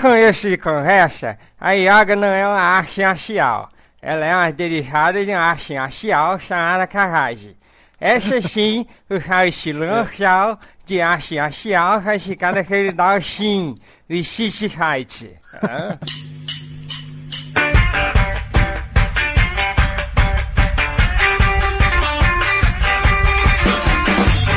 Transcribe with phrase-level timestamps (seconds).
[0.00, 3.70] Começo de conversa, a yoga não é uma arte marcial.
[4.02, 7.56] Ela é uma derivada de uma arte marcial chamada karate.
[8.00, 9.14] Essa sim, o
[9.46, 13.20] estilo marcial de arte marcial praticada que ele dá o
[14.68, 15.38] fight.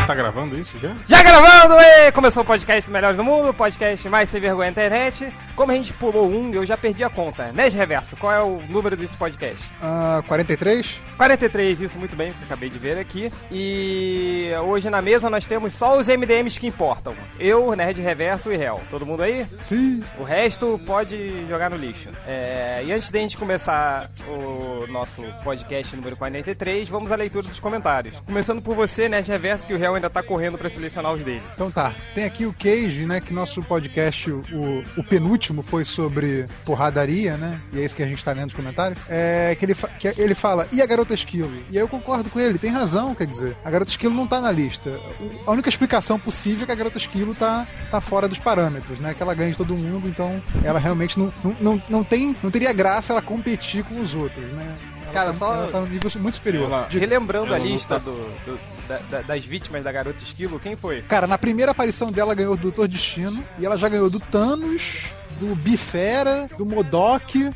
[0.05, 0.95] Tá gravando isso já?
[1.07, 1.73] Já gravando!
[1.79, 5.33] E começou o podcast Melhores do Mundo, o podcast mais sem vergonha na internet.
[5.55, 7.51] Como a gente pulou um, eu já perdi a conta.
[7.51, 9.63] Nerd Reverso, qual é o número desse podcast?
[9.81, 11.01] Ah, 43?
[11.17, 13.31] 43, isso muito bem, que eu acabei de ver aqui.
[13.49, 17.15] E hoje na mesa nós temos só os MDMs que importam.
[17.39, 18.81] Eu, Nerd Reverso e Hell.
[18.91, 19.47] Todo mundo aí?
[19.59, 20.03] Sim.
[20.19, 22.09] O resto pode jogar no lixo.
[22.27, 27.47] É, e antes de a gente começar o nosso podcast número 43, vamos à leitura
[27.47, 28.13] dos comentários.
[28.23, 31.43] Começando por você, Nerd Reverso, que o Hell ainda tá correndo pra selecionar os dele.
[31.53, 31.93] Então tá.
[32.13, 33.19] Tem aqui o Cage, né?
[33.19, 37.61] Que nosso podcast, o, o penúltimo, foi sobre porradaria, né?
[37.73, 38.99] E é isso que a gente tá lendo nos comentários.
[39.09, 41.63] É que ele, que ele fala, e a garota esquilo?
[41.71, 43.55] E aí eu concordo com ele, tem razão, quer dizer.
[43.63, 44.99] A garota esquilo não tá na lista.
[45.45, 49.13] A única explicação possível é que a garota esquilo tá, tá fora dos parâmetros, né?
[49.13, 52.35] Que ela ganha de todo mundo, então ela realmente não, não, não, não tem.
[52.43, 54.75] Não teria graça ela competir com os outros, né?
[55.15, 56.87] Cara, tá, só- ela tá num nível muito superior.
[56.87, 60.59] De- Relembrando a Ela lista tá- do, do- da- da- das vítimas da garota esquilo,
[60.59, 61.01] quem foi?
[61.03, 63.43] Cara, na primeira aparição dela ganhou do Doutor Destino.
[63.57, 65.05] E ela já ganhou do Thanos,
[65.39, 67.49] do Bifera, do Modok.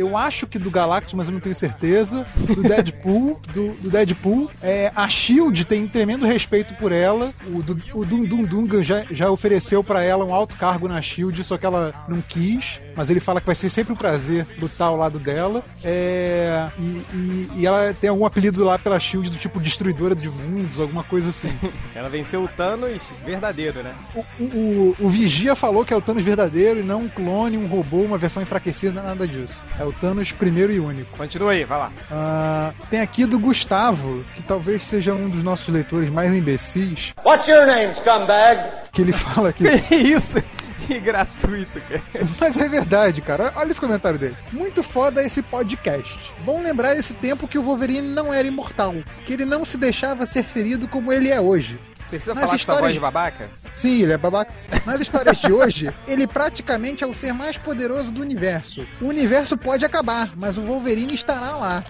[0.00, 2.26] Eu acho que do Galactus, mas eu não tenho certeza.
[2.36, 3.40] Do Deadpool.
[3.52, 4.50] do, do Deadpool.
[4.62, 7.32] É, a Shield tem tremendo respeito por ela.
[7.46, 11.00] O, du, o Dum Dum Dungan já, já ofereceu pra ela um alto cargo na
[11.02, 12.80] Shield, só que ela não quis.
[12.96, 15.62] Mas ele fala que vai ser sempre um prazer lutar ao lado dela.
[15.84, 16.82] É, e,
[17.14, 21.04] e- e ela tem algum apelido lá pela Shield do tipo Destruidora de Mundos, alguma
[21.04, 21.50] coisa assim.
[21.94, 23.94] Ela venceu o Thanos verdadeiro, né?
[24.14, 27.66] O, o- o Vigia falou que é o Thanos verdadeiro e não um clone, um
[27.66, 29.62] robô, uma versão enfraquecida, nada disso.
[29.78, 31.16] É o Thanos primeiro e único.
[31.16, 31.92] Continua aí, vai lá.
[32.10, 37.46] Ah, tem aqui do Gustavo, que talvez seja um dos nossos leitores mais imbecis, What's
[37.48, 38.60] your name, scumbag?
[38.92, 39.64] que ele fala que.
[39.80, 40.42] Que isso?
[40.86, 42.02] Que gratuito, cara.
[42.40, 43.52] Mas é verdade, cara.
[43.54, 44.36] Olha esse comentário dele.
[44.50, 46.18] Muito foda esse podcast.
[46.44, 50.26] Bom lembrar esse tempo que o Wolverine não era imortal, que ele não se deixava
[50.26, 51.78] ser ferido como ele é hoje.
[52.10, 53.50] Precisa Nas falar com histórias- voz de babaca?
[53.72, 54.52] Sim, ele é babaca.
[54.84, 58.84] Nas histórias de hoje, ele praticamente é o ser mais poderoso do universo.
[59.00, 61.84] O universo pode acabar, mas o Wolverine estará lá.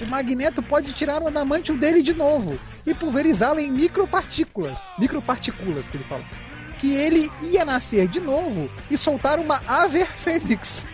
[0.00, 4.80] O Magneto pode tirar o adamantium dele de novo e pulverizá-lo em micropartículas.
[4.98, 6.22] Micropartículas, que ele fala.
[6.78, 10.86] Que ele ia nascer de novo e soltar uma Aver Fênix.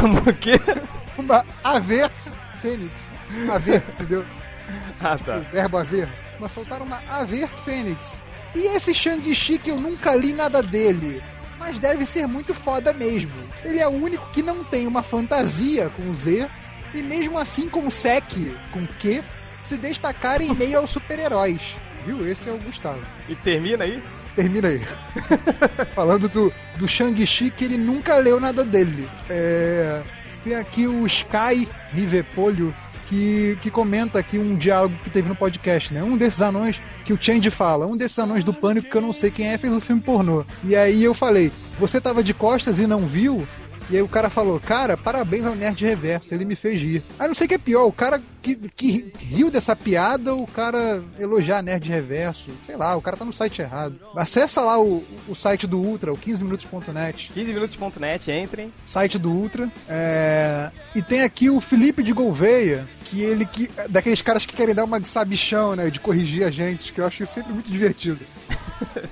[0.00, 0.60] O quê?
[1.16, 2.10] Uma Aver
[2.60, 3.10] Fênix.
[3.52, 4.24] Aver, entendeu?
[5.00, 5.38] Ah, tá.
[5.38, 6.08] verbo haver,
[6.38, 8.20] mas soltaram uma haver fênix.
[8.54, 11.22] E esse Shang-Chi que eu nunca li nada dele,
[11.58, 13.32] mas deve ser muito foda mesmo.
[13.64, 16.48] Ele é o único que não tem uma fantasia com Z,
[16.92, 19.22] e mesmo assim consegue, com Q,
[19.62, 21.76] se destacar em meio aos super-heróis.
[22.04, 22.26] Viu?
[22.26, 23.04] Esse é o Gustavo.
[23.28, 24.02] E termina aí?
[24.34, 24.80] Termina aí.
[25.94, 29.08] Falando do, do Shang-Chi que ele nunca leu nada dele.
[29.28, 30.02] É,
[30.42, 32.74] tem aqui o Sky Rivepolho
[33.08, 36.02] que, que comenta aqui um diálogo que teve no podcast, né?
[36.02, 39.14] Um desses anões que o Change fala, um desses anões do pânico que eu não
[39.14, 40.44] sei quem é, fez um filme pornô.
[40.62, 43.48] E aí eu falei, você tava de costas e não viu?
[43.90, 47.02] E aí o cara falou, cara, parabéns ao Nerd Reverso, ele me fez rir.
[47.18, 50.42] Aí não sei o que é pior, o cara que, que riu dessa piada ou
[50.42, 52.50] o cara elogiar Nerd Reverso.
[52.66, 53.98] Sei lá, o cara tá no site errado.
[54.14, 57.32] Acessa lá o, o site do Ultra, o 15minutos.net.
[57.34, 58.72] 15minutos.net, entrem.
[58.86, 59.70] Site do Ultra.
[59.88, 63.70] É, E tem aqui o Felipe de Gouveia, que ele que.
[63.88, 65.90] Daqueles caras que querem dar uma de sabichão, né?
[65.90, 68.20] De corrigir a gente, que eu acho sempre muito divertido.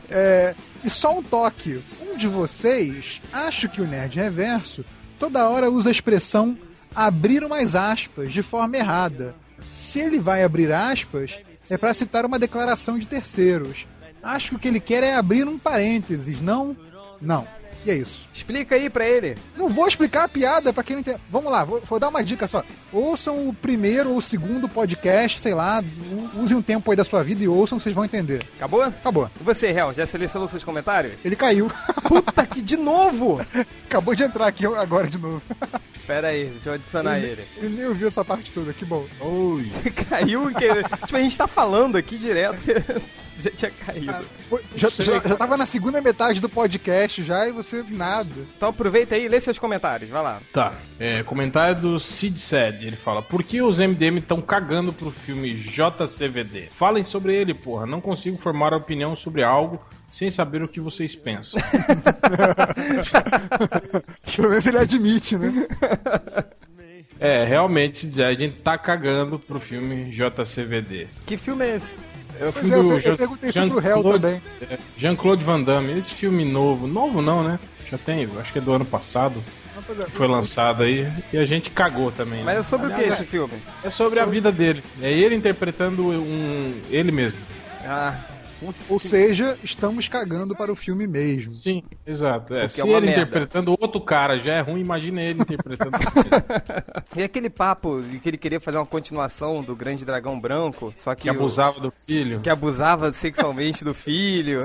[0.08, 0.54] É,
[0.84, 1.82] E só um toque.
[2.16, 4.84] De vocês, acho que o Nerd Reverso,
[5.18, 6.56] toda hora usa a expressão
[6.94, 9.34] abrir umas aspas de forma errada.
[9.74, 11.38] Se ele vai abrir aspas,
[11.68, 13.86] é para citar uma declaração de terceiros.
[14.22, 16.74] Acho que o que ele quer é abrir um parênteses, não?
[17.20, 17.46] Não.
[17.86, 18.28] E é isso.
[18.34, 19.38] Explica aí pra ele.
[19.56, 21.20] Não vou explicar a piada pra quem não entende.
[21.30, 22.64] Vamos lá, vou, vou dar uma dica só.
[22.92, 25.84] Ouçam o primeiro ou o segundo podcast, sei lá,
[26.34, 28.42] usem um tempo aí da sua vida e ouçam, vocês vão entender.
[28.56, 28.82] Acabou?
[28.82, 29.30] Acabou.
[29.40, 31.14] E você, Real, já selecionou seus comentários?
[31.24, 31.68] Ele caiu.
[32.02, 33.40] Puta que de novo!
[33.86, 35.44] Acabou de entrar aqui agora de novo.
[36.08, 37.44] Pera aí, deixa eu adicionar ele.
[37.56, 39.06] Ele nem ouviu essa parte toda, que bom.
[39.20, 39.70] Oi.
[40.08, 40.82] Caiu que.
[41.06, 42.84] Tipo, a gente tá falando aqui direto, você
[43.40, 44.26] já tinha caído.
[44.48, 48.30] Pô, Já, já, já tava na segunda metade do podcast já e você nada.
[48.56, 50.40] Então aproveita aí e lê seus comentários, vai lá.
[50.52, 50.74] Tá.
[50.98, 52.86] É, comentário do Sid Sad.
[52.86, 56.68] Ele fala: Por que os MDM estão cagando pro filme JCVD?
[56.72, 57.86] Falem sobre ele, porra.
[57.86, 59.80] Não consigo formar opinião sobre algo
[60.10, 61.60] sem saber o que vocês pensam.
[64.34, 65.66] Pelo menos ele admite, né?
[67.18, 71.08] É, realmente, a gente tá cagando pro filme JCVD.
[71.26, 71.94] Que filme é esse?
[72.38, 74.42] É o Pois filme é, eu, do eu Jean- perguntei isso pro réu Jean-Claude- também.
[74.70, 75.96] é, Jean-Claude Van Damme.
[75.98, 77.58] Esse filme novo, novo não, né?
[77.90, 79.42] Já tem, acho que é do ano passado,
[80.00, 82.42] é, que foi lançado aí, e a gente cagou também.
[82.44, 82.60] Mas né?
[82.60, 83.54] é sobre o que Aliás, esse filme?
[83.84, 84.82] É sobre a vida dele.
[85.00, 87.38] É ele interpretando um ele mesmo.
[87.84, 88.14] Ah,
[88.60, 91.52] putz, Ou que- seja, estamos cagando para o filme mesmo.
[91.52, 92.54] Sim, exato.
[92.54, 92.62] É.
[92.62, 93.22] Porque Se é ele merda.
[93.22, 95.92] interpretando outro cara já é ruim, imagina ele interpretando.
[97.16, 101.14] E aquele papo de que ele queria fazer uma continuação do Grande Dragão Branco, só
[101.14, 102.38] que, que abusava do filho.
[102.38, 104.64] o, que abusava sexualmente do filho.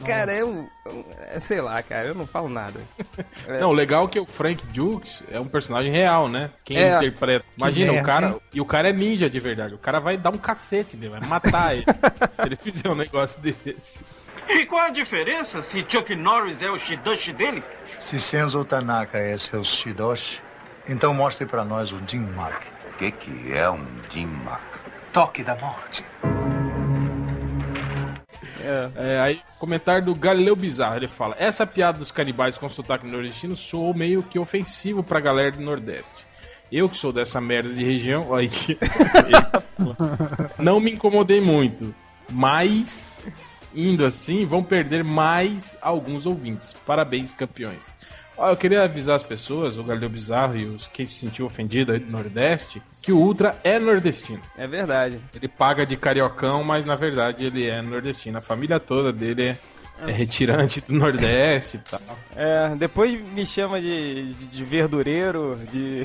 [0.00, 0.48] Cara, eu,
[0.86, 1.04] eu-
[1.34, 2.80] é, sei lá, cara, eu não falo nada.
[3.60, 6.50] Não, o legal é que o Frank Dukes é um personagem real, né?
[6.64, 6.96] Quem É.
[6.96, 7.44] interpreta.
[7.56, 8.36] Imagina, o cara.
[8.52, 9.74] E o cara é ninja de verdade.
[9.74, 11.84] O cara vai dar um cacete nele, vai matar ele.
[11.84, 11.92] se
[12.46, 14.02] ele fizer um negócio desse.
[14.48, 17.62] E qual a diferença se Chuck Norris é o Shidoshi dele?
[18.00, 20.40] Se Senzo Tanaka é seu Shidoshi,
[20.88, 22.62] então mostre pra nós o Jin Mark.
[22.94, 24.62] O que, que é um Jim Mark?
[25.12, 26.04] Toque da morte.
[28.96, 33.56] É, aí, comentário do Galileu Bizarro, ele fala: Essa piada dos canibais com sotaque nordestino
[33.56, 36.26] soou meio que ofensivo pra galera do Nordeste.
[36.70, 38.50] Eu que sou dessa merda de região, aí,
[40.58, 41.94] não me incomodei muito,
[42.30, 43.11] mas
[43.74, 46.74] indo assim, vão perder mais alguns ouvintes.
[46.86, 47.94] Parabéns, campeões.
[48.36, 51.92] Ó, eu queria avisar as pessoas, o Galileu Bizarro e os quem se sentiu ofendido
[51.92, 54.42] aí do Nordeste, que o Ultra é nordestino.
[54.56, 55.20] É verdade.
[55.34, 58.38] Ele paga de cariocão, mas na verdade ele é nordestino.
[58.38, 59.58] A família toda dele é,
[60.06, 62.00] é retirante do Nordeste e tal.
[62.34, 66.02] É, depois me chama de, de, de verdureiro, de.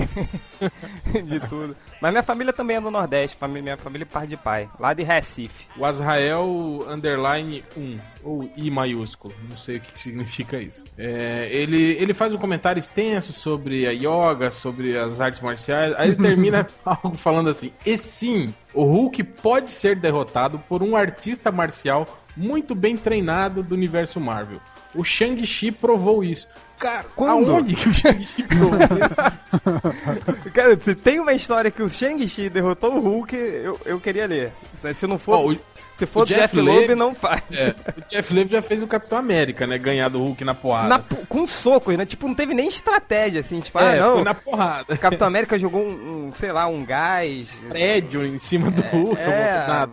[1.23, 1.75] de tudo.
[2.01, 4.93] Mas minha família também é do Nordeste, família, minha família é par de pai, lá
[4.93, 5.67] de Recife.
[5.77, 10.85] O Azrael underline 1, ou I maiúsculo, não sei o que significa isso.
[10.97, 16.09] É, ele, ele faz um comentário extenso sobre a yoga, sobre as artes marciais, aí
[16.09, 21.51] ele termina algo falando assim: E sim, o Hulk pode ser derrotado por um artista
[21.51, 22.05] marcial
[22.37, 24.59] muito bem treinado do universo Marvel.
[24.95, 26.47] O Shang-Chi provou isso.
[26.79, 27.51] Cara, Quando?
[27.51, 30.51] aonde que o Shang-Chi provou isso?
[30.53, 34.53] Cara, se tem uma história que o Shang-Chi derrotou o Hulk, eu, eu queria ler.
[34.93, 35.33] Se- não for.
[35.33, 35.57] Ó, o-
[35.95, 37.41] se for o Jeff, Jeff Loeb, Loeb- não faz.
[37.51, 39.79] É, o Jeff Levy já fez o Capitão América, né?
[39.79, 40.87] Ganhar do Hulk na porrada.
[40.89, 42.05] Na- com socos, né?
[42.05, 44.13] Tipo, não teve nem estratégia, assim, tipo, é, ah, não.
[44.15, 44.95] foi na porrada.
[44.97, 47.49] Capitão América jogou um, um, sei lá, um gás.
[47.69, 49.65] Prédio em cima do Hulk, É.
[49.67, 49.91] nada.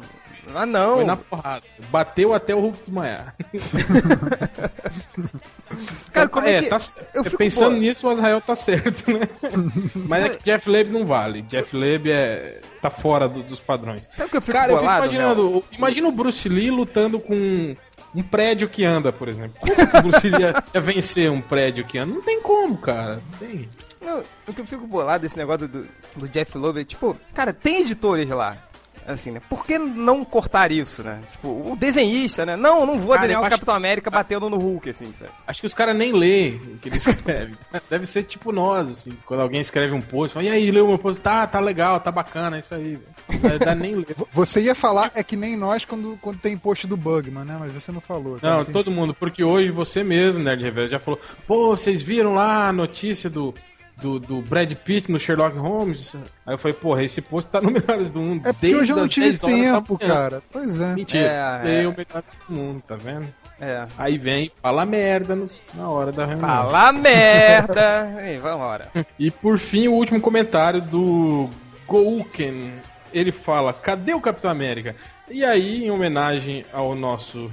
[0.54, 0.96] Ah, não.
[0.96, 1.62] Foi na porrada.
[1.90, 3.34] Bateu até o Hulk desmaiar.
[6.12, 6.68] Cara, como é, que.
[6.68, 6.76] tá,
[7.14, 9.20] eu é, fico, pensando nisso, o Azrael tá certo, né?
[10.08, 11.42] Mas é que Jeff Leb não vale.
[11.42, 14.06] Jeff Leb é, tá fora do- dos padrões.
[14.14, 15.64] Sabe o que eu fico Cara, eu fico bolado, imaginando.
[15.72, 17.74] Imagina o Bruce Lee lutando com
[18.14, 19.58] um prédio que anda, por exemplo.
[19.58, 22.14] Como que o Bruce Lee ia, ia vencer um prédio que anda?
[22.14, 23.20] Não tem como, cara.
[23.32, 23.68] Não tem.
[24.00, 27.52] Não, o que eu fico bolado desse negócio do, do Jeff Loeb é, tipo, cara,
[27.52, 28.58] tem editores lá.
[29.06, 29.40] Assim, né?
[29.50, 31.20] Por que não cortar isso, né?
[31.32, 32.56] Tipo, o desenhista, né?
[32.56, 35.30] Não, não vou Cara, desenhar o Capitão América batendo no Hulk, assim, sabe?
[35.46, 37.54] Acho que os caras nem lêem o que ele escreve.
[37.90, 39.12] Deve ser tipo nós, assim.
[39.26, 41.20] Quando alguém escreve um post, fala, e aí, leu meu post?
[41.20, 42.96] Tá, tá legal, tá bacana, é isso aí.
[42.96, 44.04] velho." Na verdade, nem lê.
[44.16, 47.56] V- Você ia falar, é que nem nós quando, quando tem post do Bugman, né?
[47.60, 48.38] Mas você não falou.
[48.40, 48.48] tá?
[48.56, 52.32] Não, Tem- todo mundo, porque hoje você mesmo, Nerd Reverso, já falou, pô, vocês viram
[52.34, 53.54] lá a notícia do,
[53.96, 56.14] do, do Brad Pitt no Sherlock Holmes?
[56.46, 58.46] Aí eu falei, porra, esse post tá no Melhores do Mundo.
[58.48, 60.42] É porque hoje eu não as tive 10 horas da tempo, cara.
[60.52, 60.94] Pois é.
[60.94, 61.88] Mentira, É, é.
[61.88, 63.28] o Melhor do Mundo, tá vendo?
[63.60, 63.84] É.
[63.96, 66.48] Aí vem, fala merda no- na hora da reunião.
[66.48, 68.16] Fala merda!
[68.26, 68.90] Ei, vambora.
[69.18, 71.48] E por fim, o último comentário do
[71.86, 72.72] Gouken.
[73.12, 74.96] Ele fala: Cadê o Capitão América?
[75.30, 77.48] E aí, em homenagem ao nosso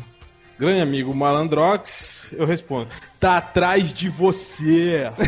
[0.61, 2.87] grande amigo Malandrox, eu respondo:
[3.19, 5.11] Tá atrás de você.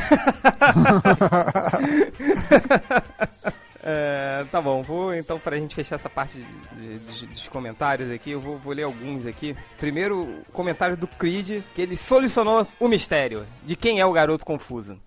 [3.85, 6.37] É, tá bom, vou então pra gente fechar essa parte
[6.77, 9.57] de, de- dos comentários aqui, eu vou, vou ler alguns aqui.
[9.77, 14.45] Primeiro, o comentário do Creed, que ele solucionou o mistério de quem é o garoto
[14.45, 14.97] confuso.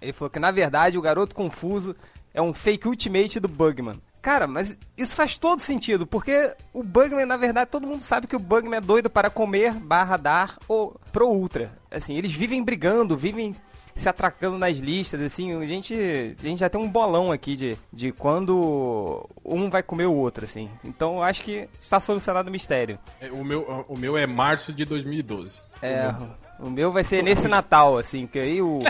[0.00, 1.94] Ele falou que na verdade o garoto confuso
[2.32, 4.00] é um fake ultimate do Bugman.
[4.20, 8.36] Cara, mas isso faz todo sentido, porque o Bugman, na verdade, todo mundo sabe que
[8.36, 11.72] o Bugman é doido para comer, barra dar ou pro Ultra.
[11.90, 13.54] Assim, eles vivem brigando, vivem
[13.94, 15.94] se atracando nas listas, assim, a gente,
[16.38, 20.44] a gente já tem um bolão aqui de, de quando um vai comer o outro,
[20.44, 20.70] assim.
[20.84, 22.98] Então acho que está solucionado o mistério.
[23.20, 25.62] É, O meu, o meu é março de 2012.
[25.82, 26.47] É, o meu
[26.90, 28.80] vai ser nesse Natal, assim, porque aí o,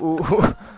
[0.00, 0.16] o,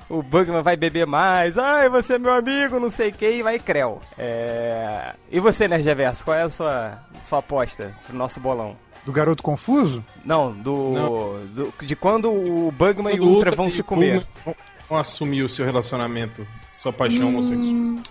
[0.09, 3.29] o, o Bugman vai beber mais, ai, você é meu amigo, não sei o que,
[3.29, 4.01] e vai creu.
[4.19, 5.15] É...
[5.31, 8.77] E você, né, Reverso, qual é a sua, sua aposta pro nosso bolão?
[9.05, 10.05] Do garoto confuso?
[10.25, 11.47] Não, do, Não.
[11.47, 14.27] do- de quando o Bugman e Quando o Ultra vão e se comer.
[14.89, 17.73] Vão assumir o seu relacionamento, sua paixão homossexual.
[17.73, 18.03] Hum,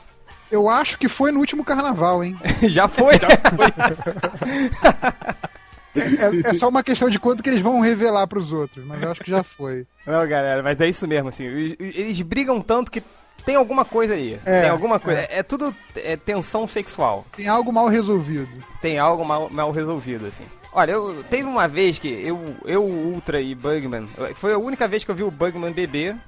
[0.50, 2.38] eu acho que foi no último carnaval, hein?
[2.64, 3.16] Já foi?
[5.96, 9.12] É, é só uma questão de quanto que eles vão revelar pros outros, mas eu
[9.12, 9.88] acho que já foi.
[10.06, 11.46] Não, galera, mas é isso mesmo, assim.
[11.46, 13.02] Eles, brigam tanto que
[13.46, 14.40] tem alguma coisa aí.
[14.46, 15.22] É, tem alguma coisa.
[15.30, 17.26] É, tudo é, tensão sexual.
[17.36, 18.52] Tem algo mal resolvido.
[18.82, 20.46] Tem algo mal, mal resolvido, assim.
[20.78, 24.08] Olha, eu, teve uma vez que eu, eu, o Ultra e Bugman.
[24.36, 26.18] Foi a única vez que eu vi o Bugman beber.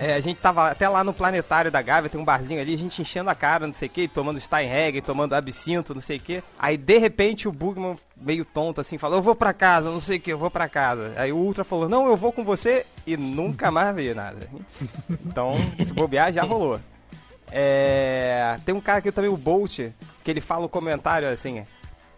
[0.00, 2.78] É, a gente tava até lá no planetário da Gávea, tem um barzinho ali, a
[2.78, 6.20] gente enchendo a cara, não sei o que, tomando Steinhegger, tomando absinto, não sei o
[6.20, 6.42] que.
[6.56, 10.18] Aí de repente o Bugman, meio tonto assim, falou: Eu vou pra casa, não sei
[10.18, 11.12] o que, eu vou pra casa.
[11.16, 14.48] Aí o Ultra falou: Não, eu vou com você e nunca mais vi nada.
[15.10, 16.78] Então, se bobear, já rolou.
[17.50, 19.78] É, tem um cara aqui também, o Bolt,
[20.22, 21.64] que ele fala um comentário assim.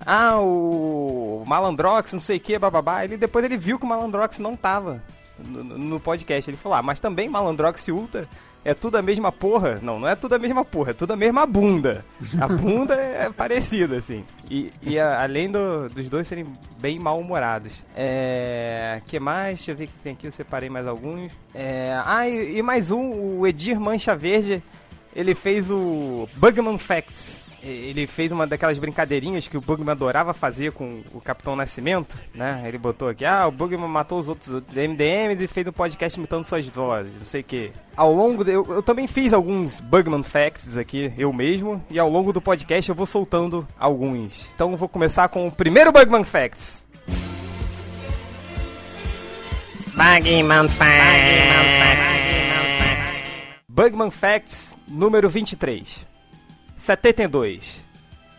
[0.04, 3.04] Ah, o Malandrox, não sei o que, bababá.
[3.04, 5.02] Ele, depois ele viu que o Malandrox não tava
[5.38, 6.50] no, no podcast.
[6.50, 8.26] Ele falou, ah, mas também Malandrox e Ultra
[8.64, 9.78] é tudo a mesma porra.
[9.82, 12.04] Não, não é tudo a mesma porra, é tudo a mesma bunda.
[12.40, 14.24] A bunda é parecida, assim.
[14.50, 16.46] E, e a- além do- dos dois serem
[16.78, 17.84] bem mal-humorados.
[17.94, 19.00] É.
[19.06, 19.56] que mais?
[19.56, 21.32] Deixa eu ver o que tem aqui, eu separei mais alguns.
[21.54, 24.62] É, ah, e, e mais um, o Edir Mancha Verde.
[25.14, 27.44] Ele fez o Bugman Facts.
[27.62, 32.62] Ele fez uma daquelas brincadeirinhas que o Bugman adorava fazer com o Capitão Nascimento, né?
[32.66, 36.44] Ele botou aqui, ah, o Bugman matou os outros MDMs e fez um podcast imitando
[36.44, 37.72] suas vozes, não sei o que.
[37.94, 42.08] Ao longo, de, eu, eu também fiz alguns Bugman Facts aqui, eu mesmo, e ao
[42.08, 44.50] longo do podcast eu vou soltando alguns.
[44.54, 46.86] Então eu vou começar com o primeiro Bugman Facts.
[49.94, 50.68] Bugman
[53.68, 56.09] Bugman Facts número 23.
[56.80, 57.84] 72.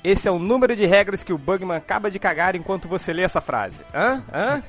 [0.03, 3.21] Esse é o número de regras que o Bugman acaba de cagar enquanto você lê
[3.21, 3.79] essa frase.
[3.93, 4.23] Hã?
[4.33, 4.63] Hã?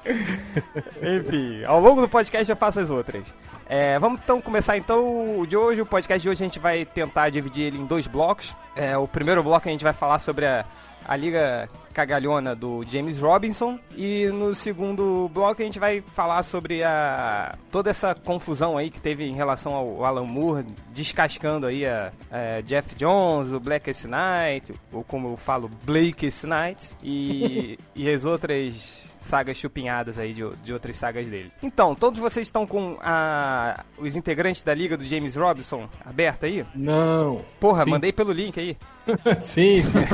[1.18, 3.34] Enfim, ao longo do podcast eu faço as outras.
[3.68, 5.82] É, vamos então começar então o de hoje.
[5.82, 8.56] O podcast de hoje a gente vai tentar dividir ele em dois blocos.
[8.74, 10.64] É, o primeiro bloco a gente vai falar sobre a,
[11.06, 11.68] a Liga
[12.00, 13.78] Cagalhona do James Robinson.
[13.94, 19.00] E no segundo bloco a gente vai falar sobre a toda essa confusão aí que
[19.00, 24.72] teve em relação ao Alan Moore, descascando aí a, a Jeff Jones, o Blackest Night,
[24.92, 30.72] ou como eu falo, Blakest Night, e, e as outras sagas chupinhadas aí de, de
[30.72, 31.52] outras sagas dele.
[31.62, 36.64] Então, todos vocês estão com a, os integrantes da Liga do James Robinson aberta aí?
[36.74, 37.44] Não.
[37.60, 37.90] Porra, Sim.
[37.90, 38.76] mandei pelo link aí.
[39.40, 39.98] sim, sim.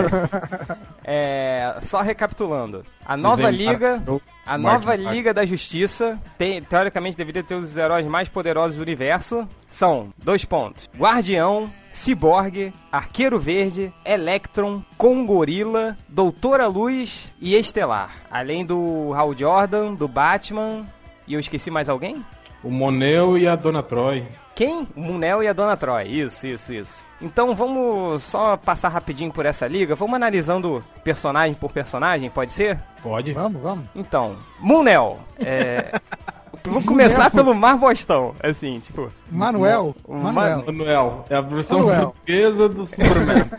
[1.09, 2.85] É, só recapitulando.
[3.05, 4.03] A nova liga,
[4.45, 5.09] a nova Martin.
[5.11, 9.49] liga da justiça, tem, teoricamente deveria ter os heróis mais poderosos do universo.
[9.69, 18.11] São dois pontos: Guardião, Cyborg, Arqueiro Verde, Electron, Congorila, Doutora Luz e Estelar.
[18.31, 20.87] Além do Hal Jordan, do Batman.
[21.27, 22.25] E eu esqueci mais alguém?
[22.67, 24.27] O Monel e a Dona Troy.
[24.53, 24.89] Quem?
[24.97, 26.09] O Munel e a Dona Troy.
[26.09, 27.05] Isso, isso, isso.
[27.23, 29.95] Então vamos só passar rapidinho por essa liga.
[29.95, 32.81] Vamos analisando personagem por personagem, pode ser?
[33.05, 33.33] Pode?
[33.35, 33.87] Vamos, vamos.
[33.95, 35.21] Então, Munel.
[35.39, 35.93] É...
[36.65, 39.13] Vou começar pelo Mar Bostão, assim, tipo.
[39.31, 39.95] Manuel.
[40.05, 40.65] O Manuel.
[40.67, 41.25] Manuel.
[41.31, 42.03] É a versão Manuel.
[42.07, 43.45] portuguesa do Superman.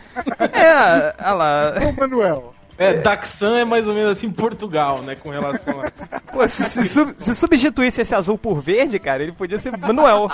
[0.52, 1.72] É, olha lá.
[1.80, 2.54] Ô, Manuel.
[2.78, 5.16] É, Daxan é mais ou menos assim Portugal, né?
[5.16, 5.90] Com relação a.
[6.32, 10.28] Pô, se, se sub- se substituísse esse azul por verde, cara, ele podia ser Manuel.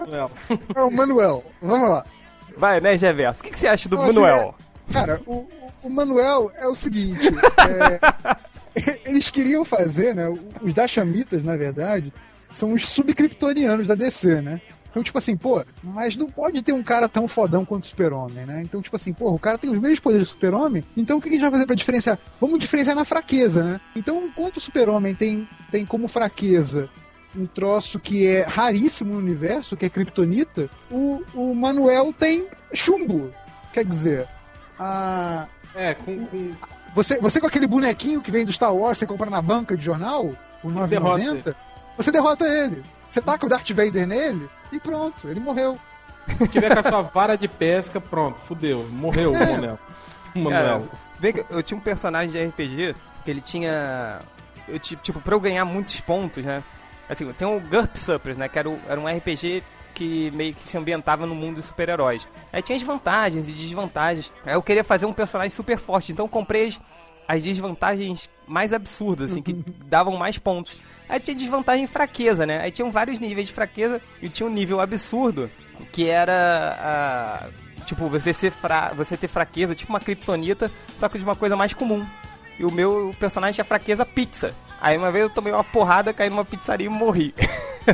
[0.00, 0.30] Manuel.
[0.74, 1.44] É o Manuel.
[1.60, 2.04] Vamos lá.
[2.56, 3.40] Vai, né, Geverso?
[3.40, 4.54] O que, que você acha do Manuel?
[4.88, 5.48] é- cara, o, o-
[5.84, 7.28] o Manuel é o seguinte.
[7.58, 8.36] é,
[9.06, 10.24] eles queriam fazer, né?
[10.62, 12.12] Os Dachamitas, na verdade,
[12.54, 14.60] são os subcriptonianos da DC, né?
[14.90, 18.46] Então, tipo assim, pô, mas não pode ter um cara tão fodão quanto o Super-Homem,
[18.46, 18.62] né?
[18.62, 21.28] Então, tipo assim, pô, o cara tem os mesmos poderes do Super-Homem, então o que
[21.28, 22.18] a gente vai fazer pra diferenciar?
[22.40, 23.80] Vamos diferenciar na fraqueza, né?
[23.94, 26.88] Então, enquanto o Super-Homem tem, tem como fraqueza
[27.36, 33.32] um troço que é raríssimo no universo, que é Kryptonita, o, o Manuel tem chumbo.
[33.72, 34.28] Quer dizer,
[34.78, 36.26] a, É, com.
[36.26, 36.50] com...
[36.94, 39.84] você, você com aquele bonequinho que vem do Star Wars, você compra na banca de
[39.84, 41.54] jornal, por Derrota 9,90,
[41.96, 42.82] você derrota ele.
[43.08, 45.78] Você taca o Darth Vader nele e pronto, ele morreu.
[46.36, 48.84] Se tiver com a sua vara de pesca, pronto, fudeu.
[48.90, 49.52] Morreu o É.
[49.52, 49.78] Manuel.
[50.36, 50.88] O Cara, Manuel.
[51.18, 54.20] vem que eu tinha um personagem de RPG que ele tinha.
[54.68, 56.62] Eu, ti- tipo, pra eu ganhar muitos pontos, né?
[57.08, 58.48] Assim, tem o GURP Suppers, né?
[58.48, 59.62] Que era, o- era um RPG
[59.94, 62.28] que meio que se ambientava no mundo dos super-heróis.
[62.52, 64.30] Aí tinha as vantagens e desvantagens.
[64.44, 66.80] Aí eu queria fazer um personagem super forte, então eu comprei as,
[67.26, 69.54] as desvantagens mais absurdas, assim, que
[69.86, 70.76] davam mais pontos.
[71.08, 72.60] Aí tinha desvantagem e fraqueza, né?
[72.60, 75.50] Aí tinham vários níveis de fraqueza e tinha um nível absurdo,
[75.92, 77.84] que era a.
[77.86, 78.92] Tipo, você, ser fra...
[78.94, 82.06] você ter fraqueza, tipo uma kryptonita, só que de uma coisa mais comum.
[82.58, 84.54] E o meu personagem tinha fraqueza pizza.
[84.80, 87.34] Aí uma vez eu tomei uma porrada, caí numa pizzaria e morri.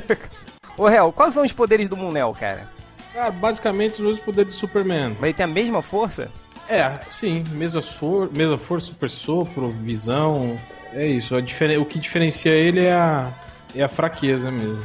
[0.76, 2.68] Ô, Hel, quais são os poderes do Munel, cara?
[3.12, 5.10] Cara, basicamente os poderes do Superman.
[5.10, 6.28] Mas ele tem a mesma força?
[6.68, 10.58] É, sim, mesma, for mesma força, super sopro, visão.
[10.94, 11.36] É isso.
[11.36, 13.32] O que diferencia ele é a,
[13.74, 14.84] é a fraqueza mesmo.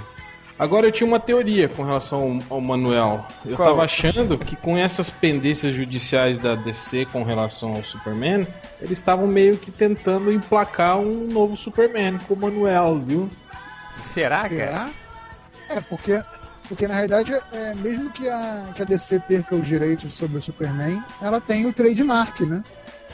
[0.58, 3.26] Agora eu tinha uma teoria com relação ao, ao Manuel.
[3.46, 3.70] Eu Qual?
[3.70, 8.46] tava achando que com essas pendências judiciais da DC com relação ao Superman,
[8.82, 13.30] eles estavam meio que tentando emplacar um novo Superman com o Manuel, viu?
[14.14, 14.68] Será, Será?
[14.68, 14.90] cara?
[15.70, 16.22] É, porque
[16.68, 20.42] porque na realidade, é, mesmo que a, que a DC perca os direitos sobre o
[20.42, 22.64] Superman, ela tem o trademark, né?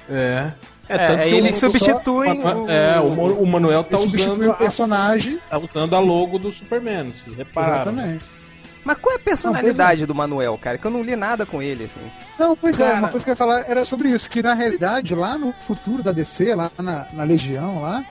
[0.09, 0.51] É.
[0.87, 2.41] É, tanto é, que eles substituem.
[2.41, 2.69] Só, o...
[2.69, 4.49] É, o, o Manuel tá usando.
[4.49, 5.39] o personagem.
[5.49, 7.91] A, tá usando a logo do Superman, vocês repararam.
[7.93, 8.25] Exatamente.
[8.85, 10.77] Mas qual é a personalidade não, do Manuel, cara?
[10.77, 12.11] Que eu não li nada com ele, assim.
[12.37, 12.91] Não, pois cara...
[12.91, 15.51] é, uma coisa que eu ia falar era sobre isso, que na realidade, lá no
[15.59, 18.05] futuro da DC, lá na, na Legião, lá,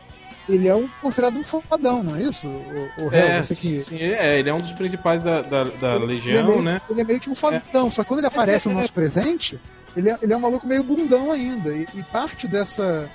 [0.48, 2.48] ele é um, considerado um fodão, não é isso?
[2.48, 3.82] O, o é, você que...
[3.82, 6.62] sim, é, ele é um dos principais da, da, da ele, Legião, ele é meio,
[6.62, 6.80] né?
[6.90, 7.90] Ele é meio que um fodão, é.
[7.90, 9.60] só que quando ele aparece no nosso presente,
[9.96, 11.70] ele é, ele é um maluco meio bundão ainda.
[11.70, 13.08] E, e parte dessa,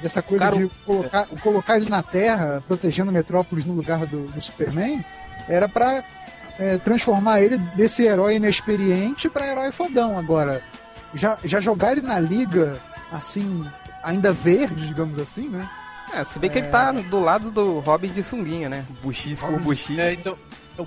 [0.00, 1.40] dessa coisa Cara, de colocar, é.
[1.40, 5.04] colocar ele na Terra, protegendo Metrópolis no lugar do, do Superman,
[5.48, 6.04] era para
[6.58, 10.18] é, transformar ele desse herói inexperiente para herói fodão.
[10.18, 10.62] Agora,
[11.14, 13.66] já, já jogar ele na liga, assim,
[14.02, 15.68] ainda verde, digamos assim, né?
[16.12, 18.84] É, se bem que ele tá do lado do Robin de sunguinha, né?
[19.02, 19.98] Buxis por buxis.
[19.98, 20.36] É, então,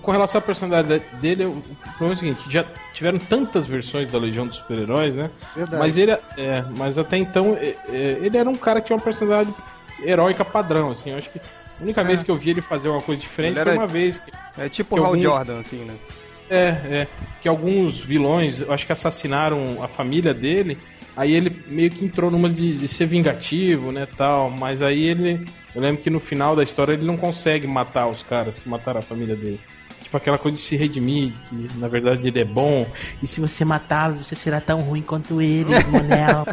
[0.02, 1.62] com relação à personalidade dele, o
[1.98, 5.30] problema é o seguinte, já tiveram tantas versões da Legião dos Super-Heróis, né?
[5.56, 5.78] Verdade.
[5.78, 9.04] Mas ele, é, mas até então, é, é, ele era um cara que tinha uma
[9.04, 9.54] personalidade
[10.04, 12.26] heróica padrão, assim, eu acho que a única vez é.
[12.26, 14.32] que eu vi ele fazer uma coisa diferente era, foi uma vez que...
[14.58, 15.24] É tipo o Hal alguns...
[15.24, 15.96] Jordan, assim, né?
[16.50, 17.08] É, é.
[17.42, 20.78] Que alguns vilões, eu acho que assassinaram a família dele
[21.16, 24.50] Aí ele meio que entrou numa de, de, ser vingativo, né, tal.
[24.50, 28.22] Mas aí ele, eu lembro que no final da história ele não consegue matar os
[28.22, 29.60] caras que mataram a família dele.
[30.16, 32.88] Tipo aquela coisa de se redimir, que na verdade ele é bom.
[33.22, 36.46] E se você matá-lo, você será tão ruim quanto ele, Manel.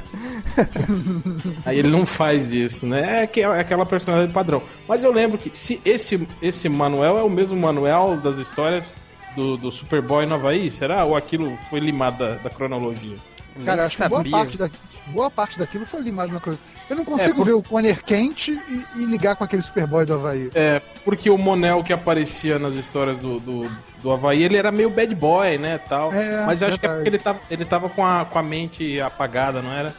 [1.64, 3.22] aí ele não faz isso, né?
[3.24, 4.62] É, é aquela personalidade padrão.
[4.88, 8.92] Mas eu lembro que se esse, esse Manuel é o mesmo Manuel das histórias
[9.34, 11.04] do, do Superboy no Havaí, será?
[11.04, 13.16] Ou aquilo foi limado da, da cronologia?
[13.64, 14.22] Cara, acho sabia.
[14.22, 14.70] que boa parte, da,
[15.08, 16.62] boa parte daquilo foi limado na crônica.
[16.88, 17.44] Eu não consigo é, por...
[17.44, 20.50] ver o Conner quente e, e, ligar com aquele Superboy do Havaí.
[20.54, 23.70] É, porque o Monel que aparecia nas histórias do, do,
[24.02, 26.12] do Havaí, ele era meio bad boy, né, tal.
[26.12, 28.42] É, Mas eu acho que é porque ele tava, ele tava com, a, com a
[28.42, 29.94] mente apagada, não era?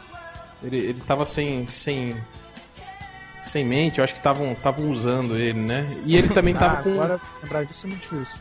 [0.62, 2.12] Ele, ele tava sem, sem,
[3.42, 4.56] sem mente, eu acho que estavam
[4.90, 5.96] usando ele, né?
[6.04, 6.92] E ele também tava ah, com...
[6.92, 8.40] Agora, lembrar disso é muito difícil.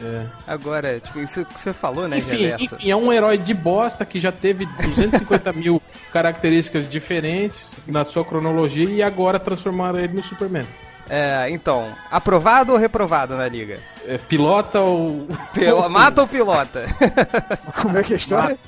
[0.00, 0.26] É.
[0.46, 4.20] Agora, tipo, isso que você falou, né, enfim, enfim, é um herói de bosta que
[4.20, 5.80] já teve 250 mil
[6.12, 10.66] características diferentes na sua cronologia e agora transformaram ele no Superman.
[11.08, 13.78] É, então, aprovado ou reprovado na liga?
[14.06, 15.28] É, pilota ou.
[15.54, 15.86] Pil...
[15.88, 16.84] Mata ou pilota?
[17.80, 18.58] Como é que é a história?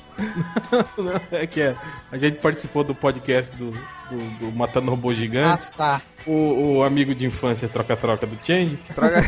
[0.97, 1.75] Não, é que é.
[2.11, 5.69] A gente participou do podcast do, do, do Matando Robôs Gigantes.
[5.73, 6.01] Ah, tá.
[6.25, 8.79] O, o amigo de infância troca-troca do Change.
[8.93, 9.21] Troca...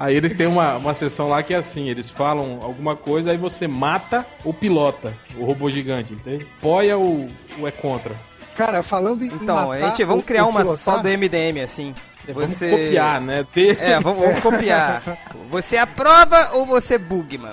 [0.00, 3.36] Aí eles têm uma, uma sessão lá que é assim, eles falam alguma coisa, aí
[3.36, 6.46] você mata ou pilota o robô gigante, entende?
[6.58, 8.14] Apoia ou, ou é contra?
[8.56, 10.82] Cara, falando em Então, a gente, vamos criar uma pilotar?
[10.82, 11.94] só do MDM, assim.
[12.26, 12.70] Você...
[12.70, 13.46] Vamos copiar, né?
[13.78, 15.02] É, vamos, vamos copiar.
[15.50, 17.52] Você aprova ou você bugman?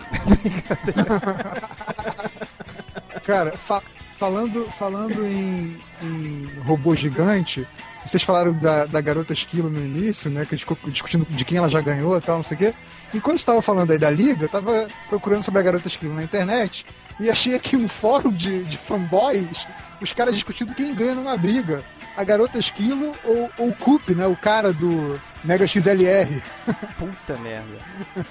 [3.25, 3.83] Cara, fa
[4.15, 7.67] falando, falando em, em robô gigante,
[8.07, 10.45] vocês falaram da, da garota esquilo no início, né?
[10.45, 12.59] Que a gente ficou discutindo de quem ela já ganhou e tal, não sei o
[12.59, 12.73] quê.
[13.13, 16.85] Enquanto estava falando aí da liga, eu tava procurando sobre a garota esquilo na internet
[17.19, 19.67] e achei aqui um fórum de, de fanboys,
[20.01, 21.83] os caras discutindo quem ganha numa briga.
[22.15, 24.25] A garota esquilo ou, ou o Coop, né?
[24.25, 26.41] O cara do Mega XLR.
[26.97, 27.77] Puta merda.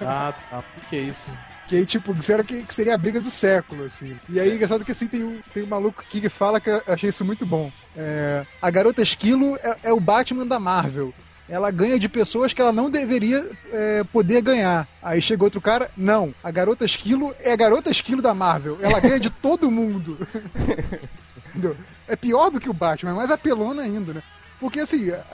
[0.01, 0.59] Ah, tá.
[0.77, 1.31] O que é isso?
[1.67, 4.17] Que aí, tipo, disseram que, seria a briga do século, assim.
[4.29, 7.11] E aí, engraçado que assim, tem um, tem um maluco que fala que eu achei
[7.11, 7.73] isso muito bom.
[7.97, 11.13] É, a garota esquilo é, é, o Batman da Marvel.
[11.49, 14.89] Ela ganha de pessoas que ela não deveria é, poder ganhar.
[15.01, 16.35] Aí chega outro cara, não.
[16.43, 18.79] A garota esquilo é a garota esquilo da Marvel.
[18.81, 20.19] Ela ganha de todo mundo.
[22.07, 24.23] É pior do que o Batman, é mais apelona ainda, né?
[24.61, 25.25] Porque assim, a,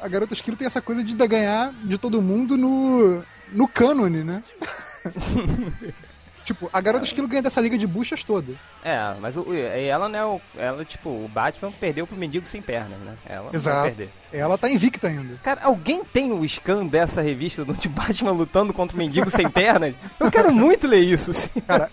[0.00, 4.42] a garota esquilo tem essa coisa de ganhar de todo mundo no, no cânone, né?
[6.44, 8.54] Tipo, a garota esquilo ganha dessa liga de buchas toda.
[8.82, 10.40] É, mas o, ela não é o.
[10.56, 13.14] Ela, tipo, o Batman perdeu pro mendigo sem pernas, né?
[13.26, 13.84] Ela Exato.
[13.84, 14.10] perder.
[14.32, 15.36] Ela tá invicta ainda.
[15.42, 19.48] Cara, alguém tem o scan dessa revista do de Batman lutando contra o mendigo sem
[19.48, 19.94] pernas?
[20.18, 21.30] Eu quero muito ler isso.
[21.30, 21.48] assim.
[21.66, 21.90] Cara,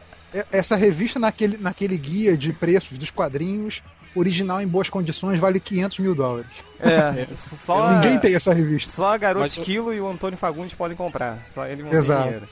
[0.52, 3.84] essa revista naquele, naquele guia de preços dos quadrinhos,
[4.16, 6.50] original em boas condições, vale 500 mil dólares.
[6.80, 7.92] É, só.
[7.94, 8.94] Ninguém tem essa revista.
[8.94, 11.40] Só a Garota Mas e o Antônio Fagundes podem comprar.
[11.54, 12.24] Só ele Exato.
[12.24, 12.46] dinheiro.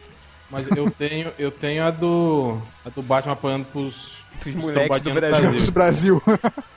[0.49, 2.61] Mas eu tenho, eu tenho a do.
[2.85, 4.23] A do Batman apanhando pros.
[4.39, 5.71] Pros moleques do Brasil.
[5.71, 6.21] Brasil.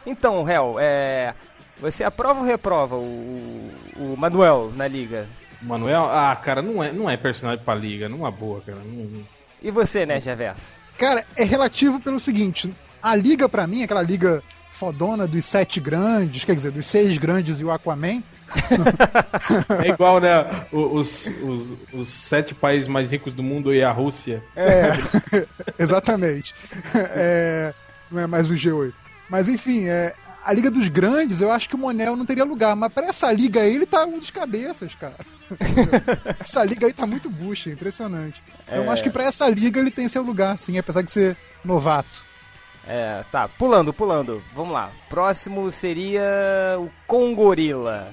[0.07, 1.35] Então, Hel, é.
[1.79, 5.27] Você aprova ou reprova o, o Manuel na liga?
[5.63, 6.05] Manuel?
[6.11, 8.79] Ah, cara, não é, não é personagem pra liga, não é boa, cara.
[8.79, 9.25] Não- não-
[9.63, 10.73] E você, né, Reverso?
[10.99, 16.45] Cara, é relativo pelo seguinte: a liga, pra mim, aquela liga fodona dos sete grandes,
[16.45, 18.23] quer dizer, dos seis grandes e o Aquaman,
[19.85, 20.67] É igual, né?
[20.73, 24.43] Os, os, os sete países mais ricos do mundo e a Rússia.
[24.57, 24.93] É,
[25.79, 26.55] exatamente.
[26.95, 27.73] É,
[28.11, 28.93] não é mais o G8.
[29.29, 32.75] Mas enfim, é, a Liga dos Grandes, eu acho que o Monel não teria lugar.
[32.75, 35.17] Mas pra essa liga aí, ele tá um dos cabeças, cara.
[36.41, 38.43] essa liga aí tá muito bucha, impressionante.
[38.67, 41.37] Então eu acho que pra essa liga ele tem seu lugar, sim, apesar de ser
[41.65, 42.30] novato.
[42.93, 44.43] É, tá, pulando, pulando.
[44.53, 44.91] Vamos lá.
[45.09, 48.13] Próximo seria o Congorila.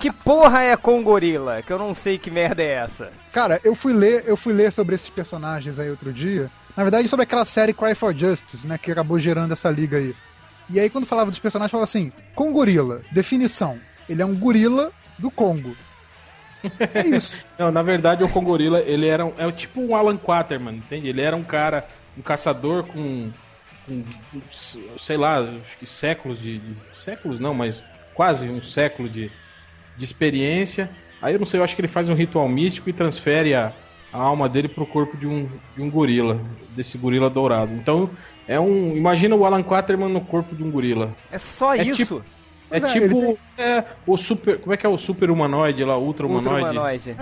[0.00, 1.60] que porra é Congorila?
[1.60, 3.12] Que eu não sei que merda é essa.
[3.32, 6.50] Cara, eu fui ler, eu fui ler sobre esses personagens aí outro dia.
[6.74, 10.16] Na verdade, sobre aquela série Cry for Justice, né, que acabou gerando essa liga aí.
[10.70, 13.78] E aí quando falava dos personagens, falava assim: Congorila, definição.
[14.08, 15.76] Ele é um gorila do Congo.
[16.92, 17.44] É isso.
[17.58, 21.08] Não, na verdade, o Congorila, ele era um, é tipo um Alan Quaterman, entende?
[21.08, 23.34] Ele era um cara, um caçador com,
[23.82, 24.04] com
[24.98, 29.32] sei lá, acho que séculos de, de- séculos não, mas quase um século de,
[29.96, 30.96] de experiência.
[31.20, 33.76] Aí eu não sei, eu acho que ele faz um ritual místico e transfere a,
[34.12, 36.34] a alma dele pro corpo de um, de um gorila,
[36.68, 37.74] desse gorila dourado.
[37.74, 38.14] Então,
[38.46, 41.16] é um, imagina o Alan Quaterman no corpo de um gorila.
[41.30, 41.96] É só É isso.
[42.06, 42.24] tipo-
[42.70, 45.96] É é, tipo ele é, o super, como é que é o super humanoide lá,
[45.96, 46.76] ultra Ultra humanoide?
[46.76, 47.16] humanoide.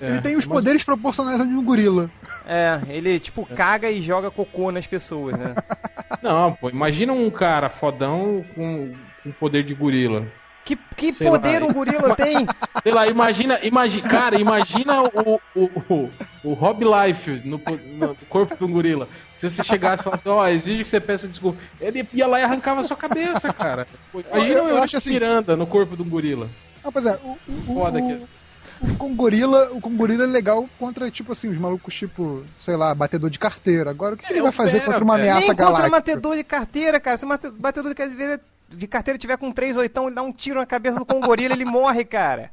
[0.00, 0.06] É.
[0.08, 2.10] ele tem os poderes proporcionais ao de um gorila.
[2.46, 5.54] É, ele tipo caga e joga cocô nas pessoas, né?
[6.22, 10.26] Não, pô, imagina um cara fodão com, com poder de gorila.
[10.64, 11.66] Que, que Sei poder lá.
[11.68, 12.46] um gorila tem?
[12.82, 16.10] Sei lá, imagina, imagina, cara, imagina o, o, o,
[16.42, 17.60] o Rob Life no,
[17.98, 19.06] no corpo de um gorila.
[19.34, 21.58] Se você chegasse e falasse, ó, exige que você peça desculpa.
[21.80, 23.86] Ele ia lá e arrancava a sua cabeça, cara.
[24.14, 26.48] Imagina Eu- eu o acho acho assim- Miranda no corpo de um gorila.
[26.82, 28.24] Ah, pois é, o, o, Foda o, que-
[28.82, 33.28] o, Congorila, o Congorila é legal contra, tipo assim, os malucos, tipo, sei lá, batedor
[33.30, 33.90] de carteira.
[33.90, 35.24] Agora, o que, que ele É, vai fazer Fera, contra uma velho.
[35.28, 35.90] ameaça Nem contra galáctica?
[35.90, 37.16] batedor de carteira, cara.
[37.18, 37.26] Se
[37.58, 38.40] batedor de carteira,
[38.76, 41.64] de carteira tiver com três oitão, ele dá um tiro na cabeça do Congorila, ele
[41.64, 42.50] morre, cara.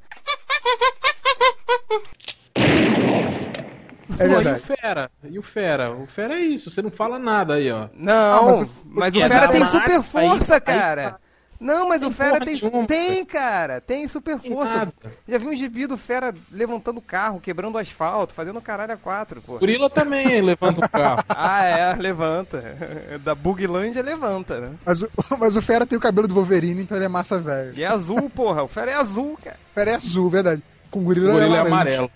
[4.20, 4.60] É Pô, e o.
[4.60, 5.12] Fera?
[5.24, 5.92] E o Fera?
[5.96, 7.88] O Fera é isso, você não fala nada aí, ó.
[7.94, 11.20] Não, Ah, mas mas, o- o porque Fera tem marca super força, aí- aí- cara.
[11.62, 12.56] Não, mas Tem o Fera tem.
[12.60, 13.80] nenhuma, tem, cara.
[13.80, 14.76] Tem super Tem força.
[14.78, 14.94] nada.
[15.28, 18.98] Já vi um gibi do Fera levantando o carro, quebrando o asfalto, fazendo caralho a
[18.98, 19.60] quatro, pô.
[19.60, 21.24] Gorila também levanta o carro.
[21.30, 22.64] Ah, é, levanta.
[23.24, 24.72] Da Buglândia levanta, né?
[24.84, 27.74] Mas o, mas o Fera tem o cabelo do Wolverine, então ele é massa velho.
[27.78, 28.64] E é azul, porra.
[28.64, 29.58] O Fera é azul, cara.
[29.72, 30.64] O Fera é azul, verdade.
[30.90, 31.68] Com o O gorila, gorila é laranja.
[31.76, 32.12] amarelo.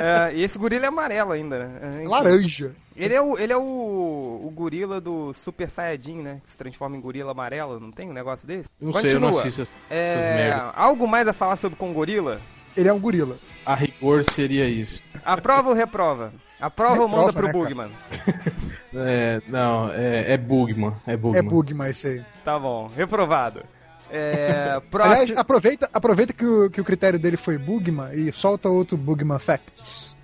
[0.00, 2.02] É, e esse gorila é amarelo ainda, né?
[2.02, 2.08] É.
[2.08, 2.72] Laranja.
[2.96, 6.40] Ele é, o, ele é o, o gorila do Super Saiyajin, né?
[6.42, 8.68] Que se transforma em gorila amarelo, não tem um negócio desse?
[8.80, 12.40] Não sei, eu não assisto essas, É, algo mais a falar sobre Congorila?
[12.74, 13.36] Ele é um gorila.
[13.66, 15.02] A rigor seria isso.
[15.22, 16.32] Aprova ou reprova?
[16.58, 17.52] Aprova ou manda pro né?
[17.52, 17.90] Bugman?
[18.92, 20.92] É, não, é, é Bugman.
[21.06, 21.38] É Bugman.
[21.38, 22.24] É Bugman esse aí.
[22.44, 23.62] Tá bom, reprovado.
[24.12, 25.38] É, Aliás, próximo...
[25.40, 30.16] aproveita, aproveita que, o, que o critério dele foi Bugman e solta outro Bugman Facts.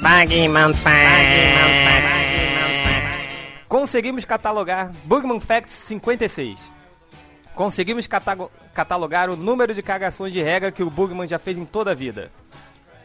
[0.00, 2.08] Bugman Facts.
[3.68, 6.72] Conseguimos catalogar Bugman Facts 56.
[7.54, 8.08] Conseguimos
[8.72, 11.94] catalogar o número de cagações de regra que o Bugman já fez em toda a
[11.94, 12.30] vida.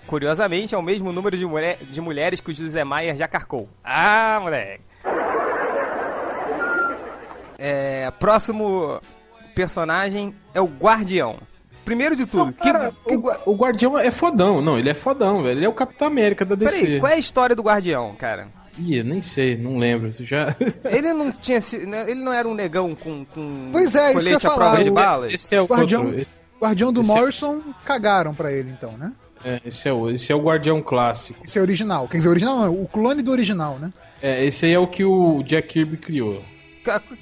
[0.06, 3.67] Curiosamente, é o mesmo número de, mulher- de mulheres que o José Maier já carcou.
[3.84, 4.84] Ah, moleque!
[7.58, 9.00] É, próximo
[9.56, 11.38] personagem é o Guardião.
[11.86, 14.62] Primeiro de tudo, Não, cara, que, o, o Guardião é fodão.
[14.62, 15.60] Não, ele é fodão, velho.
[15.60, 16.80] Ele é o Capitão América da DC.
[16.82, 18.48] Peraí, qual é a história do Guardião, cara?
[18.80, 20.12] Ih, eu nem sei, não lembro.
[20.12, 20.56] Você Já...
[20.89, 24.28] Ele não tinha né, ele não era um negão com, com Pois é, isso que
[24.30, 25.34] eu ia falar, de o- balas?
[25.34, 26.20] esse é o Guardião- outro.
[26.22, 29.12] Esse, Guardião do Esse é- Morrison cagaram pra ele, então, né?
[29.46, 31.42] é, esse, é o, esse é o Guardião clássico.
[31.44, 32.08] Esse é original.
[32.08, 33.92] Quer dizer, original não, o clone do original, né?
[34.22, 36.42] É, esse aí é o que o Jack Kirby criou.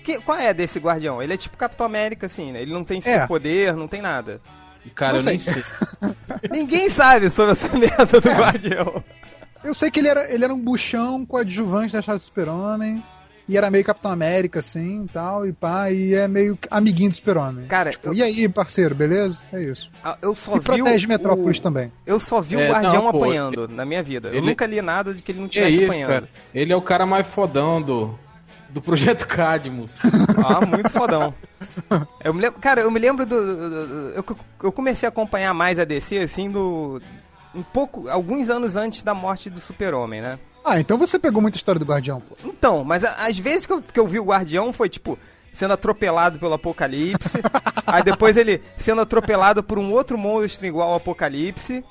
[0.03, 1.21] Que- qual é desse Guardião?
[1.21, 2.61] Ele é tipo Capitão América, assim, né?
[2.61, 3.25] Ele não tem É.
[3.27, 4.41] poder, não tem nada.
[4.85, 5.61] E cara, Não eu nem sei.
[5.61, 6.15] sei.
[6.51, 9.03] Ninguém sabe sobre essa merda do Guardião.
[9.63, 13.03] Eu sei que ele era, ele era um buchão coadjuvante da Chave do Super-Homem.
[13.49, 17.15] E era meio Capitão América, assim, e tal, e pá, e é meio amiguinho do
[17.17, 17.65] Super-Homem.
[17.67, 19.43] Cara, Tipo, eu- e aí, parceiro, beleza?
[19.51, 19.91] É isso.
[20.03, 21.91] Ah, Eu só E vi protege o- Metrópolis o- também.
[22.05, 24.29] Eu só vi É, o Guardião não, pô, apanhando na minha vida.
[24.29, 26.09] Eu ele- nunca li nada de que ele não Que estivesse isso, apanhando.
[26.09, 26.29] cara?
[26.55, 28.17] Ele é o cara mais fodão do,
[28.73, 29.97] do Projeto Cadmus.
[30.43, 31.33] Ah, muito fodão.
[32.23, 33.39] Eu me lembro, cara, eu me lembro do.
[33.55, 34.25] do- do- eu,
[34.63, 37.01] eu comecei a acompanhar mais a DC, assim, do.
[37.53, 38.07] Um pouco.
[38.09, 40.39] Alguns anos antes da morte do Super-Homem, né?
[40.65, 42.35] Ah, então você pegou muita história do Guardião, pô.
[42.45, 45.17] Então, mas a- às vezes que eu, que eu vi o Guardião foi tipo.
[45.53, 47.39] Sendo atropelado pelo Apocalipse.
[47.85, 51.83] aí depois ele sendo atropelado por um outro monstro igual ao Apocalipse.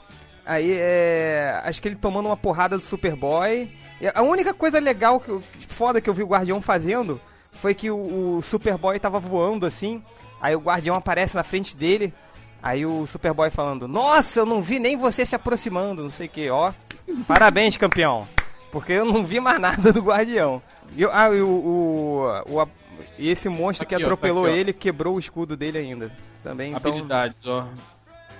[0.51, 1.61] Aí é.
[1.65, 3.71] Acho que ele tomando uma porrada do Superboy.
[4.01, 7.21] E a única coisa legal, que foda que eu vi o Guardião fazendo
[7.53, 10.03] foi que o, o Superboy tava voando assim.
[10.41, 12.13] Aí o Guardião aparece na frente dele.
[12.61, 16.31] Aí o Superboy falando: Nossa, eu não vi nem você se aproximando, não sei o
[16.31, 16.73] que, ó.
[17.29, 18.27] Parabéns, campeão.
[18.73, 20.61] Porque eu não vi mais nada do Guardião.
[20.97, 22.69] E, eu- ah, e o, o, o- a-
[23.19, 24.57] e esse monstro que Aqui, ó, atropelou aqui, ó.
[24.57, 26.11] ele quebrou o escudo dele ainda.
[26.43, 26.91] Também, então.
[26.91, 27.67] Habilidades, ó.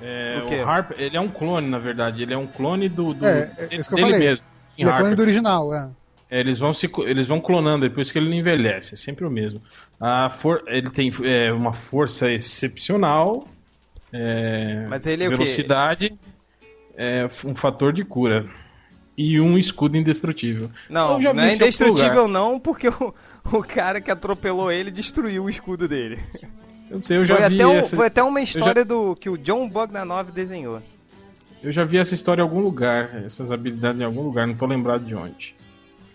[0.01, 2.23] É, O o Harper, ele é um clone, na verdade.
[2.23, 4.29] Ele é um clone do, do É, é isso que eu dele falei.
[4.29, 4.47] mesmo.
[4.79, 5.91] Ele é clone do original, é.
[6.31, 8.97] É, eles vão se eles vão clonando, é por isso que ele não envelhece, é
[8.97, 9.61] sempre o mesmo.
[10.01, 13.49] A for, ele tem é, uma força excepcional,
[14.13, 15.37] é, Mas ele é o quê?
[15.37, 16.19] velocidade,
[16.97, 18.47] é, um fator de cura
[19.17, 20.71] e um escudo indestrutível.
[20.89, 22.29] Não, não é indestrutível lugar.
[22.29, 23.15] não, porque o,
[23.53, 26.19] o cara que atropelou ele destruiu o escudo dele.
[26.91, 28.85] Eu não sei, eu já Foi vi até, um- essa, foi até uma já- história
[28.85, 30.83] do que o John Bogdanov desenhou.
[31.63, 34.67] eu já vi essa história em algum lugar, essas habilidades em algum lugar, não tô
[34.67, 35.55] lembrado de onde.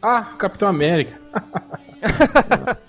[0.02, 1.18] Ah, Capitão América.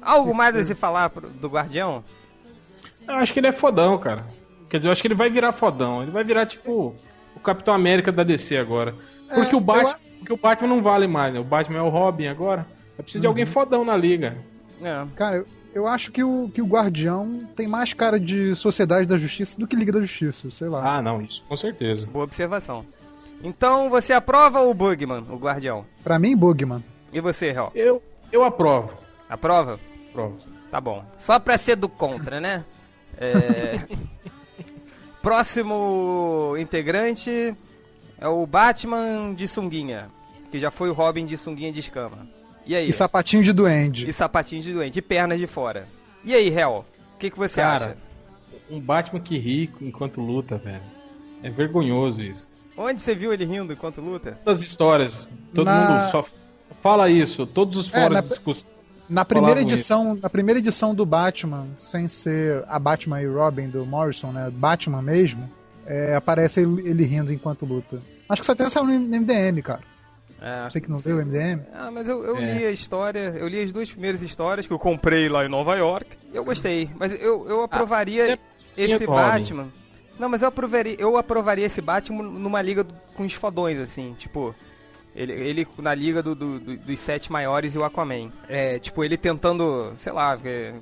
[0.00, 2.02] Algo mais a se falar do Guardião?
[3.06, 4.24] Eu acho que ele é fodão, cara.
[4.68, 6.02] Quer dizer, eu acho que ele vai virar fodão.
[6.02, 6.94] Ele vai virar tipo
[7.36, 8.94] o Capitão América da DC agora.
[9.32, 11.40] Porque É, o Batman, eu porque o Batman não vale mais, né?
[11.40, 12.66] O Batman é o Robin agora.
[12.98, 14.36] É preciso de alguém fodão na liga.
[14.82, 15.04] É.
[15.16, 19.58] Cara, eu, acho que o, que o Guardião tem mais cara de Sociedade da Justiça
[19.58, 20.96] do que Liga da Justiça, sei lá.
[20.96, 22.06] Ah, não, isso com certeza.
[22.06, 22.84] Boa observação.
[23.42, 25.84] Então você aprova o Bugman, o Guardião?
[26.04, 26.82] Pra mim, Bugman.
[27.12, 27.72] E você, Hel?
[27.74, 28.96] Eu, eu aprovo.
[29.28, 29.78] Aprova?
[30.08, 30.38] aprovo.
[30.70, 31.04] Tá bom.
[31.18, 32.64] Só pra ser do contra, né?
[33.18, 33.80] É...
[35.20, 37.56] Próximo integrante
[38.18, 40.10] é o Batman de sunguinha,
[40.50, 42.28] que já foi o Robin de sunguinha de escama.
[42.66, 42.86] E aí?
[42.88, 44.08] E sapatinho de duende.
[44.08, 45.88] E sapatinhos de doente, e pernas de fora.
[46.24, 46.84] E aí, Hel?
[47.14, 47.96] O que, que você Cara, acha?
[48.70, 50.82] um Batman que ri enquanto luta, velho.
[51.42, 52.48] É vergonhoso isso.
[52.76, 54.38] Onde você viu ele rindo enquanto luta?
[54.44, 56.26] Todas as histórias, todo Na- mundo só
[56.80, 57.46] fala isso.
[57.46, 58.70] Todos os É, fóruns na- de discussão.
[59.08, 63.84] Na primeira edição, na primeira edição do Batman, sem ser a Batman e Robin do
[63.84, 64.48] Morrison, né?
[64.50, 65.50] Batman mesmo,
[65.84, 68.00] é, aparece ele, ele rindo enquanto luta.
[68.28, 69.80] Acho que isso até saiu no MDM, cara.
[70.42, 70.68] É.
[70.68, 71.62] Você que não leu o MDM?
[71.72, 72.40] Ah, mas eu, eu É.
[72.54, 75.76] li a história, eu li as duas primeiras histórias que eu comprei lá em Nova
[75.76, 76.16] York.
[76.32, 78.38] E eu gostei, mas eu, eu aprovaria você é
[78.76, 79.20] esse Robin.
[79.22, 79.68] Batman.
[80.18, 84.14] Não, mas eu aprovaria, eu aprovaria esse Batman numa liga do- com os fodões, assim,
[84.18, 84.54] tipo.
[85.14, 88.32] Ele, ele na liga do- do- do- dos sete maiores e o Aquaman.
[88.48, 90.38] É, tipo, ele tentando, sei lá,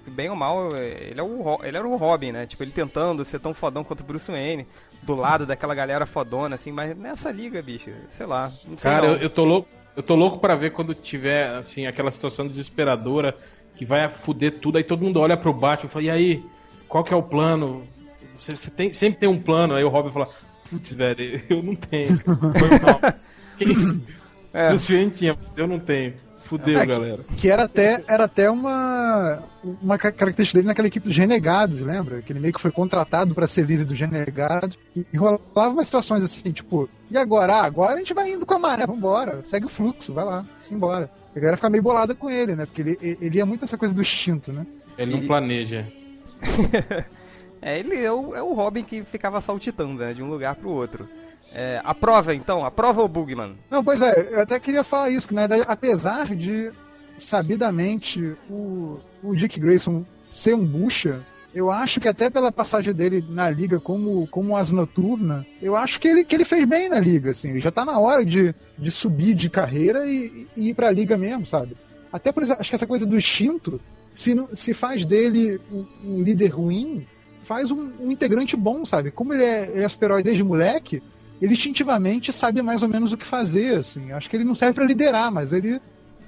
[0.06, 2.46] bem ou mal, ele, é o, ele era o Robin, né?
[2.46, 4.68] Tipo, ele tentando ser tão fodão quanto o Bruce Wayne,
[5.02, 8.50] do lado daquela galera fodona, assim, mas nessa liga, bicho, sei lá.
[8.50, 9.68] Sei Cara, eu, eu tô louco.
[9.96, 13.36] Eu tô louco pra ver quando tiver, assim, aquela situação desesperadora
[13.74, 16.44] que vai fuder tudo, aí todo mundo olha pro Batman e fala, e aí,
[16.88, 17.84] qual que é o plano?
[18.36, 20.28] Você, você tem, sempre tem um plano, aí o Robin fala,
[20.70, 22.16] putz, velho, eu não tenho.
[22.18, 23.00] Foi mal.
[23.58, 24.02] Quem...
[24.52, 24.74] É.
[25.10, 26.14] Tinha, mas eu não tenho.
[26.50, 27.20] Fudeu, É, que- galera.
[27.36, 29.40] Que era até, era até uma,
[29.80, 32.20] uma ca- característica dele naquela equipe dos Renegados, lembra?
[32.22, 34.76] Que ele meio que foi contratado pra ser líder dos Renegados.
[34.96, 35.40] E, e rolava
[35.72, 37.54] umas situações assim, tipo, e agora?
[37.54, 40.44] Ah, agora a gente vai indo com a maré, vambora, segue o fluxo, vai lá,
[40.58, 41.08] simbora.
[41.32, 42.66] A galera fica meio bolada com ele, né?
[42.66, 44.66] Porque ele, ele é muito essa coisa do instinto, né?
[44.98, 45.86] Ele não planeja.
[47.62, 50.70] É, ele é o, é o Robin que ficava saltitando, né, de um lugar pro
[50.70, 51.06] outro.
[51.54, 53.56] É, aprova, então, aprova o Bugman.
[53.70, 56.70] Não, pois é, eu até queria falar isso, que na verdade, apesar de
[57.18, 61.20] sabidamente o, o Dick Grayson ser um bucha,
[61.54, 65.98] eu acho que até pela passagem dele na liga como, como asa noturna, eu acho
[66.00, 68.90] que ele, que ele fez bem na liga, assim, já tá na hora de, de
[68.90, 71.76] subir de carreira e, e ir pra liga mesmo, sabe?
[72.12, 73.80] Até por isso, acho que essa coisa do instinto,
[74.12, 77.04] se, não- se faz dele um, um líder ruim,
[77.42, 79.10] faz um, um integrante bom, sabe?
[79.10, 81.02] Como ele é, ele é super-herói desde moleque,
[81.40, 84.12] ele instintivamente sabe mais ou menos o que fazer, assim.
[84.12, 85.80] Acho que ele não serve pra liderar, mas ele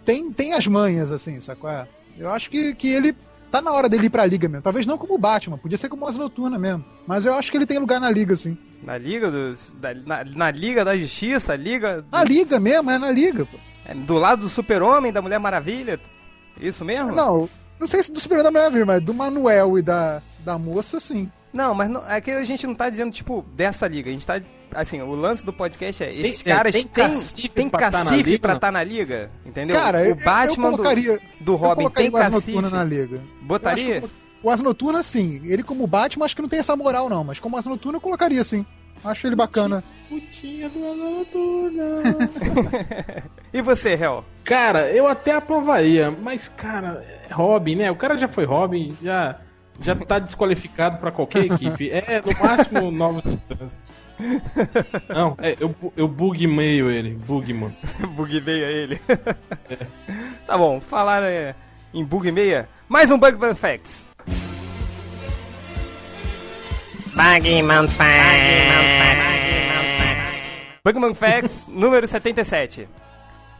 [0.04, 1.70] tem, tem as manhas, assim, sacou?
[1.70, 1.86] É.
[2.18, 3.14] Eu acho que, que ele
[3.50, 4.62] tá na hora dele ir pra liga mesmo.
[4.62, 6.84] Talvez não como o Batman, podia ser como Asa Noturna mesmo.
[7.06, 8.56] Mas eu acho que ele tem lugar na liga, sim.
[8.82, 9.72] Na Liga dos.
[9.80, 12.04] da- na, na Liga da Justiça, Liga.
[12.10, 13.56] Na liga mesmo, é na liga, pô.
[13.86, 16.00] é, do lado do Super-Homem, da Mulher Maravilha.
[16.60, 17.12] Isso mesmo?
[17.12, 17.48] Não,
[17.78, 21.30] não sei se do Super da Maravilha, mas do Manuel e da, da moça, sim.
[21.52, 24.10] Não, mas não, é que a gente não tá dizendo, tipo, dessa liga.
[24.10, 24.40] A gente tá.
[24.74, 27.90] Assim, o lance do podcast é: esses Tem- é, caras tem têm cacife tem pra
[27.90, 28.56] tá na cacife pra não?
[28.56, 29.76] estar na liga, entendeu?
[29.76, 32.52] Cara, o eu- Batman eu colocaria, do, do eu Robin tem o cacife.
[32.52, 33.16] Noturna na liga.
[33.16, 34.00] Eu Botaria?
[34.00, 34.08] que
[34.42, 35.40] O Asa Noturna, sim.
[35.44, 37.22] Ele como Batman, acho que não tem essa moral, não.
[37.22, 38.66] Mas como Asa Noturna, eu colocaria, sim.
[39.04, 39.82] Acho ele bacana.
[40.08, 41.84] Putinha do Asa Noturna.
[43.52, 44.24] E você, Hel?
[44.44, 47.90] Cara, eu até aprovaria, mas, cara, é Robin, né?
[47.90, 49.38] O cara já foi Robin, já,
[49.80, 51.90] já tá desqualificado pra qualquer equipe.
[51.90, 53.78] É, no máximo, novos titãs.
[55.08, 57.76] Não, é, eu, eu bug meio ele, bugman.
[58.14, 59.00] Bug meia ele.
[60.46, 61.54] tá bom, falar é,
[61.92, 62.68] em bug meia.
[62.88, 64.08] Mais um Bugman Facts.
[67.14, 68.82] Bugman Facts.
[70.84, 72.88] Bugman Facts número 77.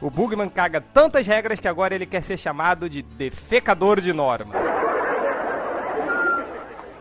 [0.01, 4.67] O Bugman caga tantas regras que agora ele quer ser chamado de defecador de normas.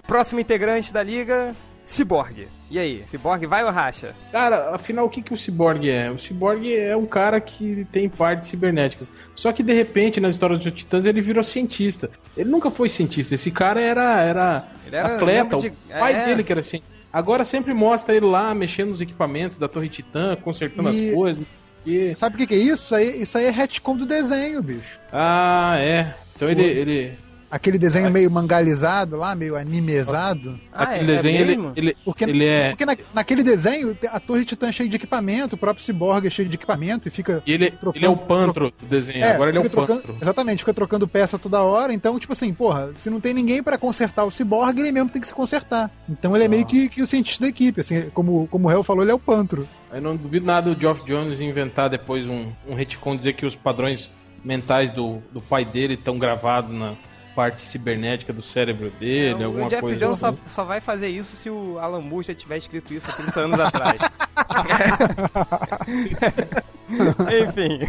[0.06, 2.48] Próximo integrante da liga, Cyborg.
[2.70, 4.16] E aí, Cyborg vai ou racha?
[4.32, 6.10] Cara, afinal, o que, que o Cyborg é?
[6.10, 9.12] O Cyborg é um cara que tem partes cibernéticas.
[9.36, 12.10] Só que, de repente, nas histórias dos Titãs, ele virou cientista.
[12.38, 13.36] Ele nunca foi cientista.
[13.36, 15.58] Esse cara era, era, Ele era atleta.
[15.58, 16.26] de- O pai é.
[16.26, 16.96] dele que era cientista.
[17.12, 21.44] Agora sempre mostra ele lá, mexendo nos equipamentos da Torre Titã, consertando E- as coisas.
[21.86, 22.16] E...
[22.16, 22.74] Sabe o que, que é isso?
[22.84, 25.00] Isso aí, isso aí é retcon do desenho, bicho.
[25.12, 26.14] Ah, é.
[26.36, 26.64] Então ele...
[26.64, 27.18] ele...
[27.52, 30.60] Aquele desenho meio mangalizado lá, meio animezado.
[30.72, 31.72] Ah, aquele é- é desenho, ele, mesmo?
[31.76, 32.70] ele, Porque, ele é...
[32.70, 36.30] porque na- naquele desenho, a Torre Titã é cheia de equipamento, o próprio Cyborg é
[36.30, 37.44] cheio de equipamento e fica.
[37.46, 39.26] Ele, trocando- ele é o pantro do desenho.
[39.28, 40.18] Agora ele é o trocando- pantro.
[40.22, 41.94] Exatamente, fica trocando peça toda hora.
[41.94, 45.22] Então, tipo assim, porra, se não tem ninguém pra consertar o Cyborg, ele mesmo tem
[45.22, 45.92] que se consertar.
[46.10, 47.82] Então ele é meio que, que o cientista da equipe.
[47.82, 49.68] Assim, como, como o Hell falou, ele é o pantro.
[49.92, 53.56] Eu não duvido nada o Geoff Jones inventar depois um, um retcon, dizer que os
[53.56, 54.10] padrões
[54.44, 56.94] mentais do, do pai dele estão gravados na
[57.36, 60.38] parte cibernética do cérebro dele, É, alguma o Jeff coisa Jones assim.
[60.46, 63.40] só, só vai fazer isso se o Alan Moore já tiver escrito isso há 30
[63.40, 63.98] anos atrás.
[66.90, 67.80] Enfim.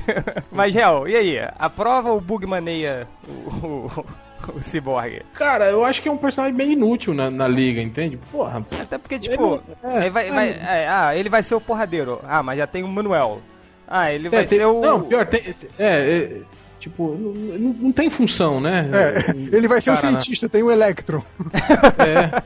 [0.50, 1.38] Mas, Real, e aí?
[1.58, 4.06] Aprova ou bugmaneia o, o,
[4.54, 5.22] o Cyborg?
[5.34, 8.18] Cara, eu acho que é um personagem bem inútil na, na liga, entende?
[8.30, 10.32] Porra, Até porque, Ele tipo, não- é, aí vai, é.
[10.32, 12.20] vai- é, ah, ele vai ser o porradeiro.
[12.26, 13.40] Ah, mas já tem o Manuel.
[13.88, 14.80] Ah, ele vai é, tem- ser o.
[14.80, 16.42] Não, pior, tem, é, é,
[16.82, 18.88] tipo, não, não- tem função, né?
[18.92, 20.10] É, ele vai ser Cara, né?
[20.12, 21.22] cientista, tem o Electron.
[21.98, 22.42] É,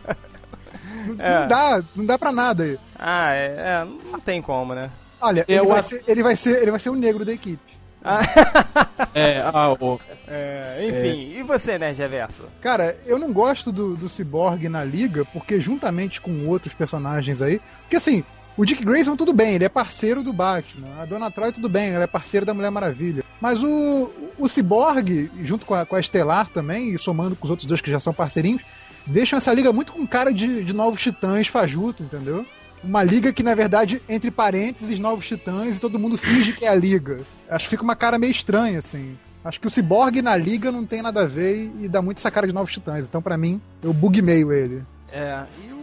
[1.06, 1.40] Não, É.
[1.40, 2.78] não dá, não dá pra nada aí.
[2.98, 4.90] Ah, é, é, não tem como, né?
[5.20, 7.32] Olha, É, ele, o vai ser, ele, vai ser, ele vai ser o negro da
[7.32, 7.76] equipe.
[9.14, 12.44] é, ah, o- É, enfim, e você, né, Reverso?
[12.60, 17.60] Cara, eu não gosto do, do Cyborg na liga, porque juntamente com outros personagens aí.
[17.82, 18.22] Porque assim,
[18.56, 21.00] o Dick Grayson tudo bem, ele é parceiro do Batman.
[21.00, 23.24] A Dona Troy tudo bem, ela é parceira da Mulher Maravilha.
[23.40, 27.50] Mas o, o Cyborg, junto com a, com a Estelar também, e somando com os
[27.50, 28.62] outros dois que já são parceirinhos,
[29.06, 32.46] deixam essa liga muito com cara de, de novos titãs fajuto, entendeu?
[32.82, 36.68] Uma liga que, na verdade, entre parênteses, novos titãs, e todo mundo finge que é
[36.68, 37.20] a liga.
[37.50, 39.18] Acho que fica uma cara meio estranha, assim.
[39.44, 42.30] Acho que o Cyborg na liga não tem nada a ver e dá muito essa
[42.30, 43.06] cara de novos titãs.
[43.06, 44.82] Então, pra mim, eu bugmeio ele.
[45.12, 45.75] É, e.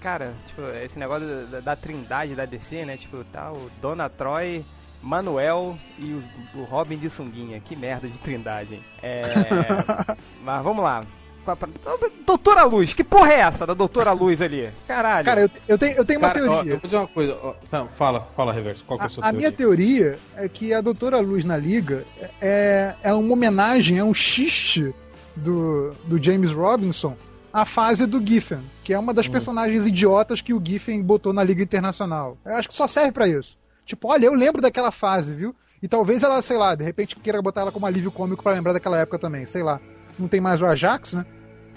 [0.00, 2.96] Cara, tipo, esse negócio da, da trindade da DC, né?
[2.96, 4.64] Tipo, tá o Dona Troy,
[5.02, 7.60] Manuel e os- o Robin de Sunguinha.
[7.60, 8.84] Que merda de trindade, hein?
[9.02, 9.22] É.
[10.44, 11.04] mas vamos lá.
[11.46, 11.56] A
[12.26, 14.68] Doutora Luz, que porra é essa da Doutora Luz ali?
[14.88, 15.24] Caralho.
[15.24, 16.72] Cara, eu, eu tenho, eu tenho uma cara, ó, eu teoria.
[16.72, 17.38] vou dizer uma coisa.
[17.40, 19.38] ó, tá, fala, fala, Reverso, qual que é a sua A, a teoria?
[19.38, 22.04] minha teoria é que a Doutora Luz na Liga
[22.40, 24.92] é, é uma homenagem, é um xiste
[25.36, 27.16] do, do James Robinson
[27.56, 31.42] à fase do Giffen, que é uma das personagens idiotas que o Giffen botou na
[31.42, 32.36] Liga Internacional.
[32.44, 33.56] Eu acho que só serve pra isso.
[33.86, 35.56] Tipo, olha, eu lembro daquela fase, viu?
[35.82, 38.74] E talvez ela, sei lá, de repente queira botar ela como alívio cômico pra lembrar
[38.74, 39.80] daquela época também, sei lá.
[40.18, 41.24] Não tem mais o Ajax, né?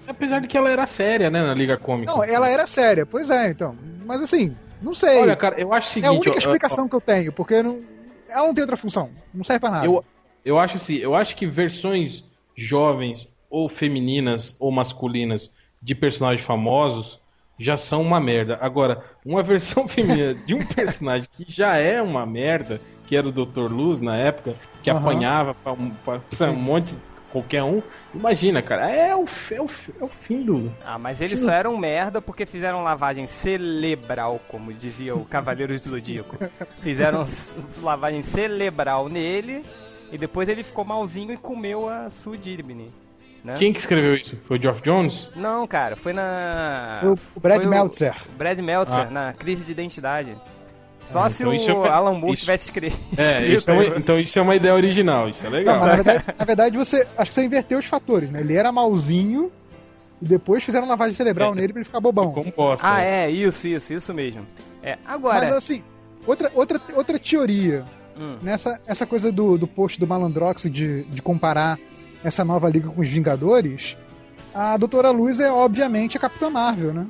[0.06, 2.12] Apesar de que ela era séria, né, na Liga Cômica.
[2.12, 3.74] Não, ela era séria, pois é, então.
[4.06, 5.22] Mas assim, não sei.
[5.22, 6.10] Olha, cara, eu acho o é seguinte...
[6.10, 7.80] a única ó, ó, explicação que eu tenho, porque não,
[8.28, 9.12] ela não tem outra função.
[9.34, 9.86] Não serve pra nada.
[9.86, 10.04] Eu,
[10.44, 15.50] eu acho assim, eu acho que versões jovens ou femininas ou masculinas
[15.82, 17.20] de personagens famosos
[17.58, 18.58] já são uma merda.
[18.62, 23.32] Agora, uma versão feminina de um personagem que já é uma merda, que era o
[23.32, 23.72] Dr.
[23.72, 25.00] Luz na época, que Aham.
[25.00, 26.98] apanhava pra um, pra- pra um monte,
[27.32, 27.82] qualquer um.
[28.14, 29.66] Imagina, cara, é o, é o,
[30.00, 30.72] é o fim do.
[30.86, 35.90] Ah, mas eles só eram merda porque fizeram lavagem cerebral, como dizia o Cavaleiros do
[35.92, 36.38] Zodíaco.
[36.82, 37.26] Fizeram
[37.82, 39.66] lavagem cerebral nele
[40.12, 42.90] e depois ele ficou malzinho e comeu a Sue Dirmini.
[43.44, 43.54] Né?
[43.58, 44.36] Quem que escreveu isso?
[44.46, 45.30] Foi o Geoff Jones?
[45.36, 47.00] Não, cara, foi na.
[47.04, 48.14] O- o Brad foi Meltzer.
[48.34, 49.10] O Brad Meltzer, Ah.
[49.10, 50.36] na crise de identidade.
[51.06, 53.52] Só Ah, se então o é- Alan Moore isso- tivesse escre- É, escrito.
[53.56, 55.80] isso é uma- então isso é uma ideia original, isso é Não, legal.
[55.80, 58.42] mas na verdade, na verdade você, acho que você inverteu os fatores, né?
[58.42, 59.52] Ele era malzinho
[60.22, 61.56] e depois fizeram lavagem cerebral É.
[61.56, 62.32] nele pra ele ficar bobão.
[62.32, 62.86] Como bosta.
[62.88, 64.46] Ah, é, isso, isso, isso mesmo.
[64.84, 65.40] É, agora.
[65.40, 65.82] Mas assim,
[66.28, 67.86] outra, outra, outra teoria
[68.16, 68.38] Hum.
[68.42, 71.80] nessa essa coisa do, do post do Malandrox de, de comparar
[72.24, 73.98] essa nova liga com os Vingadores,
[74.54, 77.08] a Doutora Luz é obviamente a Capitã Marvel, né?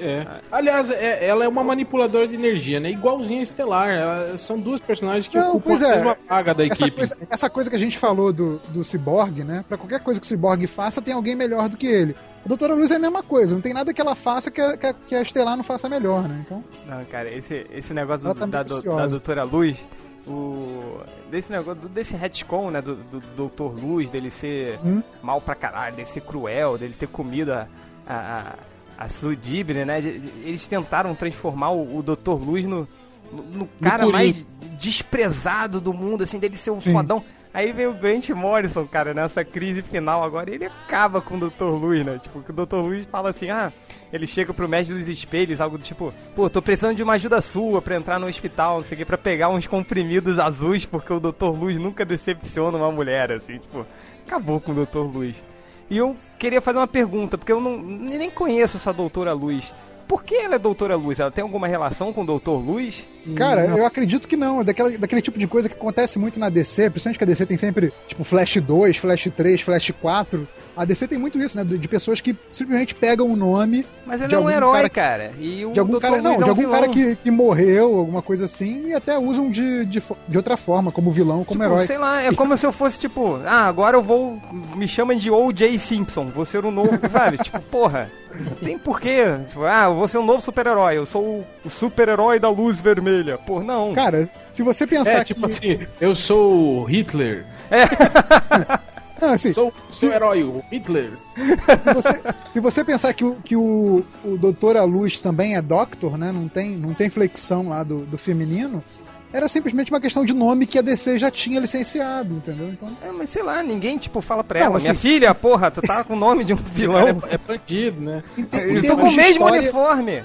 [0.00, 0.24] É.
[0.52, 2.88] Aliás, é- ela é uma manipuladora de energia, né?
[2.90, 3.88] Igualzinha a Estelar.
[3.90, 5.96] Ela- são duas personagens que Não, ocupam pois a é.
[5.96, 6.96] mesma vaga da Essa equipe.
[6.98, 9.64] coisa, essa coisa que a gente falou do, do Cyborg, né?
[9.68, 12.14] Pra qualquer coisa que o Cyborg faça, tem alguém melhor do que ele.
[12.44, 14.76] A Doutora Luz é a mesma coisa, não tem nada que ela faça que a,
[14.76, 16.44] que a, que a Estelar não faça melhor, né?
[16.46, 19.84] Então, Não, cara, esse, esse negócio do- tá da, do- da Doutora Luz,
[20.26, 21.00] o.
[21.30, 22.80] Desse negócio, desse retcon, né?
[22.82, 25.02] Do, do Doutor Luz, dele ser Hum.
[25.22, 27.66] mal pra caralho, dele ser cruel, dele ter comido a.
[28.06, 28.54] a,
[28.98, 29.06] a
[29.40, 29.98] Dibner, né?
[30.00, 32.88] Eles tentaram transformar o, o Doutor Luz no,
[33.32, 34.12] no, no cara Coringa.
[34.12, 34.46] mais
[34.78, 36.92] desprezado do mundo, assim, dele ser um Sim.
[36.92, 37.22] fodão.
[37.52, 41.48] Aí vem o Grant Morrison, cara, nessa crise final agora, e ele acaba com o
[41.50, 41.64] Dr.
[41.64, 42.18] Luz, né?
[42.18, 42.76] Tipo, que o Dr.
[42.76, 43.72] Luz fala assim, ah,
[44.12, 47.40] ele chega pro mestre dos espelhos, algo do tipo, pô, tô precisando de uma ajuda
[47.42, 51.12] sua pra entrar no hospital, não sei o que, pra pegar uns comprimidos azuis, porque
[51.12, 51.46] o Dr.
[51.46, 53.86] Luz nunca decepciona uma mulher, assim, tipo,
[54.26, 54.98] acabou com o Dr.
[54.98, 55.42] Luz.
[55.90, 59.72] E eu queria fazer uma pergunta, porque eu não, nem conheço essa Doutora Luz.
[60.06, 61.20] Por que ela é Doutora Luz?
[61.20, 63.06] Ela tem alguma relação com o Doutor Luz?
[63.36, 64.62] cara, eu acredito que não.
[64.62, 67.44] É daquela, daquele tipo de coisa que acontece muito na DC, principalmente que a DC
[67.44, 70.48] tem sempre, tipo, Flash 2, Flash 3, Flash 4.
[70.78, 71.64] A DC tem muito isso, né?
[71.64, 74.88] De, de pessoas que simplesmente pegam o nome Mas ele De é um herói, cara-
[74.88, 75.32] cara.
[75.38, 76.00] E o de algum Dr.
[76.00, 76.22] cara.
[76.22, 76.72] Não, é de um algum vilão.
[76.80, 80.92] cara que, que morreu, alguma coisa assim, e até usam de, de, de outra forma,
[80.92, 81.86] como vilão, como Tipo, herói.
[81.86, 84.40] sei lá, é como se eu fosse tipo, ah, agora eu vou.
[84.76, 85.78] Me chamam de O.J.
[85.78, 87.38] Simpson, vou ser o novo, sabe?
[87.42, 89.24] tipo, porra, não tem porquê.
[89.48, 93.36] Tipo, ah, eu vou ser um novo super-herói, eu sou o, super-herói da luz vermelha.
[93.38, 93.92] Pô, não.
[93.92, 95.46] Cara, se você pensar É, tipo que.
[95.46, 97.44] assim, eu sou o Hitler.
[99.20, 101.12] Não, assim, Sou seu herói, o Hitler.
[101.36, 106.16] se, você, se você pensar que o, que o, o Doutor Luz também é Doctor,
[106.16, 106.30] né?
[106.32, 108.82] Não tem, não tem flexão lá do, do feminino.
[109.30, 112.70] Era simplesmente uma questão de nome que a DC já tinha licenciado, entendeu?
[112.70, 115.70] Então, É, mas sei lá, ninguém, tipo, fala pra Não, ela, assim- minha filha, porra,
[115.70, 117.20] tu tá com o nome de um vilão.
[117.30, 118.22] É, é bandido, né?
[118.38, 120.22] em, te- em Eu tô termos com o de mesmo história, uniforme.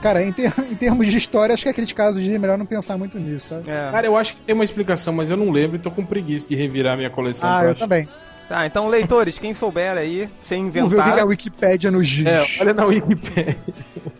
[0.00, 2.66] Cara, em, ter- em termos de história, acho que é aqueles casos de melhor não
[2.66, 3.70] pensar muito nisso, sabe?
[3.70, 3.90] É.
[3.90, 6.46] Cara, eu acho que tem uma explicação, mas eu não lembro e tô com preguiça
[6.48, 7.48] de revirar minha coleção.
[7.48, 7.80] Ah, eu achar.
[7.80, 8.08] também.
[8.48, 11.88] Tá, então, leitores, quem souber aí, sem Vamos ver o que, que a inventar, Wikipédia
[11.92, 12.26] nos diz.
[12.26, 13.56] É, olha na Wikipedia.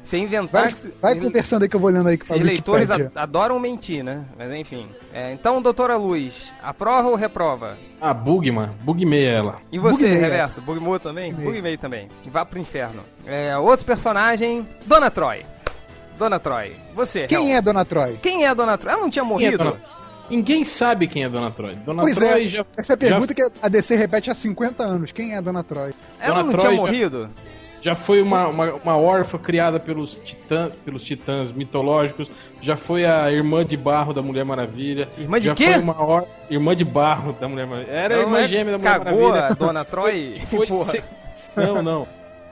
[0.05, 0.69] sem inventar...
[0.71, 3.11] Vai, vai conversando aí que eu vou olhando aí que fala leitores Wikipédia.
[3.17, 4.23] a- adoram mentir, né?
[4.39, 4.87] Mas enfim.
[5.13, 7.77] É, então, doutora Luz, aprova ou reprova?
[8.01, 8.71] Ah, Bugman.
[8.85, 9.57] Bugmei ela.
[9.73, 10.21] E você, Bugmeia.
[10.21, 10.61] Reverso?
[10.61, 11.33] Bugmo também?
[11.33, 11.51] Bugmeia.
[11.53, 12.09] Bugmei também.
[12.31, 13.03] Vá pro inferno.
[13.27, 15.45] É, outro personagem, Dona Troy.
[16.21, 16.77] Dona Troy.
[16.95, 17.59] Você, Quem Hel.
[17.59, 18.19] é Dona Troy?
[18.23, 18.93] Quem é a Dona Troy?
[18.93, 19.59] Ela não tinha é morrido?
[19.59, 19.77] Dona-
[20.31, 21.75] Ninguém sabe quem é Dona Troy.
[21.75, 22.65] Dona Pois Troy é, já.
[22.77, 25.11] essa é a pergunta já, que a DC repete há 50 anos.
[25.11, 25.93] Quem é a Dona Troy?
[26.21, 27.31] Ela Dona não Troy tinha já- morrido?
[27.81, 32.31] já foi uma, uma, uma órfã criada pelos titãs, pelos titãs mitológicos.
[32.61, 35.09] Já foi a irmã de barro da Mulher Maravilha.
[35.19, 35.73] Irmã de já quê?
[35.73, 36.27] foi uma or...
[36.49, 37.93] irmã de barro da Mulher Maravilha.
[37.93, 39.47] Era a Não irmã é gêmea da Mulher Cagou Maravilha.
[39.47, 40.41] a Dona Troy?
[40.51, 40.93] Foi Porra.
[40.93, 41.03] se-
[41.57, 42.07] Não, não.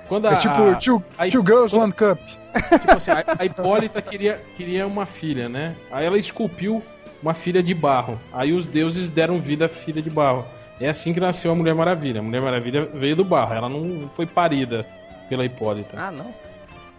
[0.08, 2.18] Quando a, É tipo a- two, a- two Girls, One Cup.
[2.26, 5.76] tipo assim, a, a Hipólita queria, queria uma filha, né?
[5.92, 6.82] Aí ela esculpiu
[7.22, 8.18] uma filha de barro.
[8.32, 10.44] Aí os deuses deram vida à filha de barro.
[10.80, 12.20] É assim que nasceu a Mulher Maravilha.
[12.20, 13.52] A Mulher Maravilha veio do barro.
[13.54, 14.86] Ela não foi parida
[15.28, 15.96] pela Hipólita.
[15.98, 16.32] Ah, não.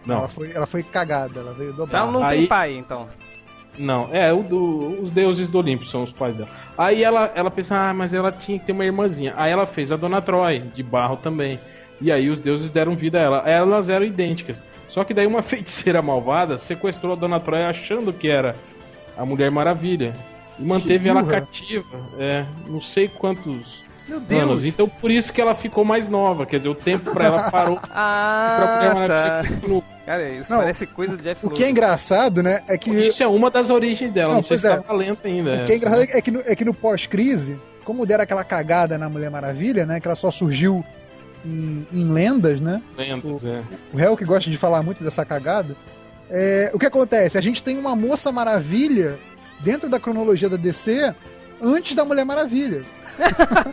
[0.06, 2.12] não, Ela foi, ela foi cagada, ela veio do Então barro.
[2.12, 3.08] não tem Aí- pai, então.
[3.78, 4.08] não.
[4.12, 6.48] É, o do- os deuses do Olimpo são os pais dela.
[6.76, 9.32] Aí ela, ela pensa, ah, mas ela tinha que ter uma irmãzinha.
[9.36, 11.58] Aí ela fez a Dona Troy, de barro também.
[12.00, 13.38] E aí os deuses deram vida a ela.
[13.46, 14.62] Elas eram idênticas.
[14.88, 18.56] Só que daí uma feiticeira malvada sequestrou a Dona Troy achando que era
[19.16, 20.14] a Mulher Maravilha.
[20.58, 21.86] E manteve ela cativa.
[22.18, 24.64] É, não sei quantos Meu anos.
[24.64, 26.44] Então por isso que ela ficou mais nova.
[26.44, 27.76] Quer dizer, o tempo pra ela parou.
[27.80, 29.42] pra Ah, Mulher tá.
[30.04, 33.22] Cara, isso Não, parece coisa do Jeff O que é engraçado, né, é que Isso
[33.22, 34.30] é uma das origens dela.
[34.30, 34.76] Não, Não, sei se é.
[34.76, 35.50] tá valendo ainda.
[35.50, 35.74] O que é essa.
[35.76, 39.86] engraçado é que no, é que no pós-crise, como deram aquela cagada na Mulher Maravilha,
[39.86, 40.00] né?
[40.00, 40.84] Que ela só surgiu
[41.44, 42.82] em, em lendas, né?
[42.96, 43.62] Lendas, é.
[43.92, 45.76] O réu que gosta de falar muito dessa cagada.
[46.28, 47.36] É, o que acontece?
[47.36, 49.18] A gente tem uma Moça Maravilha
[49.60, 51.14] dentro da cronologia da DC
[51.62, 52.84] antes da Mulher Maravilha.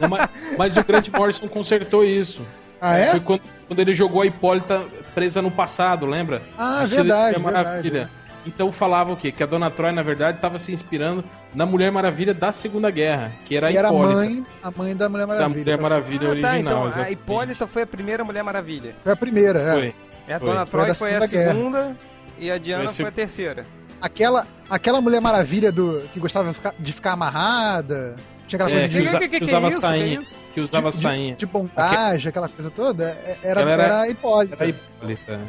[0.01, 2.41] Não, mas, mas o Grant Morrison consertou isso.
[2.81, 3.11] Ah, é?
[3.11, 4.83] Foi quando, quando ele jogou a Hipólita
[5.15, 6.41] presa no passado, lembra?
[6.57, 7.65] Ah, verdade, Mulher verdade.
[7.65, 8.09] Maravilha.
[8.47, 9.31] Então falava o quê?
[9.31, 11.23] Que a Dona Troy, na verdade, estava se inspirando
[11.53, 14.15] na Mulher Maravilha da Segunda Guerra, que era a E era a Hipólita.
[14.15, 15.63] mãe, a mãe da Mulher da Maravilha.
[15.63, 16.51] Mulher tá Maravilha Ah, original.
[16.51, 17.11] tá, então a.
[17.11, 18.95] Hipólita foi a primeira Mulher Maravilha.
[19.01, 19.73] Foi a primeira, é.
[19.73, 19.95] Foi.
[20.27, 20.47] E a Foi.
[20.47, 21.53] Dona Foi Troy da foi a Segunda Guerra.
[21.53, 21.97] segunda
[22.39, 23.65] e a Diana Foi a foi a terceira.
[24.01, 28.15] Aquela, aquela Mulher Maravilha do, que gostava de ficar, de ficar amarrada.
[28.47, 29.81] Tinha aquela É, coisa que, de, usa- que- que- que usava isso?
[29.81, 30.21] Que sainha.
[30.53, 31.31] Que usava de, sainha.
[31.33, 33.03] de, de bondagem, aquela coisa toda.
[33.25, 34.55] é- Era, era, era- a Hipólita.
[34.55, 35.39] Era a Hipólita.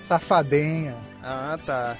[0.00, 0.94] Safadenha.
[1.22, 1.96] Ah, tá.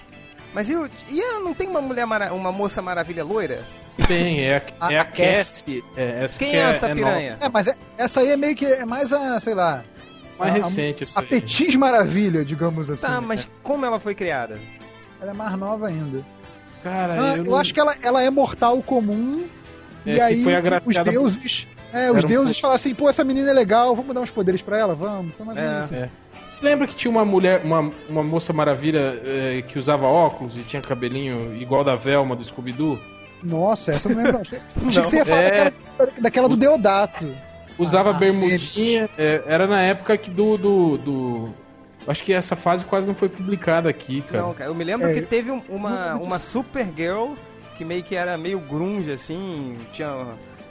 [0.57, 3.63] Mas e, o- e a- não tem uma mulher mara- uma moça maravilha loira?
[4.09, 5.83] Tem, é a, A- é a, a Cassie.
[5.83, 5.85] Cassie.
[5.95, 6.95] É, essa Quem que é essa nova.
[7.11, 7.37] piranha?
[7.43, 9.85] É, mas é- essa aí é meio que é mais a, sei lá,
[10.39, 11.29] Mais A- a- recente essa a aí.
[11.29, 13.03] Petis Maravilha, digamos assim.
[13.07, 14.59] Tá, mas como ela foi criada?
[15.21, 16.25] Ela é mais nova ainda.
[16.83, 19.47] Cara, Ah, eu, eu não- acho que ela, ela é mortal comum.
[20.07, 21.67] É, e aí foi os- agraciada por- deuses.
[21.93, 24.21] É, os Era um deuses pouco- falam assim, pô, essa menina é legal, vamos dar
[24.23, 24.95] uns poderes pra ela?
[24.95, 25.35] Vamos.
[25.37, 26.03] Foi mais ou menos É.
[26.05, 26.11] assim.
[26.61, 26.65] É.
[26.65, 30.81] Lembra que tinha uma mulher, uma, uma moça maravilha eh, que usava óculos e tinha
[30.83, 32.99] cabelinho igual da Velma do Scooby-Doo?
[33.43, 34.41] Nossa, essa eu não lembro.
[34.41, 34.89] Achei Não.
[34.89, 35.51] achei que você ia falar É.
[35.51, 35.73] daquela,
[36.21, 37.35] daquela do Deodato.
[37.79, 39.09] Usava Ah, bermudinha.
[39.19, 41.49] eh, era na época que do, do, do-
[42.09, 44.45] Acho que essa fase quase não foi publicada aqui, cara.
[44.45, 47.33] Não, cara, eu me lembro É, que teve um- uma, uma Supergirl
[47.77, 50.11] que meio que era meio grunge, assim, tinha,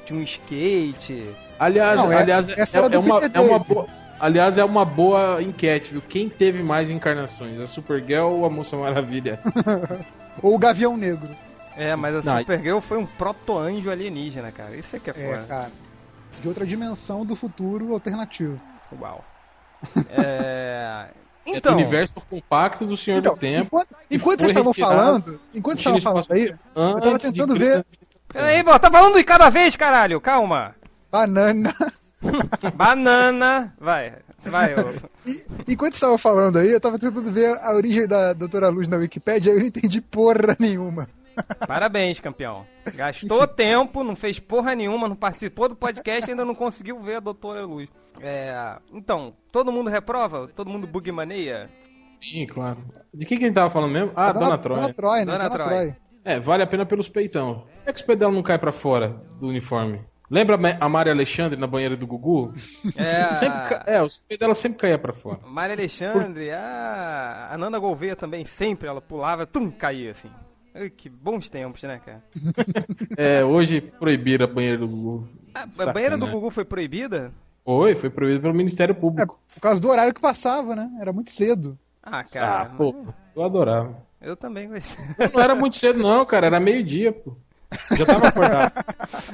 [0.06, 1.24] tinha um skate.
[1.60, 3.74] Aliás, Não, é- aliás essa é, era do é uma, Peter é uma David.
[3.74, 3.88] boa.
[4.20, 6.02] Aliás, é uma boa enquete, viu?
[6.02, 7.60] Quem teve mais encarnações?
[7.60, 9.40] A Supergirl ou a Moça Maravilha?
[10.42, 11.34] Ou o Gavião Negro.
[11.78, 14.76] É, mas a Não, Supergirl foi um proto-anjo alienígena, cara.
[14.76, 15.46] Isso é que é É, foda.
[15.48, 15.72] cara.
[16.42, 18.60] De outra dimensão do futuro alternativo.
[19.00, 19.24] Uau.
[20.10, 21.08] É...
[21.48, 23.64] É do Então, universo compacto do Senhor Então, do Tempo.
[23.66, 27.86] enquanto, enquanto vocês estavam falando, enquanto vocês estavam falando aí, eu tava tentando ver
[28.28, 30.76] peraí, pô, tá falando de cada vez, caralho, calma.
[31.12, 31.74] banana.
[32.76, 34.14] Banana, vai,
[34.44, 34.88] vai, ô.
[35.68, 38.98] Enquanto vocês estavam falando aí, eu tava tentando ver a origem da Doutora Luz na
[38.98, 41.08] Wikipédia e eu não entendi porra nenhuma.
[41.68, 42.66] Parabéns, campeão.
[42.96, 47.16] Gastou tempo, não fez porra nenhuma, não participou do podcast e ainda não conseguiu ver
[47.16, 47.90] a Doutora Luz.
[48.22, 50.48] É, então, todo mundo reprova?
[50.56, 51.70] Todo mundo bugmaneia?
[52.22, 52.78] Sim, claro.
[53.14, 54.12] De quem que a gente tava falando mesmo?
[54.16, 54.80] Ah, A Dona, Troy.
[54.80, 55.26] Dona Troy, né?
[55.26, 55.64] Dona Dona.
[55.64, 55.96] Troy.
[56.24, 57.60] É, vale a pena pelos peitão.
[57.60, 60.02] Por que, que os peitos dela não caem pra fora do uniforme?
[60.30, 62.52] Lembra a Ma- a Maria Alexandre na banheira do Gugu?
[62.96, 65.40] É, Sempre ca- é os peitos dela sempre caía pra fora.
[65.46, 70.32] Maria Alexandre, a, a Nana Gouveia também, sempre ela pulava, tum, caía assim.
[70.74, 72.24] Ai, que bons tempos, né, cara?
[73.18, 75.30] É, hoje proibiram a banheira do Gugu.
[75.54, 76.28] A, banheira do.
[76.28, 77.32] Gugu foi proibida?
[77.64, 79.40] Foi, foi proibido pelo Ministério É, Público.
[79.54, 80.90] por causa do horário que passava, né?
[81.00, 81.78] Era muito cedo.
[82.04, 82.94] Ah, cara, ah, pô,
[83.36, 83.96] eu adorava.
[84.22, 85.04] eu também gostei.
[85.34, 87.36] Não era muito cedo não, cara, era meio-dia, pô.
[87.98, 88.72] Já tava acordado.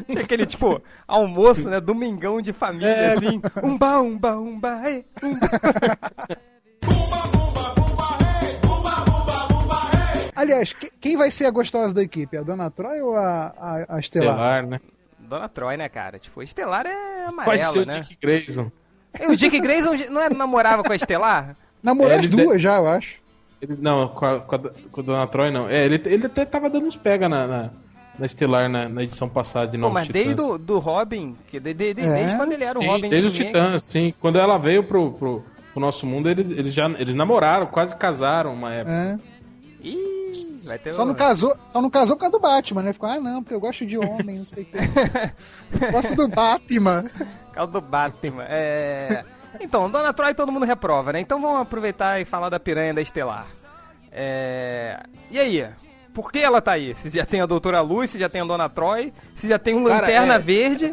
[0.05, 3.13] Tinha aquele, tipo, almoço, né, domingão de família, É.
[3.13, 5.49] assim, umba, umba, umba, ei, umba.
[10.35, 12.37] Aliás, que- quem vai ser a gostosa da equipe?
[12.37, 14.29] A Dona Troy ou a, a, a Estelar?
[14.31, 14.79] Estelar, né?
[15.19, 16.17] Dona Troy, né, cara?
[16.17, 17.99] Tipo, Estelar é Vai ser amarela, o né?
[18.01, 18.71] Dick Grayson.
[19.29, 21.55] O Dick Grayson não era, namorava com a Estelar?
[21.83, 23.19] Namorou É, as duas já, eu acho.
[23.61, 25.69] Ele- não, com a, com, a, com a Dona Troy não.
[25.69, 27.69] É, ele, ele até tava dando uns pega na, na,
[28.21, 30.23] na Estelar na, na edição passada de Pô, Novos mas Titãs.
[30.23, 32.13] desde o do Robin, que de, de- de- É?
[32.13, 34.13] desde quando ele era o Sim, Robin desde os Schmidt- Titãs, sim.
[34.21, 35.43] Quando ela veio pro, pro,
[35.73, 39.19] pro nosso mundo, eles, eles já eles namoraram, quase casaram uma época.
[39.19, 39.31] É.
[39.87, 42.93] Ih, vai ter Só um- não, casou, só não casou por causa do Batman, né?
[42.93, 44.77] Ficou, ah, não, porque eu gosto de homem, não sei o que.
[45.91, 47.03] gosto do Batman.
[47.51, 48.43] Causa do Batman.
[48.47, 49.25] É...
[49.59, 51.19] Então, Dona Troy todo mundo reprova, né?
[51.19, 53.45] Então vamos aproveitar e falar da piranha da Estelar.
[54.11, 54.99] É...
[55.29, 55.67] E aí?
[56.13, 56.93] Por que ela tá aí?
[56.95, 59.73] Se já tem a Doutora Luz, se já tem a Dona Troy, se já tem
[59.75, 60.85] um Cara, Lanterna é- Verde.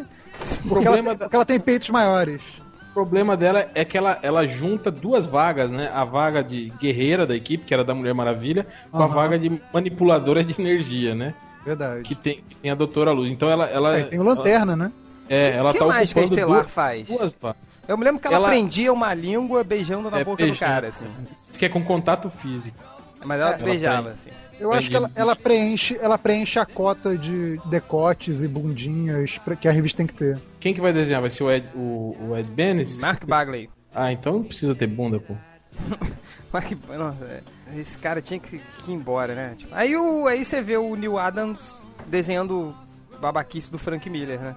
[0.65, 2.61] O Porque ela, problema, tem, porque ela tem peitos maiores.
[2.91, 5.91] o problema dela é que ela, ela junta duas vagas, né?
[5.93, 9.13] A vaga de guerreira da equipe, que era da Mulher Maravilha, com a Aham.
[9.13, 11.33] vaga de manipuladora de energia, né?
[11.65, 12.03] Verdade.
[12.03, 13.29] Que tem, que tem a Doutora Luz.
[13.29, 13.65] Então ela.
[13.65, 14.91] ela É, tem o Lanterna, né?
[15.27, 17.07] Ela, é, ela que tá mais que a ocupando Estelar duas, faz?
[17.09, 17.57] duas vagas.
[17.87, 20.57] Eu me lembro que ela, Ela- prendia uma língua beijando na É, boca beijando.
[20.71, 21.05] do cara, assim.
[21.49, 22.77] Diz que é com contato físico.
[23.25, 24.29] Mas ela É, ela beijava, assim.
[24.59, 29.67] Eu acho que ela, ela preenche, ela preenche a cota de decotes e bundinhas que
[29.67, 30.39] a revista tem que ter.
[30.59, 31.21] Quem que vai desenhar?
[31.21, 32.97] Vai ser o Ed, o, o Ed Benes?
[32.99, 33.69] Mark Bagley.
[33.93, 35.33] Ah, então não precisa ter bunda, pô.
[36.51, 37.43] Mark, nossa,
[37.75, 39.53] esse cara tinha que, que ir embora, né?
[39.57, 42.75] Tipo, aí, o, aí você vê o Neil Adams desenhando
[43.21, 44.55] babaquice do Frank Miller, né?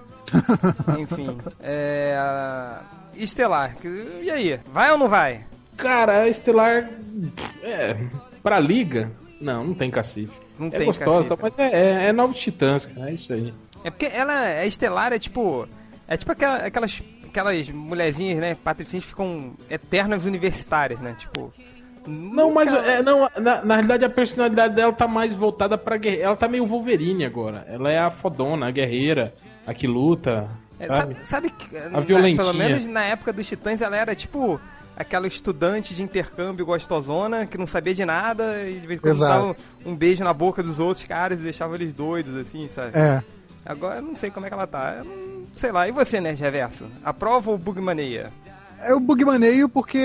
[0.99, 1.37] Enfim.
[1.61, 2.15] É.
[2.19, 2.81] a-
[3.15, 3.75] Estelar.
[4.21, 4.59] E aí?
[4.73, 5.45] Vai ou não vai?
[5.77, 6.89] Cara, a Estelar.
[7.61, 7.95] É.
[8.41, 9.11] Pra liga.
[9.43, 10.39] Não, não tem cacife.
[10.57, 11.41] Não é tem gostosa, cacife.
[11.41, 13.09] mas é, é, é Novos Titãs, cara.
[13.09, 13.53] É isso aí.
[13.83, 15.67] É porque ela é estelar, é tipo.
[16.07, 18.55] É tipo aquela- aquelas, aquelas mulherzinhas, né?
[18.55, 21.15] Patricinhas ficam eternas universitárias, né?
[21.17, 21.51] Tipo.
[22.05, 26.25] Não, mas é, não, na, na realidade a personalidade dela tá mais voltada pra guerreira.
[26.25, 27.65] Ela tá meio Wolverine agora.
[27.69, 29.33] Ela é a fodona, a guerreira,
[29.65, 30.49] a que luta.
[30.79, 31.13] É, sabe?
[31.15, 32.43] sabe, sabe que, A na- violentinha.
[32.43, 34.59] pelo menos na época dos Titãs ela era tipo
[34.97, 39.19] aquela estudante de intercâmbio gostosona que não sabia de nada e de vez em quando
[39.19, 42.97] dava um, beijo na boca dos outros caras e deixava eles doidos, assim, sabe?
[42.97, 43.21] É.
[43.65, 44.95] Agora eu não sei como é que ela tá.
[44.99, 46.87] Eu não- sei lá, e você, Nerd Reverso?
[47.03, 48.31] Aprova ou bugmania?
[48.79, 49.97] É o bugmaneio porque.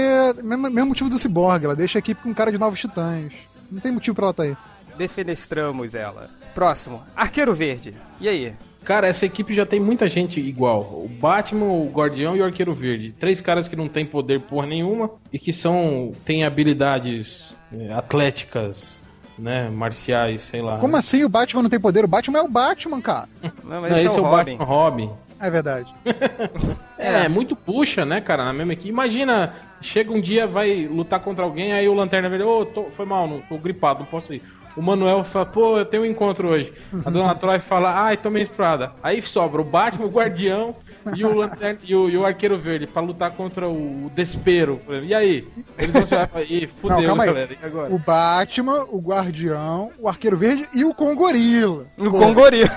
[0.44, 3.32] Mesmo, mesmo motivo do Cyborg, ela deixa a equipe com cara de novos titãs.
[3.70, 4.56] Não tem motivo pra ela estar aí.
[4.96, 6.30] Defenestramos ela.
[6.54, 7.96] Próximo, Arqueiro Verde.
[8.20, 8.54] E aí?
[8.84, 10.80] Cara, essa equipe já tem muita gente igual.
[11.04, 13.12] O Batman, o Guardião e o Arqueiro Verde.
[13.12, 16.12] Três caras que não têm poder porra nenhuma e que são.
[16.24, 19.04] têm habilidades é, atléticas,
[19.38, 19.68] né?
[19.68, 20.78] Marciais, sei lá.
[20.78, 22.04] Como assim o Batman não tem poder?
[22.04, 23.28] O Batman é o Batman, cara.
[23.42, 24.56] Não, mas Não, esse, esse é o Robin.
[24.56, 25.10] Batman Robin.
[25.40, 25.94] É verdade.
[27.00, 28.88] É, muito puxa, né, cara, na mesma equipe.
[28.88, 33.06] Imagina, chega um dia, vai lutar contra alguém, aí o Lanterna Verde, ô, tô- foi
[33.06, 34.42] mal, não, tô gripado, não posso ir.
[34.78, 36.72] O Manuel fala, pô, eu tenho um encontro hoje.
[37.04, 38.92] A dona Troy fala, ai, tô menstruada.
[39.02, 40.76] Aí sobra o Batman, o Guardião
[41.16, 44.80] e o, Lanterna, e o, e o Arqueiro Verde pra lutar contra o Despero.
[45.02, 45.48] E aí?
[45.76, 47.26] Eles vão chegar e falar, ih, fudeu, não, aí.
[47.26, 47.92] galera, e agora?
[47.92, 51.86] O Batman, o Guardião, o Arqueiro Verde e o Congorila.
[51.96, 52.70] No Congorila.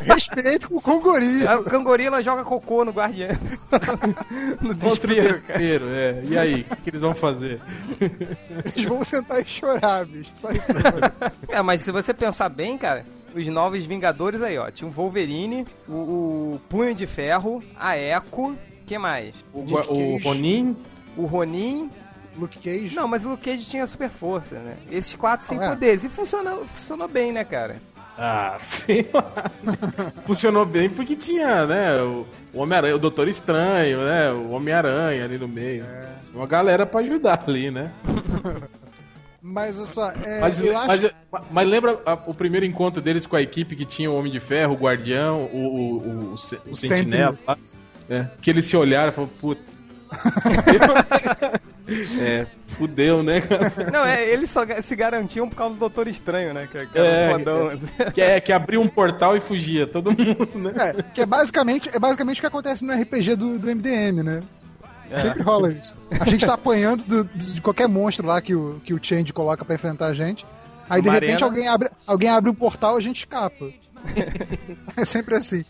[0.00, 1.58] Respeito com o Congorila.
[1.58, 3.36] o Congorila joga cocô no Guardião.
[4.62, 5.28] no o desespero.
[5.28, 6.20] Despero, é.
[6.22, 7.60] E aí, o que, que eles vão fazer?
[8.00, 10.30] Eles vão sentar e chorar, bicho.
[10.34, 10.66] Só isso.
[10.66, 11.47] que eu.
[11.48, 14.70] É, mas se você pensar bem, cara, os novos Vingadores aí, ó.
[14.70, 19.34] Tinha o Wolverine, o, o Punho de Ferro, a Echo, que mais?
[19.52, 20.18] O, o.
[20.22, 20.76] Ronin,
[21.16, 21.90] O Ronin.
[22.36, 22.94] Luke Cage.
[22.94, 24.76] Não, mas o Luke Cage tinha super força, né?
[24.92, 25.68] Esses quatro sem Ah, é?
[25.70, 26.04] poderes.
[26.04, 27.82] E funcionou, funcionou bem, né, cara?
[28.16, 29.32] Ah, sei lá.
[30.24, 32.00] Funcionou bem porque tinha, né?
[32.00, 34.30] O, o Homem-Aranha, o Doutor Estranho, né?
[34.30, 35.84] O Homem-Aranha ali no meio.
[36.32, 37.90] Uma galera pra ajudar ali, né?
[39.50, 41.10] Mas olha só, é, Mas, eu acho.
[41.32, 44.30] mas, mas lembra a- o primeiro encontro deles com a equipe que tinha o Homem
[44.30, 47.38] de Ferro, o Guardião, o, o, o, o, o Sentinela, Sentinel.
[47.46, 47.56] lá?
[48.10, 49.78] É, que eles se olharam e falaram, putz.
[52.20, 53.42] é, fudeu, né?
[53.92, 56.68] Não, é, eles só se garantiam por causa do Doutor Estranho, né?
[56.70, 57.86] Que, que É, era um assim.
[58.14, 60.72] Que, é, que abriu um portal e fugia, todo mundo, né?
[60.98, 64.42] É, que é basicamente, é basicamente o que acontece no RPG do, do MDM, né?
[65.10, 65.16] É.
[65.16, 65.94] Sempre rola isso.
[66.20, 69.32] A gente tá apanhando do- do- de qualquer monstro lá que o, que o Change
[69.32, 70.46] coloca pra enfrentar a gente.
[70.90, 73.70] Aí de repente alguém abre, alguém abre um portal e a gente escapa.
[74.96, 75.64] é sempre assim.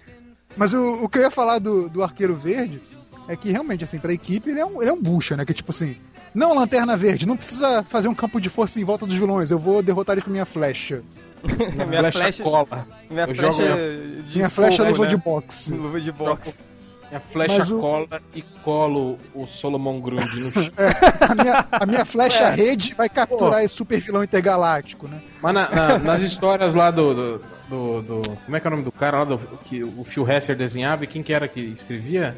[0.56, 2.80] Mas o, o que eu ia falar do, do Arqueiro Verde
[3.28, 5.44] é que realmente, assim, pra equipe ele é um, ele é um bucha, né?
[5.44, 5.96] Que tipo assim,
[6.34, 9.58] não Lanterna Verde, não precisa fazer um campo de força em volta dos vilões, eu
[9.58, 11.02] vou derrotar ele com minha flecha.
[11.44, 12.86] minha flecha, flecha- cola.
[13.10, 15.10] Minha Eu flecha jogo de minha flecha fogo, luva né?
[15.10, 15.72] de boxe.
[15.74, 16.54] Luva de boxe.
[17.10, 20.64] Minha flecha Mas o- cola e colo o Solomon Grundy no chão.
[21.20, 25.20] A minha, a minha flecha rede vai capturar esse super vilão intergaláctico, né?
[25.40, 27.38] Mas na- na- nas histórias lá do, do,
[27.68, 30.28] do- do- Como é que é o nome do cara lá do, que o Phil
[30.30, 32.36] Hesser desenhava e quem que era que escrevia?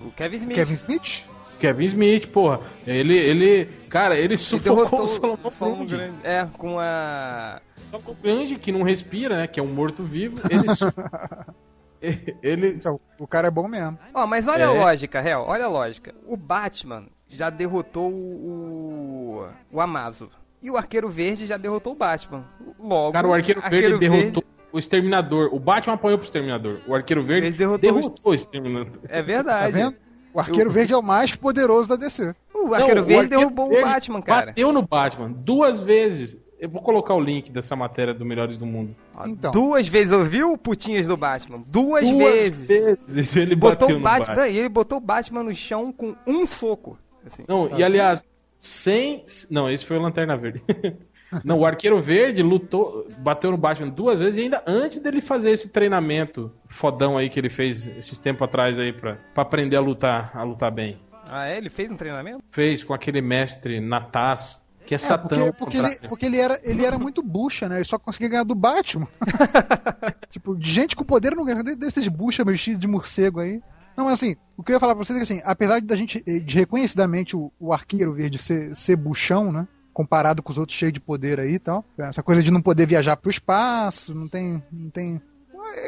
[0.00, 0.54] O Kevin Smith.
[0.56, 1.24] Kevin Smith?
[1.60, 2.60] Kevin Smith, porra.
[2.86, 3.64] Ele, ele.
[3.88, 5.50] Cara, ele sufocou o Solomon.
[5.86, 6.12] Grundy.
[6.22, 7.60] É, com a.
[7.90, 9.46] Solomon Grundy, que não respira, né?
[9.48, 10.38] Que é um morto-vivo.
[10.50, 10.62] Ele.
[12.42, 12.68] ele.
[12.76, 13.98] Então, o cara é bom mesmo.
[14.14, 14.66] Ó, mas olha É.
[14.66, 16.14] a lógica, Hel, olha a lógica.
[16.26, 19.46] O Batman já derrotou o.
[19.72, 20.30] o Amazo.
[20.62, 22.44] E o Arqueiro Verde já derrotou o Batman.
[22.80, 23.12] Logo.
[23.12, 25.50] Cara, o Arqueiro, Verde Verde- derrotou o Exterminador.
[25.54, 26.80] O Batman apanhou pro Exterminador.
[26.86, 28.98] O Arqueiro Verde Ele derrotou derrotou, o Exterminador.
[29.04, 29.72] É Tá verdade.
[29.72, 29.96] vendo?
[30.34, 32.34] O Arqueiro Verde é o mais poderoso da DC.
[32.54, 34.46] O Arqueiro Não, Verde Arqueiro derrubou Verde o Batman, cara.
[34.46, 36.36] Bateu no Batman duas vezes.
[36.60, 38.94] Eu vou colocar o link dessa matéria do Melhores do Mundo.
[39.26, 41.60] Então, Duas vezes, ouviu, putinhas do Batman?
[41.66, 42.66] Duas, Duas vezes.
[42.66, 44.48] vezes ele Botou bateu o no Batman, Batman.
[44.48, 46.98] e ele botou o Batman no chão com um soco.
[47.24, 47.44] Assim.
[47.46, 48.24] Não, e aliás,
[48.56, 49.24] sem.
[49.50, 50.62] Não, esse foi o Lanterna Verde.
[51.44, 55.50] Não, o Arqueiro Verde lutou, bateu no Batman duas vezes e ainda antes dele fazer
[55.50, 59.80] esse treinamento fodão aí que ele fez esses tempos atrás aí pra, pra aprender a
[59.80, 60.98] lutar, a lutar bem.
[61.30, 61.58] Ah, é?
[61.58, 62.42] Ele fez um treinamento?
[62.50, 65.28] Fez com aquele mestre Natas, que é, é, Satã.
[65.28, 67.76] porque, porque, ele, porque ele, era, ele era muito bucha, né?
[67.76, 69.06] Ele só conseguia ganhar do Batman.
[70.32, 71.62] tipo, de gente com poder não ganha.
[71.62, 73.60] Desses bucha vestidos de morcego aí.
[73.94, 75.94] Não, mas assim, o que eu ia falar pra vocês é que assim, apesar da
[75.94, 79.68] gente, eh, de reconhecidamente o, o arqueiro verde ser, ser buchão, né?
[79.92, 81.84] Comparado com os outros cheios de poder aí e tal.
[81.98, 84.62] Essa coisa de não poder viajar pro espaço, não tem.
[84.72, 85.20] Não tem.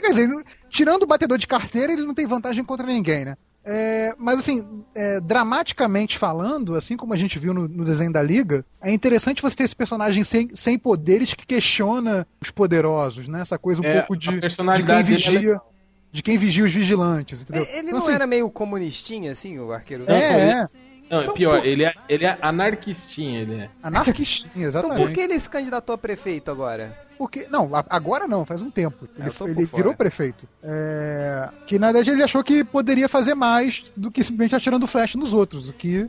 [0.03, 3.37] Quer dizer, tirando o batedor de carteira, ele não tem vantagem contra ninguém, né?
[3.65, 8.23] É, mas assim, é, dramaticamente falando, assim como a gente viu no, no desenho da
[8.23, 13.43] Liga, é interessante você ter esse personagem sem, sem poderes que questiona os poderosos, né?
[13.43, 15.61] Essa coisa um É, pouco de, de quem é vigia.
[16.13, 17.63] De quem vigia os vigilantes, entendeu?
[17.71, 20.69] Ele Então, não assim, era meio comunistinha, assim, o Arqueiro É, é.
[21.11, 21.67] Não, Então, é pior, pô.
[21.67, 23.71] ele é, ele é anarquistinha, ele é.
[23.83, 24.99] Anarquistinha, Então exatamente.
[25.07, 26.97] por que ele se candidatou a prefeito agora?
[27.19, 29.07] Porque, não, agora não, faz um tempo.
[29.19, 30.49] Ah, Ele, ele virou prefeito.
[30.63, 35.17] É, que na verdade ele achou que poderia fazer mais do que simplesmente atirando flash
[35.17, 36.09] nos outros, o que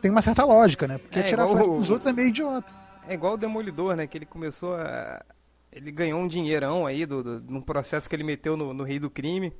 [0.00, 0.96] tem uma certa lógica, né?
[0.96, 2.72] Porque É, atirar flash o- nos outros é meio idiota.
[3.06, 4.06] É igual o Demolidor, né?
[4.06, 5.22] Que ele começou a.
[5.70, 8.98] Ele ganhou um dinheirão aí do, do, num processo que ele meteu no, no Rei
[8.98, 9.52] do Crime.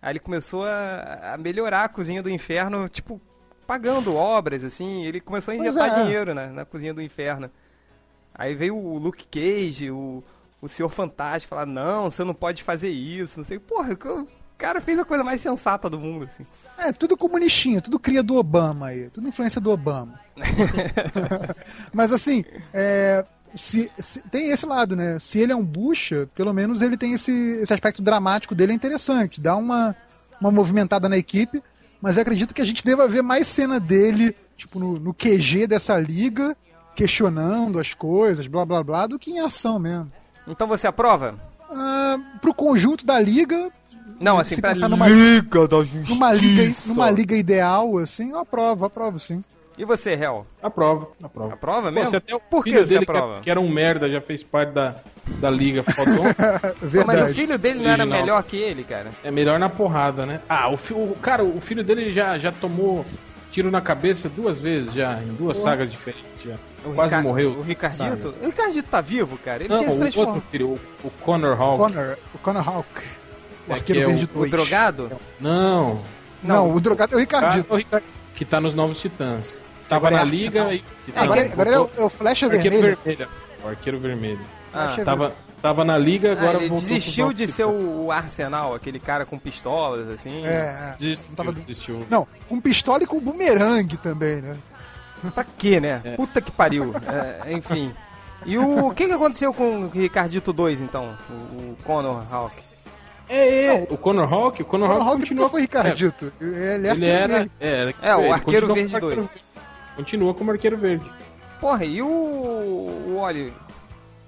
[0.00, 3.20] Aí ele começou a, a melhorar a cozinha do inferno, tipo,
[3.68, 5.04] pagando obras, assim.
[5.04, 6.02] Ele começou a injetar é.
[6.02, 7.50] dinheiro né, na cozinha do inferno.
[8.34, 10.24] Aí veio o Luke Cage, o,
[10.62, 13.38] o Senhor Fantástico, falar: Não, você não pode fazer isso.
[13.38, 13.58] Não sei.
[13.58, 16.46] Porra, o cara fez a coisa mais sensata do mundo, assim.
[16.78, 20.18] É, tudo comunistinha, tudo cria do Obama aí, tudo influência do Obama.
[21.92, 25.18] Mas assim, é, se, se- tem esse lado, né?
[25.18, 28.74] Se ele é um bucha, pelo menos ele tem esse, esse aspecto dramático dele é
[28.76, 29.94] interessante, dá uma,
[30.40, 31.60] uma movimentada na equipe,
[32.00, 35.98] mas acredito que a gente deva ver mais cena dele, tipo, no, no QG dessa
[35.98, 36.56] liga,
[36.94, 40.10] questionando as coisas, blá blá blá, do que em ação mesmo.
[40.46, 41.34] Então você aprova?
[41.70, 43.70] Ah, pro conjunto da liga,
[44.18, 46.08] Não, assim, se pra pensar numa, Liga da Justiça.
[46.12, 49.44] numa, liga, numa liga ideal, assim, eu aprovo, aprovo sim.
[49.78, 50.44] E você, Hel?
[50.62, 51.54] Aprova, aprova.
[51.54, 52.10] Aprova Pô, mesmo?
[52.10, 53.32] se até o Por que filho você dele, que aprova?
[53.34, 54.96] era, que era um merda, já fez parte da,
[55.40, 56.24] da liga fodão,
[56.82, 57.30] Mas Verdade.
[57.30, 58.20] o filho dele não era Original.
[58.20, 59.10] melhor que ele, cara?
[59.22, 60.40] é melhor na porrada, né?
[60.48, 63.06] Ah, o, o cara, o filho dele já, já tomou
[63.52, 66.56] tiro na cabeça duas vezes já, em duas sagas diferentes já.
[66.84, 67.50] O Quase Rica- morreu.
[67.52, 68.02] O Ricardito?
[68.30, 68.36] sagas.
[68.36, 69.62] O Ricardito tá vivo, cara?
[69.62, 70.34] Ele Não, tinha se o transformado.
[70.34, 70.68] outro filho,
[71.04, 71.78] o, o Connor Hawk.
[71.78, 72.88] Connor, o Connor Hawk.
[73.68, 74.50] O É, arqueiro que é o- verde O 2.
[74.50, 75.12] drogado?
[75.40, 76.02] Não,
[76.42, 77.74] Não, o drogado é o Ricardito.
[77.74, 78.04] O Ricardo,
[78.34, 79.60] que tá nos Novos Titãs.
[79.88, 80.72] Tava Agora é na liga Arsenal.
[80.74, 80.78] e.
[81.04, 82.98] que Ah, agora, não, agora é, o, é o Flecha Arqueiro Vermelho.
[83.04, 83.28] vermelho.
[83.64, 84.40] O arqueiro vermelho.
[84.72, 85.32] Ah, Flecha Tava,
[85.62, 89.24] tava na liga, Ah, agora ele voltou pros desistiu de ser o, Arsenal, aquele cara
[89.24, 90.44] com pistolas, assim.
[90.44, 90.94] É, é.
[90.98, 92.06] Desistiu, Não tava- desistiu.
[92.10, 94.56] Não, com pistola e com bumerangue também, né?
[95.34, 96.00] Pra quê, né?
[96.16, 96.94] Puta que pariu.
[97.44, 97.92] É, enfim.
[98.46, 101.16] E o, o que, que aconteceu com o Ricardito 2, então?
[101.28, 101.32] O,
[101.72, 102.54] o Connor Hawk?
[103.28, 103.86] É, é.
[103.90, 106.32] O Connor Hawk, o Connor O Hawk nunca foi Ricardito.
[106.40, 107.28] Ele, é Ele era.
[107.38, 107.50] verde.
[107.60, 109.28] É, era- É, o ele Arqueiro Verde como arqueiro 2.
[109.98, 111.04] Continua como arqueiro verde.
[111.60, 113.52] Porra, e o, o Oliver?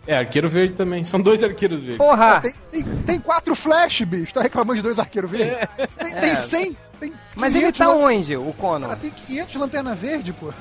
[0.05, 1.05] É, arqueiro verde também.
[1.05, 1.97] São dois arqueiros verdes.
[1.99, 2.41] Porra!
[2.41, 4.35] Tem, tem, tem quatro flash, bicho.
[4.35, 5.69] Tá reclamando de dois arqueiros verdes?
[5.97, 6.35] Tem, tem É.
[6.35, 6.77] 100.
[6.99, 8.89] Tem Mas ele 500 tá lan- onde, o Connor?
[8.89, 10.53] Cara, tem 500 lanterna verde, pô.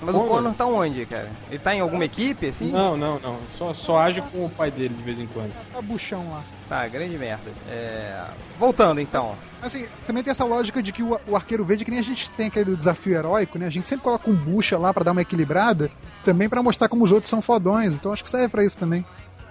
[0.00, 0.28] Mas o Connor?
[0.28, 1.30] Connor tá onde, cara?
[1.48, 2.70] Ele tá em alguma equipe, assim?
[2.70, 3.38] Não, não, não.
[3.56, 5.52] Só, só age com o pai dele de vez em quando.
[5.72, 6.42] Tá buchão lá.
[6.68, 7.50] Tá, grande merda.
[7.68, 8.24] É...
[8.58, 9.34] Voltando, então.
[9.62, 12.30] Assim, também tem essa lógica de que o, o arqueiro verde, que nem a gente
[12.32, 13.66] tem aquele desafio heróico, né?
[13.66, 15.90] A gente sempre coloca um bucha lá pra dar uma equilibrada,
[16.24, 17.94] também pra mostrar como os outros são fodões.
[17.94, 19.04] Então acho que serve pra isso também.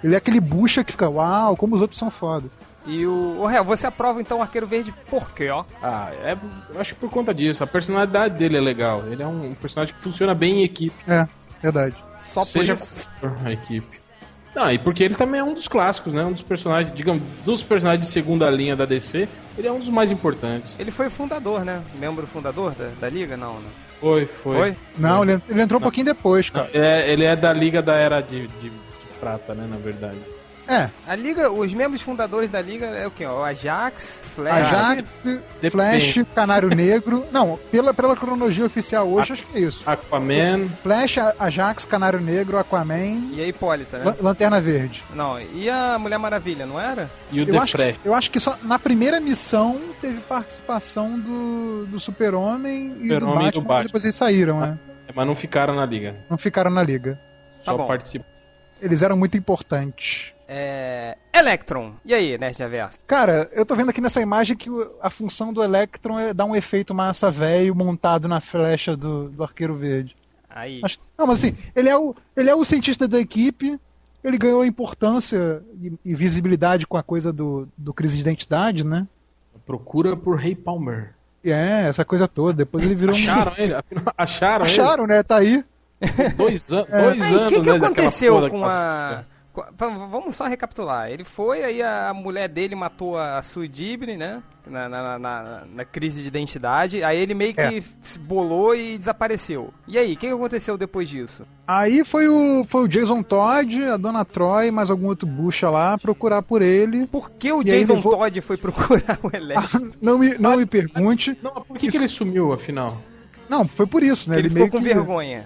[0.04, 2.50] Ele é aquele bucha que fica, uau, como os outros são foda.
[2.86, 3.38] E o...
[3.40, 5.64] Ô, Réu, você aprova, então, o Arqueiro Verde por quê, ó?
[5.82, 6.38] Ah, é,
[6.74, 7.64] eu acho que por conta disso.
[7.64, 9.04] A personalidade dele é legal.
[9.08, 10.96] Ele é um personagem que funciona bem em equipe.
[11.08, 11.28] É,
[11.62, 11.96] verdade.
[12.22, 12.88] Só por seja isso?
[13.22, 14.04] como for a equipe.
[14.56, 16.24] Não, e porque ele também é um dos clássicos, né?
[16.24, 19.28] Um dos personagens, digamos, dos personagens de segunda linha da DC,
[19.58, 20.76] ele é um dos mais importantes.
[20.78, 21.82] Ele foi o fundador, né?
[21.96, 23.36] Membro fundador da, da Liga?
[23.36, 23.70] Não, né?
[24.00, 24.56] Foi, foi.
[24.56, 24.78] Foi?
[24.98, 26.70] Não, ele, ele entrou um pouquinho depois, cara.
[26.74, 28.76] É, ele é da Liga da Era de, de- de
[29.20, 29.66] Prata, né?
[29.68, 30.18] Na verdade.
[30.68, 33.26] É, A Liga, os membros fundadores da Liga é o quê?
[33.26, 34.68] O Ajax, Flash...
[34.74, 35.28] Ajax,
[35.72, 37.26] Flash, Canário Negro.
[37.32, 39.84] Não, pela, pela cronologia oficial hoje, acho que é isso.
[39.86, 44.06] Aquaman, Flash, Ajax, Canário Negro, Aquaman, E a Hipólita, né?
[44.06, 45.04] Lan- Lanterna Verde.
[45.14, 47.10] Não, e a Mulher Maravilha, não era?
[47.32, 47.92] e o Eu The acho, Flash.
[48.02, 53.14] que, eu acho que só na primeira missão teve participação do, do Super-Homem e, do
[53.16, 53.84] Super-Homem e Batman, do Batman.
[53.86, 54.78] depois eles saíram, né?
[55.14, 56.16] Mas não ficaram na Liga.
[56.30, 57.20] Não ficaram na liga.
[57.66, 57.86] Tá Só bom.
[57.86, 58.26] participam.
[58.82, 60.33] Eles eram muito importantes.
[60.48, 61.18] É...
[61.34, 61.94] Electron.
[62.06, 63.00] E aí, Nerd Reverso?
[63.08, 64.70] Cara, eu tô vendo aqui nessa imagem que
[65.02, 69.44] a função do Electron é dar um efeito massa velho montado na flecha do, do
[69.44, 70.16] Arqueiro Verde.
[70.50, 70.80] Aí.
[70.82, 73.80] Mas, não, mas assim, ele é, o, ele é o cientista da equipe,
[74.24, 79.08] ele ganhou importância e, e visibilidade com a coisa do, do crise de identidade, né?
[79.66, 81.16] Procura por Ray Palmer.
[81.44, 82.54] É, essa coisa toda.
[82.54, 83.76] Depois ele virou Acharam ele?
[84.18, 84.68] Acharam, um.
[84.68, 85.24] Acharam, né?
[85.24, 85.64] Tá aí.
[86.02, 86.30] ele?
[86.36, 87.88] Dois, an dois Aí, anos, o que, que né?
[87.88, 89.24] aconteceu com a...
[89.78, 91.12] Vamos só recapitular.
[91.12, 94.42] Ele foi, aí a mulher dele matou a Sue Dibny, né?
[94.66, 97.04] Na, na, na- na crise de identidade.
[97.04, 97.84] Aí ele meio que É.
[98.02, 99.72] se bolou e desapareceu.
[99.88, 101.46] E aí, o que, aconteceu depois disso?
[101.68, 105.98] Aí foi o, foi o Jason Todd, a Dona Troy, mais algum outro bucha lá,
[106.00, 107.06] procurar por ele.
[107.06, 109.92] Por que o E Jason levou- Todd foi procurar o Electro?
[110.02, 111.38] Não me, não me pergunte.
[111.44, 113.00] Não, por que, Isso- que ele sumiu, afinal?
[113.48, 114.40] Não, foi por isso, né?
[114.40, 114.84] ele, Ele, ficou meio com que.
[115.08, 115.46] vergonha.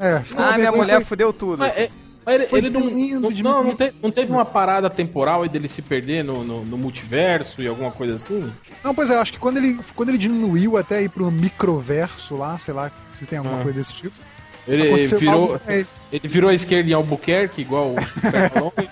[0.00, 1.58] É, ficou Ah, minha vergonha, mulher foi- fudeu tudo.
[1.60, 1.90] Mas é-
[2.26, 3.44] Mas ele, Foi ele não, diminuindo, não, diminuindo.
[3.58, 6.76] não, não te- não teve uma parada temporal aí dele se perder no, no, no
[6.76, 8.52] multiverso e alguma coisa assim?
[8.82, 12.58] Não, pois é, acho que quando ele, quando ele diminuiu até ir pro microverso lá,
[12.58, 13.62] sei lá se tem alguma Ah.
[13.62, 14.14] coisa desse tipo.
[14.66, 15.86] Ele, ele virou, algo ele.
[16.24, 18.04] virou a esquerda em Albuquerque, igual o e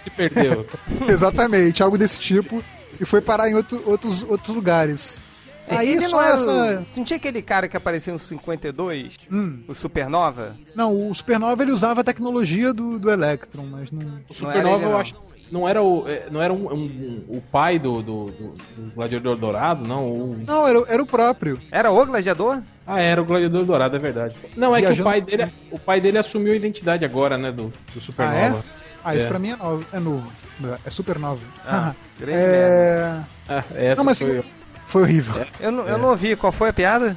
[0.05, 0.65] se perdeu.
[1.09, 2.63] Exatamente, algo desse tipo.
[3.01, 5.21] E foi parar em outro- outros, outros lugares.
[5.69, 6.87] Aí ele só não essa.
[6.97, 9.17] Não tinha aquele cara que apareceu no 52?
[9.33, 9.63] Hum.
[9.69, 10.57] O Supernova?
[10.75, 14.01] Não, o Supernova ele usava a tecnologia do, do Electron, mas não.
[14.01, 14.99] O Não era Supernova, ele, eu não.
[14.99, 15.25] acho.
[15.53, 18.95] Não era o, é, não era um, um- um- o pai do, do, do- do
[18.95, 20.09] Gladiador Dourado, não?
[20.11, 21.61] O- Não, era, era o próprio.
[21.71, 22.63] Era o gladiador?
[22.87, 24.37] Ah, era o Gladiador Dourado, é verdade.
[24.57, 27.53] Não, é que o Viajando- pai dele, o pai dele assumiu a identidade agora, né,
[27.53, 28.65] do, do Supernova.
[29.05, 29.29] Ah, isso É.
[29.29, 29.87] pra mim é novo.
[29.93, 30.33] É novo.
[30.85, 31.43] É Supernova.
[31.65, 32.33] Ah, merda.
[32.35, 33.21] é...
[33.49, 34.45] Ah, essa Não, mas foi eu.
[34.87, 35.47] Foi horrível.
[35.61, 36.37] Eu, não- eu não ouvi.
[36.37, 37.17] Qual foi a piada?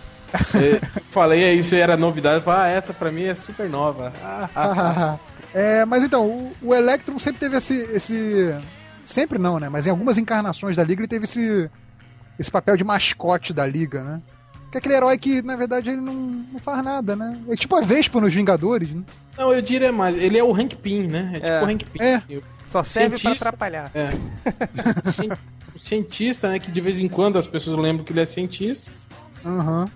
[1.12, 2.44] Falei aí, isso era novidade.
[2.44, 4.14] Falei, ah, essa pra mim é Supernova.
[4.24, 5.20] Ah, ah.
[5.54, 8.54] É, mas então, o, o Electron sempre teve esse, esse.
[9.02, 9.70] Sempre não, né?
[9.70, 11.72] Mas em algumas encarnações da Liga ele teve esse,
[12.38, 14.22] esse papel de mascote da Liga, né?
[14.72, 17.40] Que é aquele herói que, na verdade, ele não, não faz nada, né?
[17.50, 19.04] É tipo a Vespa nos Vingadores, né?
[19.38, 20.16] Não, eu diria mais.
[20.18, 21.32] Ele é o Hank Pym, né?
[21.34, 21.62] É tipo É.
[21.62, 22.02] o Hank Pym.
[22.04, 22.16] É.
[22.16, 23.50] assim, Só serve pra Cientista.
[23.50, 23.92] atrapalhar.
[23.96, 24.12] É.
[25.76, 26.58] O cientista, né?
[26.58, 28.92] Que de vez em quando as pessoas lembram que ele é cientista.
[29.46, 29.88] Aham.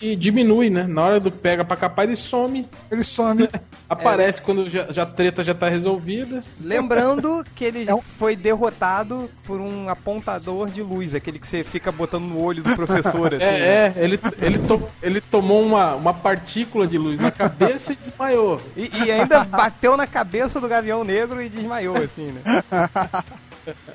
[0.00, 0.86] E diminui, né?
[0.86, 2.66] Na hora do pega pra capar, ele some.
[2.90, 3.48] Ele some.
[3.88, 6.42] Aparece quando já, já a treta já tá resolvida.
[6.60, 11.62] Lembrando que ele É um- foi derrotado por um apontador de luz, aquele que você
[11.64, 13.44] fica botando no olho do professor, assim.
[13.44, 13.58] né?
[13.60, 17.96] É, é, ele, ele, to- ele tomou uma, uma partícula de luz na cabeça e
[17.96, 18.60] desmaiou.
[18.76, 22.40] E, e ainda bateu na cabeça do Gavião Negro e desmaiou, assim, né?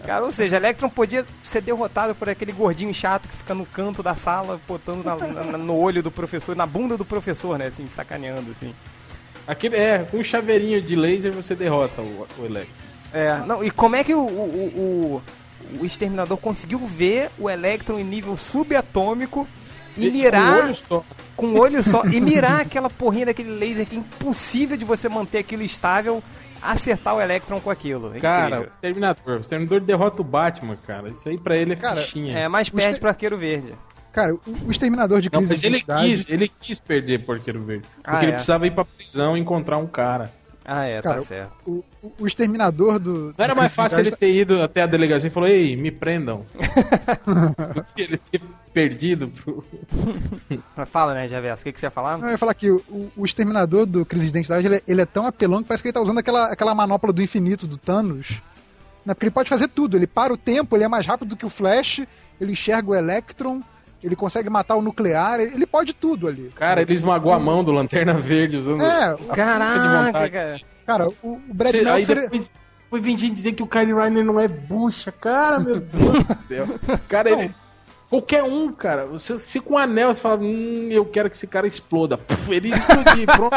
[0.05, 4.03] Cara, ou seja, Electron podia ser derrotado por aquele gordinho chato que fica no canto
[4.03, 7.67] da sala, botando na- na- no olho do professor, na bunda do professor, né?
[7.67, 8.73] Assim, sacaneando, assim.
[9.47, 12.83] Aquele, é, com um chaveirinho de laser você derrota o, o Electro.
[13.13, 15.21] É, não, e como é que o, o,
[15.79, 19.47] o, o Exterminador conseguiu ver o Electron em nível subatômico
[19.97, 20.73] e Com mirar
[21.37, 25.07] com um olho só e mirar aquela porrinha daquele laser que é impossível de você
[25.07, 26.21] manter aquilo estável,
[26.71, 28.15] acertar o Electron com aquilo.
[28.15, 28.63] É Cara, o.
[28.65, 29.37] Exterminador.
[29.37, 31.09] O Exterminador derrota o Batman, cara.
[31.09, 32.37] Isso aí pra ele é Cara, fichinha.
[32.37, 33.73] É, mas perde Exter- pro Arqueiro Verde.
[34.11, 36.07] Cara, o, o Exterminador de Não, Crise mas de ele Identidade...
[36.09, 37.85] quis, ele quis perder por Arqueiro Verde.
[37.95, 38.35] Porque Ah, ele é.
[38.35, 40.31] precisava ir pra prisão e encontrar um cara.
[40.67, 41.53] Ah, é, Cara, tá certo.
[41.67, 43.35] O, o- o Exterminador do...
[43.37, 46.43] Não era mais fácil ele ter ido até a delegacia e falou, ei, me prendam.
[47.75, 48.41] do que ele ter
[48.75, 49.63] perdido pro...
[50.75, 52.17] Mas fala, né, Javerso, o que, que você ia falar?
[52.17, 52.83] Não, eu ia falar que o,
[53.15, 55.87] o Exterminador do Crise de Identidade, ele, é- ele é tão apelão que parece que
[55.87, 58.41] ele tá usando aquela, aquela manopla do infinito do Thanos.
[59.05, 59.13] Né?
[59.13, 59.95] Porque ele pode fazer tudo.
[59.97, 62.01] Ele para o tempo, ele é mais rápido do que o Flash,
[62.39, 63.61] ele enxerga o Electron,
[64.03, 66.51] ele consegue matar o nuclear, ele, ele pode tudo ali.
[66.55, 70.31] Cara, ele esmagou a mão do Lanterna Verde usando É, a força de Caraca, vontade.
[70.31, 70.59] cara.
[70.85, 72.21] cara, o, o Brad Você- aí Meltzer...
[72.21, 72.53] depois
[72.89, 75.11] foi gente dizer que o Kyle Reiner não é bucha.
[75.11, 76.67] Cara, meu Deus do céu.
[77.07, 77.55] Cara, ele...
[78.09, 79.05] Qualquer um, cara.
[79.07, 82.17] Você, se com um anel você fala, hum, eu quero que esse cara exploda.
[82.17, 83.55] Puf, ele explodir, pronto.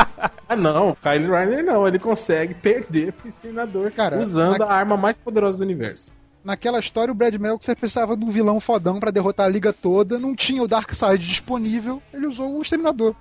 [0.49, 0.97] Ah, não.
[1.03, 1.87] Kyle Reiner não.
[1.87, 6.11] Ele consegue perder pro Exterminador Cara, usando na- a arma mais poderosa do universo.
[6.43, 10.19] Naquela história, o Brad Meltzer precisava de um vilão fodão pra derrotar a liga toda,
[10.19, 13.15] não tinha o Darkseid disponível, ele usou o Exterminador.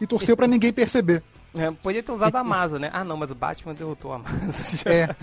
[0.00, 1.22] E torceu pra ninguém perceber.
[1.54, 2.88] É, podia ter usado a Amazo, né?
[2.92, 4.82] Ah, não, mas o Batman derrotou a Amazo.
[4.86, 5.14] É.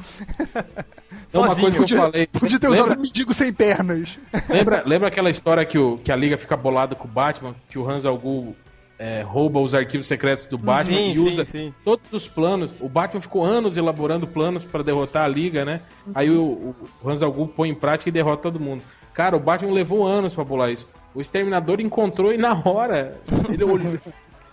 [1.28, 1.62] Então, uma Sozinho.
[1.62, 2.28] coisa que eu Podia, falei.
[2.28, 4.20] podia ter lembra, usado um mendigo sem pernas.
[4.48, 7.56] lembra, lembra aquela história que, o, que a Liga fica bolada com o Batman?
[7.70, 8.56] Que o Hans Algu
[9.00, 11.74] é, rouba os arquivos secretos do Batman Sim, e sim, usa sim.
[11.84, 12.74] todos os planos.
[12.80, 15.82] O Batman ficou anos elaborando planos pra derrotar a Liga, né?
[16.14, 18.84] Aí o, o Hans Algu põe em prática e derrota todo mundo.
[19.14, 20.88] Cara, o Batman levou anos pra bolar isso.
[21.16, 23.18] O Exterminador encontrou e na hora
[23.50, 23.98] ele olhou,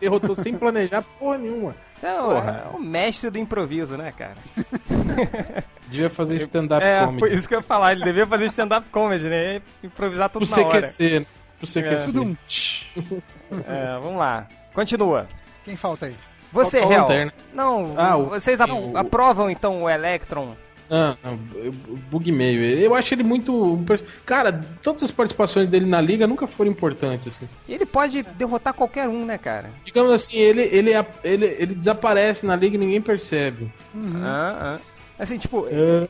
[0.00, 1.74] derrotou sem planejar porra nenhuma.
[1.98, 2.66] Então, Porra.
[2.72, 4.34] é o mestre do improviso, né, cara?
[5.88, 7.20] Devia fazer stand-up É, comedy.
[7.20, 7.92] foi isso que eu ia falar.
[7.92, 9.62] Ele devia fazer stand-up comedy, né?
[9.82, 10.82] Improvisar tudo Pro na hora.
[10.82, 11.26] CQC, né?
[11.58, 12.04] Pro CQC.
[12.06, 12.84] Tudo um tch.
[13.66, 14.46] É, vamos lá.
[14.74, 15.26] Continua.
[15.64, 16.16] Quem falta aí?
[16.52, 17.02] Você, Hel.
[17.02, 17.32] Lanterna.
[17.54, 20.54] Não, Ah, o- vocês não, o- aprovam então o Electron?
[20.90, 21.36] Ah, não,
[22.10, 22.64] bug meio.
[22.64, 23.78] Eu acho ele muito.
[24.24, 27.48] Cara, todas as participações dele na liga nunca foram importantes, assim.
[27.68, 29.70] E ele pode derrotar qualquer um, né, cara?
[29.84, 30.90] Digamos assim, ele, ele,
[31.24, 33.72] ele, ele desaparece na liga e ninguém percebe.
[34.16, 34.80] Ah, ah.
[35.18, 36.08] Assim, tipo, É,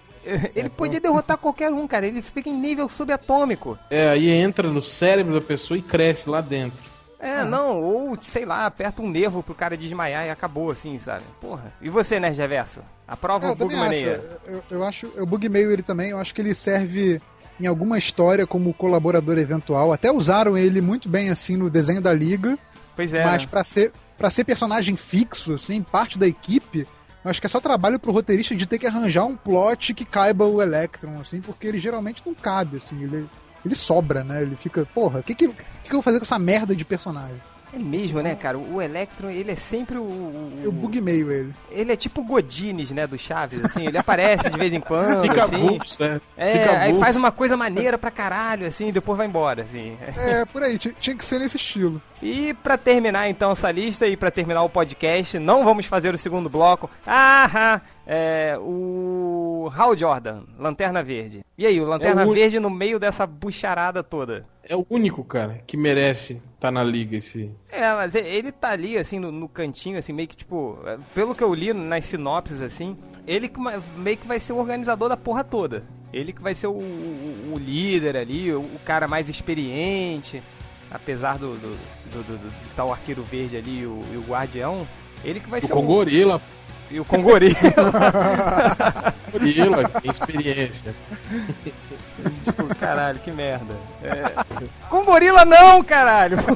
[0.56, 2.06] ele podia derrotar qualquer um, cara.
[2.06, 3.78] Ele fica em nível subatômico.
[3.90, 6.84] é, aí entra no cérebro da pessoa e cresce lá dentro.
[7.18, 11.24] É, não, ou sei lá, aperta um nervo pro cara desmaiar e acabou, assim, sabe?
[11.40, 11.72] Porra.
[11.80, 12.80] E você, né, Reverso?
[13.08, 14.06] Aprova É, o acho.
[14.46, 15.12] Eu, eu acho.
[15.14, 16.10] Eu bug meio ele também.
[16.10, 17.20] Eu acho que ele serve
[17.58, 19.92] em alguma história como colaborador eventual.
[19.92, 22.58] Até usaram ele muito bem assim no desenho da liga.
[22.94, 23.24] Pois é.
[23.24, 23.48] mas né?
[23.50, 26.86] pra ser para ser personagem fixo, assim, parte da equipe,
[27.24, 30.04] Eu acho que é só trabalho pro roteirista de ter que arranjar um plot que
[30.04, 33.28] caiba o Electron, assim, porque ele geralmente não cabe, assim, ele,
[33.66, 34.42] ele sobra, né?
[34.42, 37.40] Ele fica, porra, o que, que, que, eu vou fazer com essa merda de personagem?
[37.76, 38.56] É mesmo, né, cara?
[38.56, 40.02] O Electron, ele é sempre o.
[40.02, 41.54] o Eu bug meio ele.
[41.70, 43.86] Ele é tipo o Godines, né, do Chaves, assim.
[43.86, 45.54] Ele aparece de vez em quando, Fica assim.
[45.56, 46.20] avulso, né?
[46.38, 49.94] É, Fica aí faz uma coisa maneira pra caralho, assim, e depois vai embora, assim.
[50.16, 52.00] É, por aí, tinha, que ser nesse estilo.
[52.22, 56.18] E pra terminar então essa lista e pra terminar o podcast, não vamos fazer o
[56.18, 56.88] segundo bloco.
[57.06, 61.44] Ah, é, o Hal Jordan, Lanterna Verde.
[61.58, 64.46] E aí, o Lanterna É o Verde no meio dessa bucharada toda.
[64.68, 67.50] É o único, cara, que merece estar na liga esse.
[67.70, 71.34] É, mas ele tá ali, assim, no, no cantinho, assim, meio que, tipo, é, pelo
[71.34, 72.96] que eu li nas sinopses, assim,
[73.26, 73.60] ele que
[73.96, 75.84] meio que vai ser o organizador da porra toda.
[76.12, 80.42] Ele que vai ser o, o- o líder ali, o, o cara mais experiente,
[80.90, 81.70] apesar do, do,
[82.12, 84.86] do, do, do, tal arqueiro verde ali e o, o guardião,
[85.24, 86.40] ele que vai ser Com gorila,
[86.90, 87.56] E o Congorila.
[89.32, 90.94] gorila, tem experiência.
[92.44, 93.74] tipo, caralho, que merda.
[94.02, 94.68] É...
[94.88, 96.36] Com gorila não, caralho!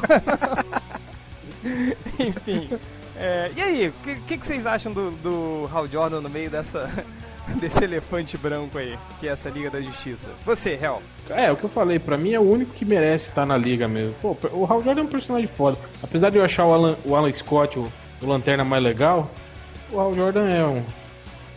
[2.19, 2.69] Enfim.
[3.17, 6.49] é, e aí, o que, que, que vocês acham do, do Hal Jordan no meio
[6.49, 6.89] dessa,
[7.61, 10.31] desse elefante branco aí, que é essa Liga da Justiça?
[10.47, 11.03] Você, Hel.
[11.29, 13.89] É, o que eu falei, pra mim é o único que merece estar na liga
[13.89, 14.15] mesmo.
[14.23, 15.77] Pô, o Hal Jordan é um personagem foda.
[16.03, 19.31] Apesar de eu achar o Alan, o Alan Scott, o, o Lanterna, mais legal,
[19.93, 20.79] o Hal Jordan é um,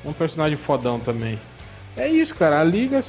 [0.05, 1.39] é um personagem fodão também.
[1.95, 2.59] É isso, cara.
[2.59, 2.99] A liga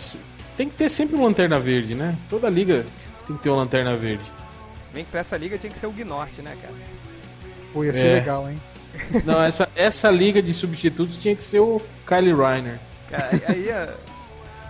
[0.57, 2.17] tem que ter sempre um Lanterna Verde, né?
[2.29, 2.85] Toda liga
[3.27, 4.25] tem que ter um Lanterna Verde.
[4.87, 6.75] Se bem que pra essa liga tinha que ser o Gnort, né, cara?
[7.73, 8.13] Pô, ia ser É.
[8.15, 8.61] legal, hein?
[9.25, 12.79] Não, essa, essa liga de substitutos tinha que ser o Kyle Reiner.
[13.11, 13.95] Cara, aí, aí, a-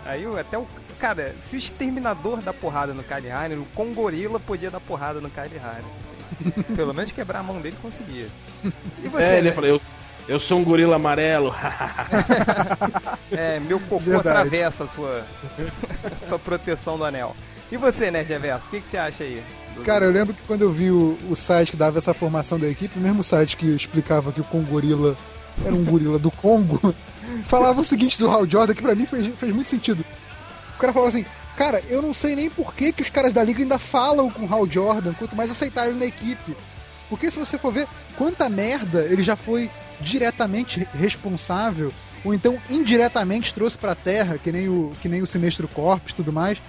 [0.07, 0.67] aí o- até o.
[0.99, 5.29] Cara, se o exterminador dá porrada no Kyle Reiner, o Congorila podia dar porrada no
[5.29, 5.85] Kyle Reiner.
[6.41, 6.63] assim.
[6.75, 8.29] Pelo menos quebrar a mão dele conseguia.
[9.03, 9.23] E você?
[9.23, 9.47] é, ele né?
[9.49, 9.81] ia falar, eu,
[10.29, 11.55] eu sou um gorila amarelo.
[13.33, 14.29] É, meu cocô Verdade.
[14.29, 15.27] atravessa a sua,
[16.29, 17.35] sua proteção do anel.
[17.73, 18.67] E você, né, Reverso?
[18.69, 19.43] O que, que você acha aí?
[19.83, 22.69] Cara, eu lembro que quando eu vi o, o site que dava essa formação da
[22.69, 25.17] equipe, o mesmo site que explicava que o Congorila
[25.65, 26.95] era um gorila do Congo,
[27.43, 30.05] falava o seguinte do Hal Jordan, que pra mim fez, fez muito sentido.
[30.77, 31.25] O cara falava assim,
[31.57, 34.47] cara, eu não sei nem por que, que os caras da liga ainda falam com
[34.47, 36.57] o Hal Jordan, quanto mais aceitar ele na equipe.
[37.09, 39.71] Porque se você for ver quanta merda ele já foi
[40.01, 41.93] diretamente responsável,
[42.25, 46.17] ou então indiretamente trouxe pra Terra, que nem o, que nem o Sinestro Corpus e
[46.17, 46.61] tudo mais.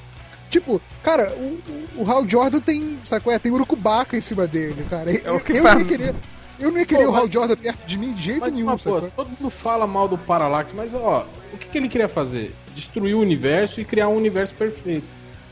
[0.50, 1.60] Tipo, cara, o,
[2.04, 3.40] o, Hal Jordan tem, sabe qual é?
[3.40, 5.12] Tem urucubaca em cima dele, cara.
[5.12, 6.16] É Eu, eu não ia querer,
[6.60, 8.54] eu não ia querer Pô, o Hal mas- Jordan perto de mim de jeito Mas,
[8.54, 11.90] nenhum, mas, pô, todo mundo fala mal do Parallax, mas ó, o que, que ele
[11.90, 12.56] queria fazer?
[12.76, 15.08] Destruir o universo e criar um universo perfeito.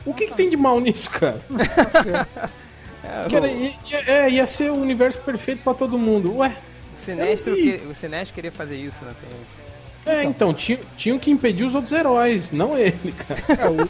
[0.05, 1.39] O que, que tem de mal nisso, cara?
[3.05, 6.37] É, Que era- o, ia, ia- é, ia ser o universo perfeito pra todo mundo.
[6.37, 6.55] Ué,
[6.93, 9.13] o Sinestro, que, o Sinestro queria fazer isso, né?
[9.21, 10.19] também.
[10.19, 13.41] é, então, tinha, tinham que impedir os outros heróis, não ele, cara.
[13.59, 13.89] É, o,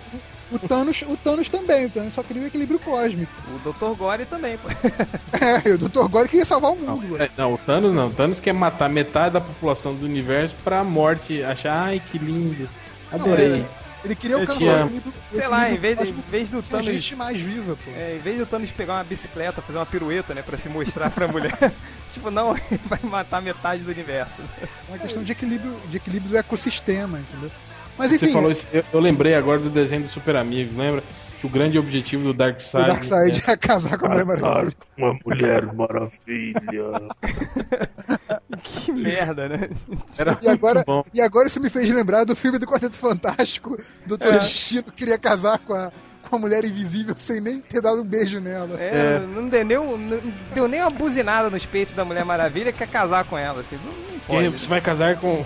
[0.55, 3.31] o, Thanos, o Thanos também, o Thanos só queria o equilíbrio cósmico.
[3.55, 3.97] O Dr.
[3.97, 4.67] Gore também, pô.
[5.41, 6.07] É, e o Dr.
[6.07, 7.25] Gore queria salvar o mundo, ué.
[7.25, 8.07] É, não, o Thanos não.
[8.07, 12.69] O Thanos quer matar metade da população do universo pra morte achar, ai que lindo.
[13.11, 13.49] Adorei.
[13.49, 14.85] Não, Ele queria alcançar o amo.
[14.85, 16.85] equilíbrio, o Sei lá, em vez, de- em vez do Thanos.
[16.87, 17.91] gente mais viva, pô.
[17.91, 21.09] É, em vez do Thanos pegar uma bicicleta, fazer uma pirueta, né, pra se mostrar
[21.09, 21.51] pra mulher.
[22.11, 24.41] tipo, não, ele vai matar metade do universo.
[24.61, 27.49] É uma questão de equilíbrio, de equilíbrio do ecossistema, entendeu?
[27.97, 31.03] Mas Você enfim, falou isso, eu, eu lembrei agora do desenho dos Super Amigos, lembra?
[31.43, 34.75] Que o grande objetivo do o Darkseid Darkseid é casar com a Mulher Maravilha.
[34.95, 36.91] com uma mulher maravilha.
[38.63, 39.69] Que merda, né?
[40.17, 41.03] era E agora, bom.
[41.13, 43.77] e agora isso me fez lembrar do filme do Quarteto Fantástico.
[44.05, 44.37] Doutor É.
[44.37, 45.91] Destino queria casar com a,
[46.29, 48.79] com a mulher invisível sem nem ter dado um beijo nela.
[48.79, 49.19] É, É.
[49.19, 53.25] Não, deu nem, não deu nem uma buzinada nos peitos da Mulher Maravilha quer casar
[53.25, 53.77] com ela, assim.
[53.83, 54.49] Não, não Que pode.
[54.49, 55.43] você vai casar com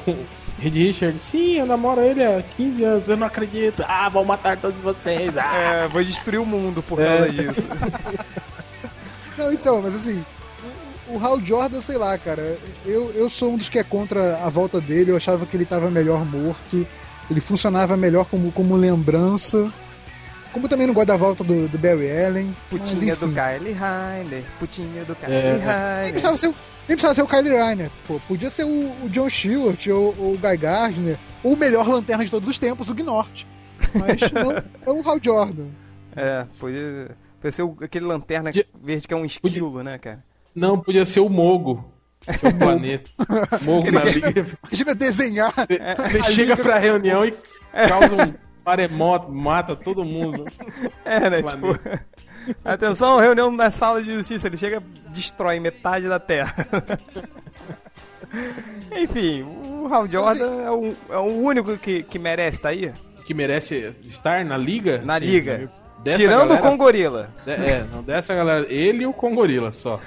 [0.60, 1.22] Reed Richards?
[1.22, 3.84] Sim, eu namoro ele há 15 anos, eu não acredito.
[3.88, 5.32] Ah, vou matar todos vocês.
[5.38, 5.56] Ah.
[5.56, 7.06] É, vou destruir o mundo por É.
[7.06, 7.64] causa disso.
[9.38, 10.26] Não, então, mas assim,
[11.08, 14.38] o, o Hal Jordan, sei lá, cara, eu, eu sou um dos que é contra
[14.38, 16.88] a volta dele, eu achava que ele tava melhor morto,
[17.30, 19.72] ele funcionava melhor como, como lembrança.
[20.58, 22.56] Como também não gosto da volta do, do Barry Allen.
[22.72, 23.28] mas, Putinha do.
[23.28, 25.52] Kylie Reiner, putinha do Kylie É.
[25.54, 26.10] Nem Reiner.
[26.10, 26.56] precisava ser, o-
[26.88, 28.20] nem precisava ser o Kylie Reiner, pô.
[28.28, 32.26] Podia ser o, o John Stewart ou, ou o Guy Gardner, ou o melhor lanterna
[32.26, 33.46] de todos os tempos, o Gnort.
[33.94, 34.64] Mas não,
[34.96, 35.68] não o Hal Jordan.
[36.16, 40.24] É, podia, podia ser o- aquele lanterna Podia- verde que é um esquilo, né, cara?
[40.56, 41.86] Não, podia ser o Mogo,
[42.22, 43.10] que é o planeta.
[43.62, 44.46] Mogo na liga.
[44.68, 45.54] Imagina desenhar.
[45.70, 45.80] Ele
[46.20, 47.32] a chega liga- pra reunião e
[47.88, 50.44] causa um maremoto, mata todo mundo.
[51.06, 51.68] É, né, tipo...
[52.66, 54.48] Atenção, reunião na sala de justiça.
[54.48, 56.54] Ele chega destrói metade da Terra.
[58.92, 62.92] Enfim, o Hal Jordan é, o, é o único que, que merece estar aí.
[63.26, 65.02] Que merece estar na liga?
[65.04, 65.72] Na Sim, liga.
[66.04, 67.30] dessa Tirando galera- o Congorila.
[67.46, 68.66] de- É, não, dessa galera.
[68.70, 70.00] Ele e o Congorila só.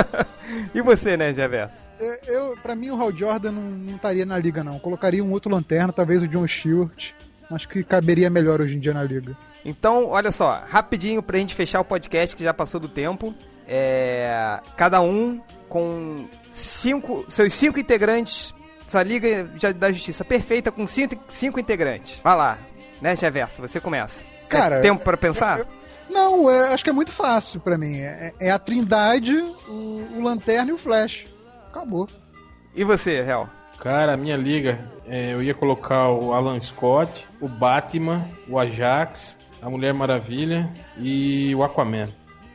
[0.74, 1.74] e você, né, Geverso?
[2.00, 4.78] É, Eu, pra mim, o Hal Jordan não, não estaria na liga, não.
[4.78, 7.12] Colocaria um outro lanterna, talvez o John Stewart.
[7.50, 9.36] Acho que caberia melhor hoje em dia na liga.
[9.64, 13.34] Então, olha só, rapidinho pra gente fechar o podcast que já passou do tempo.
[13.66, 18.54] É, cada um com cinco, seus cinco integrantes.
[18.86, 22.20] Essa liga já- da justiça perfeita com cinco, cinco integrantes.
[22.24, 22.58] Vai lá,
[23.00, 23.62] né, Geverso?
[23.62, 24.24] Você começa.
[24.48, 25.60] Cara, Tem tempo pra pensar?
[26.08, 27.98] Não, é- acho que é muito fácil pra mim.
[28.00, 29.36] É, é a Trindade,
[29.68, 29.72] o,
[30.16, 31.26] o Lanterna e o Flash.
[31.68, 32.08] Acabou.
[32.74, 33.48] E você, Real?
[33.78, 34.80] Cara, a minha liga,
[35.10, 41.52] é, eu ia colocar o Alan Scott, o Batman, o Ajax, a Mulher Maravilha e
[41.54, 42.08] o Aquaman.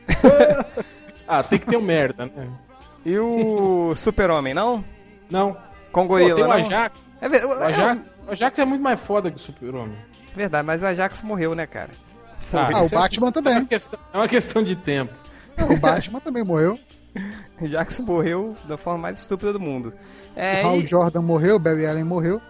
[1.28, 2.48] ah, tem que ter um merda, né?
[3.04, 4.84] E o Super-Homem, não?
[5.30, 5.56] Não.
[5.92, 6.54] Com Pô, gorila, tem o não?
[6.54, 7.04] Ajax.
[7.20, 9.96] É, ver- O Ajax, o Ajax é muito mais foda que o Super-Homem.
[10.32, 11.90] é verdade, mas o Ajax morreu, né, cara?
[12.52, 13.52] Ah, o isso é- Batman É também.
[13.58, 15.12] uma, questão, é uma questão de tempo.
[15.70, 16.78] O Batman também morreu.
[17.64, 19.92] Ajax morreu da forma mais estúpida do mundo.
[20.34, 22.40] É, o Hal e- Jordan morreu, Barry Allen morreu.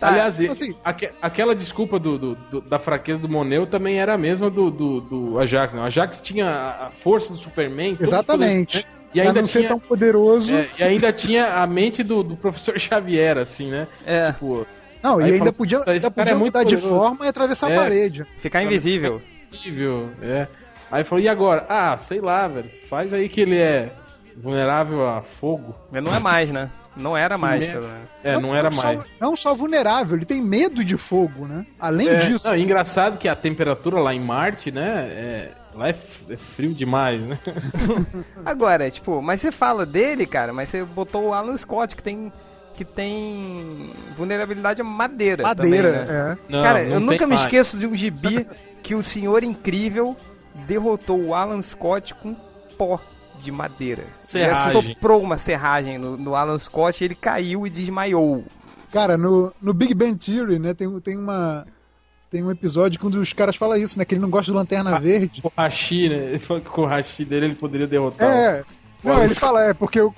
[0.00, 4.14] tá, Aliás, assim- aque- aquela desculpa do, do- do- da fraqueza do Moneu também era
[4.14, 5.72] a mesma do, do, do Ajax.
[5.74, 5.80] Né?
[5.80, 6.46] O Ajax tinha
[6.86, 7.96] a- força do Superman.
[8.00, 8.82] Exatamente.
[8.84, 8.96] poder, né?
[9.14, 10.54] E pra ainda não ser tinha, tão poderoso.
[10.54, 13.88] é, e ainda tinha a mente do, do professor Xavier, assim, né?
[14.04, 14.66] é, Tipo,
[15.02, 17.24] Não, e ainda falou, podia, "Puta, esse ainda é podia muito mudar de poderoso." forma
[17.24, 17.76] e atravessar É.
[17.76, 18.26] a parede.
[18.38, 19.22] ficar invisível.
[19.50, 20.46] possível, é.
[20.90, 21.64] Aí falou, e agora?
[21.68, 22.68] Ah, sei lá, velho.
[22.90, 23.90] Faz aí que ele é
[24.36, 25.74] vulnerável a fogo.
[25.90, 26.70] Mas não é mais, né?
[26.96, 27.80] Não era mais, merda.
[27.80, 28.08] pelo menos.
[28.24, 29.04] É, não, era só, mais.
[29.20, 31.66] Não só vulnerável, ele tem medo de fogo, né?
[31.78, 32.46] Além É, disso.
[32.46, 35.06] não, engraçado que a temperatura lá em Marte, né?
[35.08, 35.96] É, lá é,
[36.30, 37.38] é frio demais, né?
[38.44, 42.32] Agora, tipo, mas você fala dele, cara, mas você botou o Alan Scott, que tem.
[42.74, 45.42] que tem vulnerabilidade a madeira.
[45.42, 46.38] madeira, também, né?
[46.48, 46.52] é.
[46.52, 47.42] Não, Cara, não eu nunca me mais.
[47.42, 48.46] esqueço de um gibi
[48.82, 50.16] que o Senhor Incrível
[50.66, 52.34] derrotou o Alan Scott com
[52.78, 52.98] pó
[53.42, 54.04] de madeira.
[54.10, 54.80] Serragem.
[54.80, 58.44] Ele soprou uma serragem no, no Alan Scott e ele caiu e desmaiou.
[58.92, 61.66] Cara, no, no Big Bang Theory, né, tem, tem uma.
[62.28, 64.04] Tem um episódio que um dos caras fala isso, né?
[64.04, 65.40] Que ele não gosta de lanterna verde.
[65.44, 66.16] O Hashi, né?
[66.16, 68.28] Ele falou que com o Hashi dele ele poderia derrotar.
[68.28, 68.64] É.
[69.04, 70.10] Não, ele fala, é, porque o,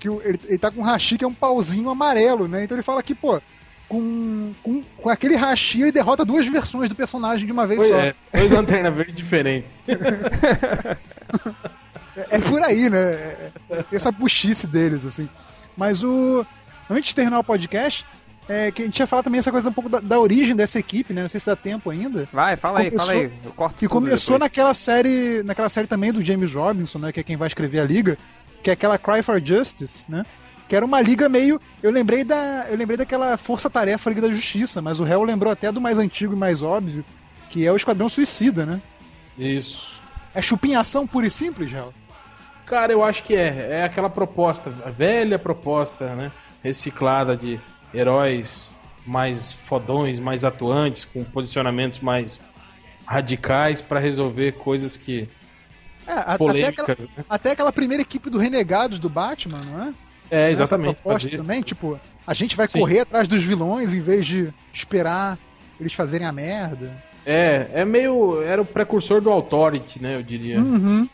[0.00, 2.64] que o- ele, ele tá com um hashi que é um pauzinho amarelo, né?
[2.64, 3.40] Então ele fala que, pô,
[3.88, 7.90] com, com, com aquele hashi ele derrota duas versões do personagem de uma vez Pois
[7.92, 8.00] só.
[8.00, 9.84] é, dois lanternas verdes diferentes.
[12.16, 13.10] É, é por aí, né?
[13.10, 15.28] É- é- tem essa buchice deles, assim.
[15.76, 16.44] Mas o.
[16.90, 18.04] Antes de terminar o podcast,
[18.48, 20.78] é, que a gente ia falar também essa coisa um pouco da, da origem dessa
[20.78, 21.22] equipe, né?
[21.22, 22.28] Não sei se dá tempo ainda.
[22.32, 23.32] Vai, fala aí, Começou- fala aí.
[23.44, 24.40] Eu corto Que começou depois.
[24.50, 25.42] naquela série.
[25.42, 27.12] Naquela série também do James Robinson, né?
[27.12, 28.18] Que é quem vai escrever a liga.
[28.62, 30.24] Que é aquela Cry for Justice, né?
[30.68, 31.60] Que era uma liga meio.
[31.82, 32.66] Eu lembrei da.
[32.68, 36.34] Eu lembrei daquela Força-Tarefa Liga da Justiça, mas o réu lembrou até do mais antigo
[36.34, 37.04] e mais óbvio,
[37.48, 38.80] que é o Esquadrão Suicida, né?
[39.38, 40.00] Isso.
[40.34, 41.92] É chupinhação pura e simples, réu?
[42.66, 43.68] Cara, eu acho que é.
[43.70, 46.32] É aquela proposta, a velha proposta, né?
[46.62, 47.60] Reciclada de
[47.92, 48.70] heróis
[49.04, 52.42] mais fodões, mais atuantes, com posicionamentos mais
[53.04, 55.28] radicais pra resolver coisas que.
[56.06, 57.24] É, a- até, polêmicas, aquela, né?
[57.28, 59.94] até aquela primeira equipe do Renegados do Batman, não é?
[60.30, 60.90] É, exatamente.
[60.94, 62.78] Essa proposta fazer- também, tipo, a gente vai Sim.
[62.78, 65.38] correr atrás dos vilões em vez de esperar
[65.78, 66.96] eles fazerem a merda.
[67.26, 68.40] É, é meio.
[68.42, 70.14] Era o precursor do Authority, né?
[70.16, 70.58] Eu diria.
[70.58, 71.08] Uhum.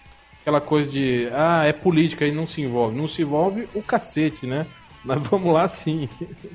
[0.49, 1.28] Aquela coisa de.
[1.34, 2.96] Ah, é política e não se envolve.
[2.96, 4.64] Não se envolve o cacete, né?
[5.05, 6.09] Mas vamos lá sim.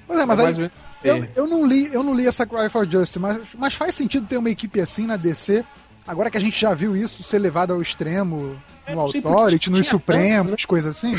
[0.08, 0.64] Pois é, mas mais aí
[1.04, 3.76] ou menos- eu, eu não li, eu não li essa Cry for Justice, mas, mas
[3.76, 5.64] faz sentido ter uma equipe assim na DC.
[6.08, 9.86] Agora que a gente já viu isso ser levado ao extremo É, no Authority, nos
[9.86, 11.16] Supremos, tanto, coisas assim.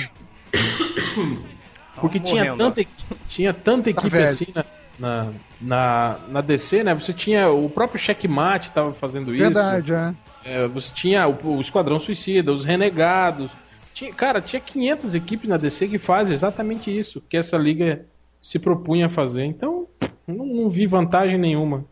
[2.01, 2.85] Porque Tão tinha morrendo, tanta,
[3.29, 4.25] tinha tanta equipe velho.
[4.29, 4.65] assim na,
[4.99, 6.93] na, na, na DC, né?
[6.95, 7.49] Você tinha.
[7.51, 9.45] O próprio Checkmate tava fazendo isso.
[9.45, 10.13] Verdade, é.
[10.45, 13.53] É, você tinha o, o Esquadrão Suicida, os Renegados.
[13.93, 18.05] Tinha, cara, tinha 500 equipes na DC que fazem exatamente isso que essa liga
[18.41, 19.45] se propunha a fazer.
[19.45, 19.87] Então,
[20.27, 21.85] não, não vi vantagem nenhuma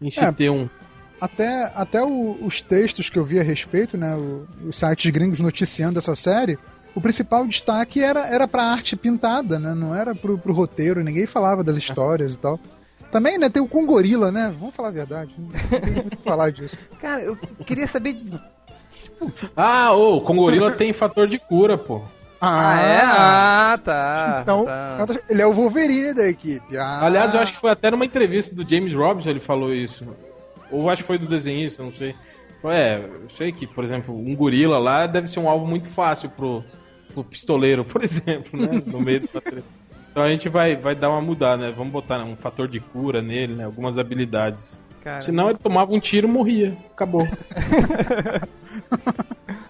[0.00, 0.32] em se É.
[0.32, 0.68] ter um.
[1.20, 5.38] Até, até o- os textos que eu vi a respeito, né, o- os sites gringos
[5.40, 6.58] noticiando essa série,
[6.94, 11.26] o principal destaque era, era pra arte pintada, né, não era pro, pro roteiro, ninguém
[11.26, 12.58] falava das histórias e tal.
[13.14, 16.24] Também, né, tem o Congorila, né, vamos falar a verdade, não tem muito o que
[16.24, 16.76] falar disso.
[17.00, 18.20] Cara, eu queria saber.
[19.56, 22.02] Ah, ô, com gorila tem fator de cura, pô.
[22.40, 23.00] Ah, é?
[23.04, 24.40] Ah, tá.
[24.42, 25.06] Então, tá.
[25.30, 26.76] ele é o Wolverine da equipe.
[26.76, 30.04] Ah, Aliás, eu acho que foi até numa entrevista do James Robinson ele falou isso.
[30.68, 32.16] Ou acho que foi do desenhista, não sei.
[32.64, 36.30] É, eu sei que, por exemplo, um gorila lá deve ser um alvo muito fácil
[36.30, 36.64] pro,
[37.12, 38.82] pro pistoleiro, por exemplo, né?
[38.84, 39.83] No meio da treta.
[40.14, 41.74] Então a gente vai, vai dar uma mudada, né?
[41.76, 43.64] Vamos botar um fator de cura nele, né?
[43.64, 44.80] Algumas habilidades.
[45.02, 45.20] Cara.
[45.20, 46.78] Senão ele tomava um tiro e morria.
[46.92, 47.22] Acabou.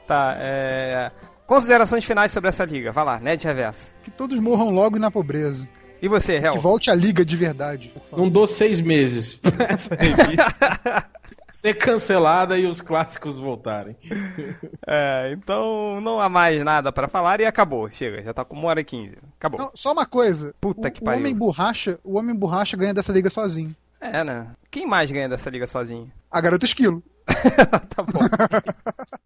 [0.06, 1.10] Tá, é.
[1.46, 2.92] Considerações finais sobre essa liga.
[2.92, 3.90] Vai lá, Ned Reverso.
[4.02, 5.66] Que todos morram logo na pobreza.
[6.02, 6.54] E você, Que Hel?
[6.60, 7.88] volte a liga de verdade.
[7.88, 8.18] por favor.
[8.22, 11.06] Não dou seis meses pra essa revista
[11.54, 13.96] ser cancelada e os clássicos voltarem.
[14.86, 17.90] É, então não há mais nada pra falar e acabou.
[17.90, 19.16] Chega, já tá com uma hora e quinze.
[19.38, 19.58] Acabou.
[19.58, 20.54] Não, só uma coisa.
[20.60, 21.20] Puta o, que o pariu.
[21.20, 23.74] homem borracha, o homem borracha ganha dessa liga sozinho.
[23.98, 24.48] É, né?
[24.70, 26.12] Quem mais ganha dessa liga sozinho?
[26.30, 27.02] A garota esquilo.
[27.26, 28.20] tá bom.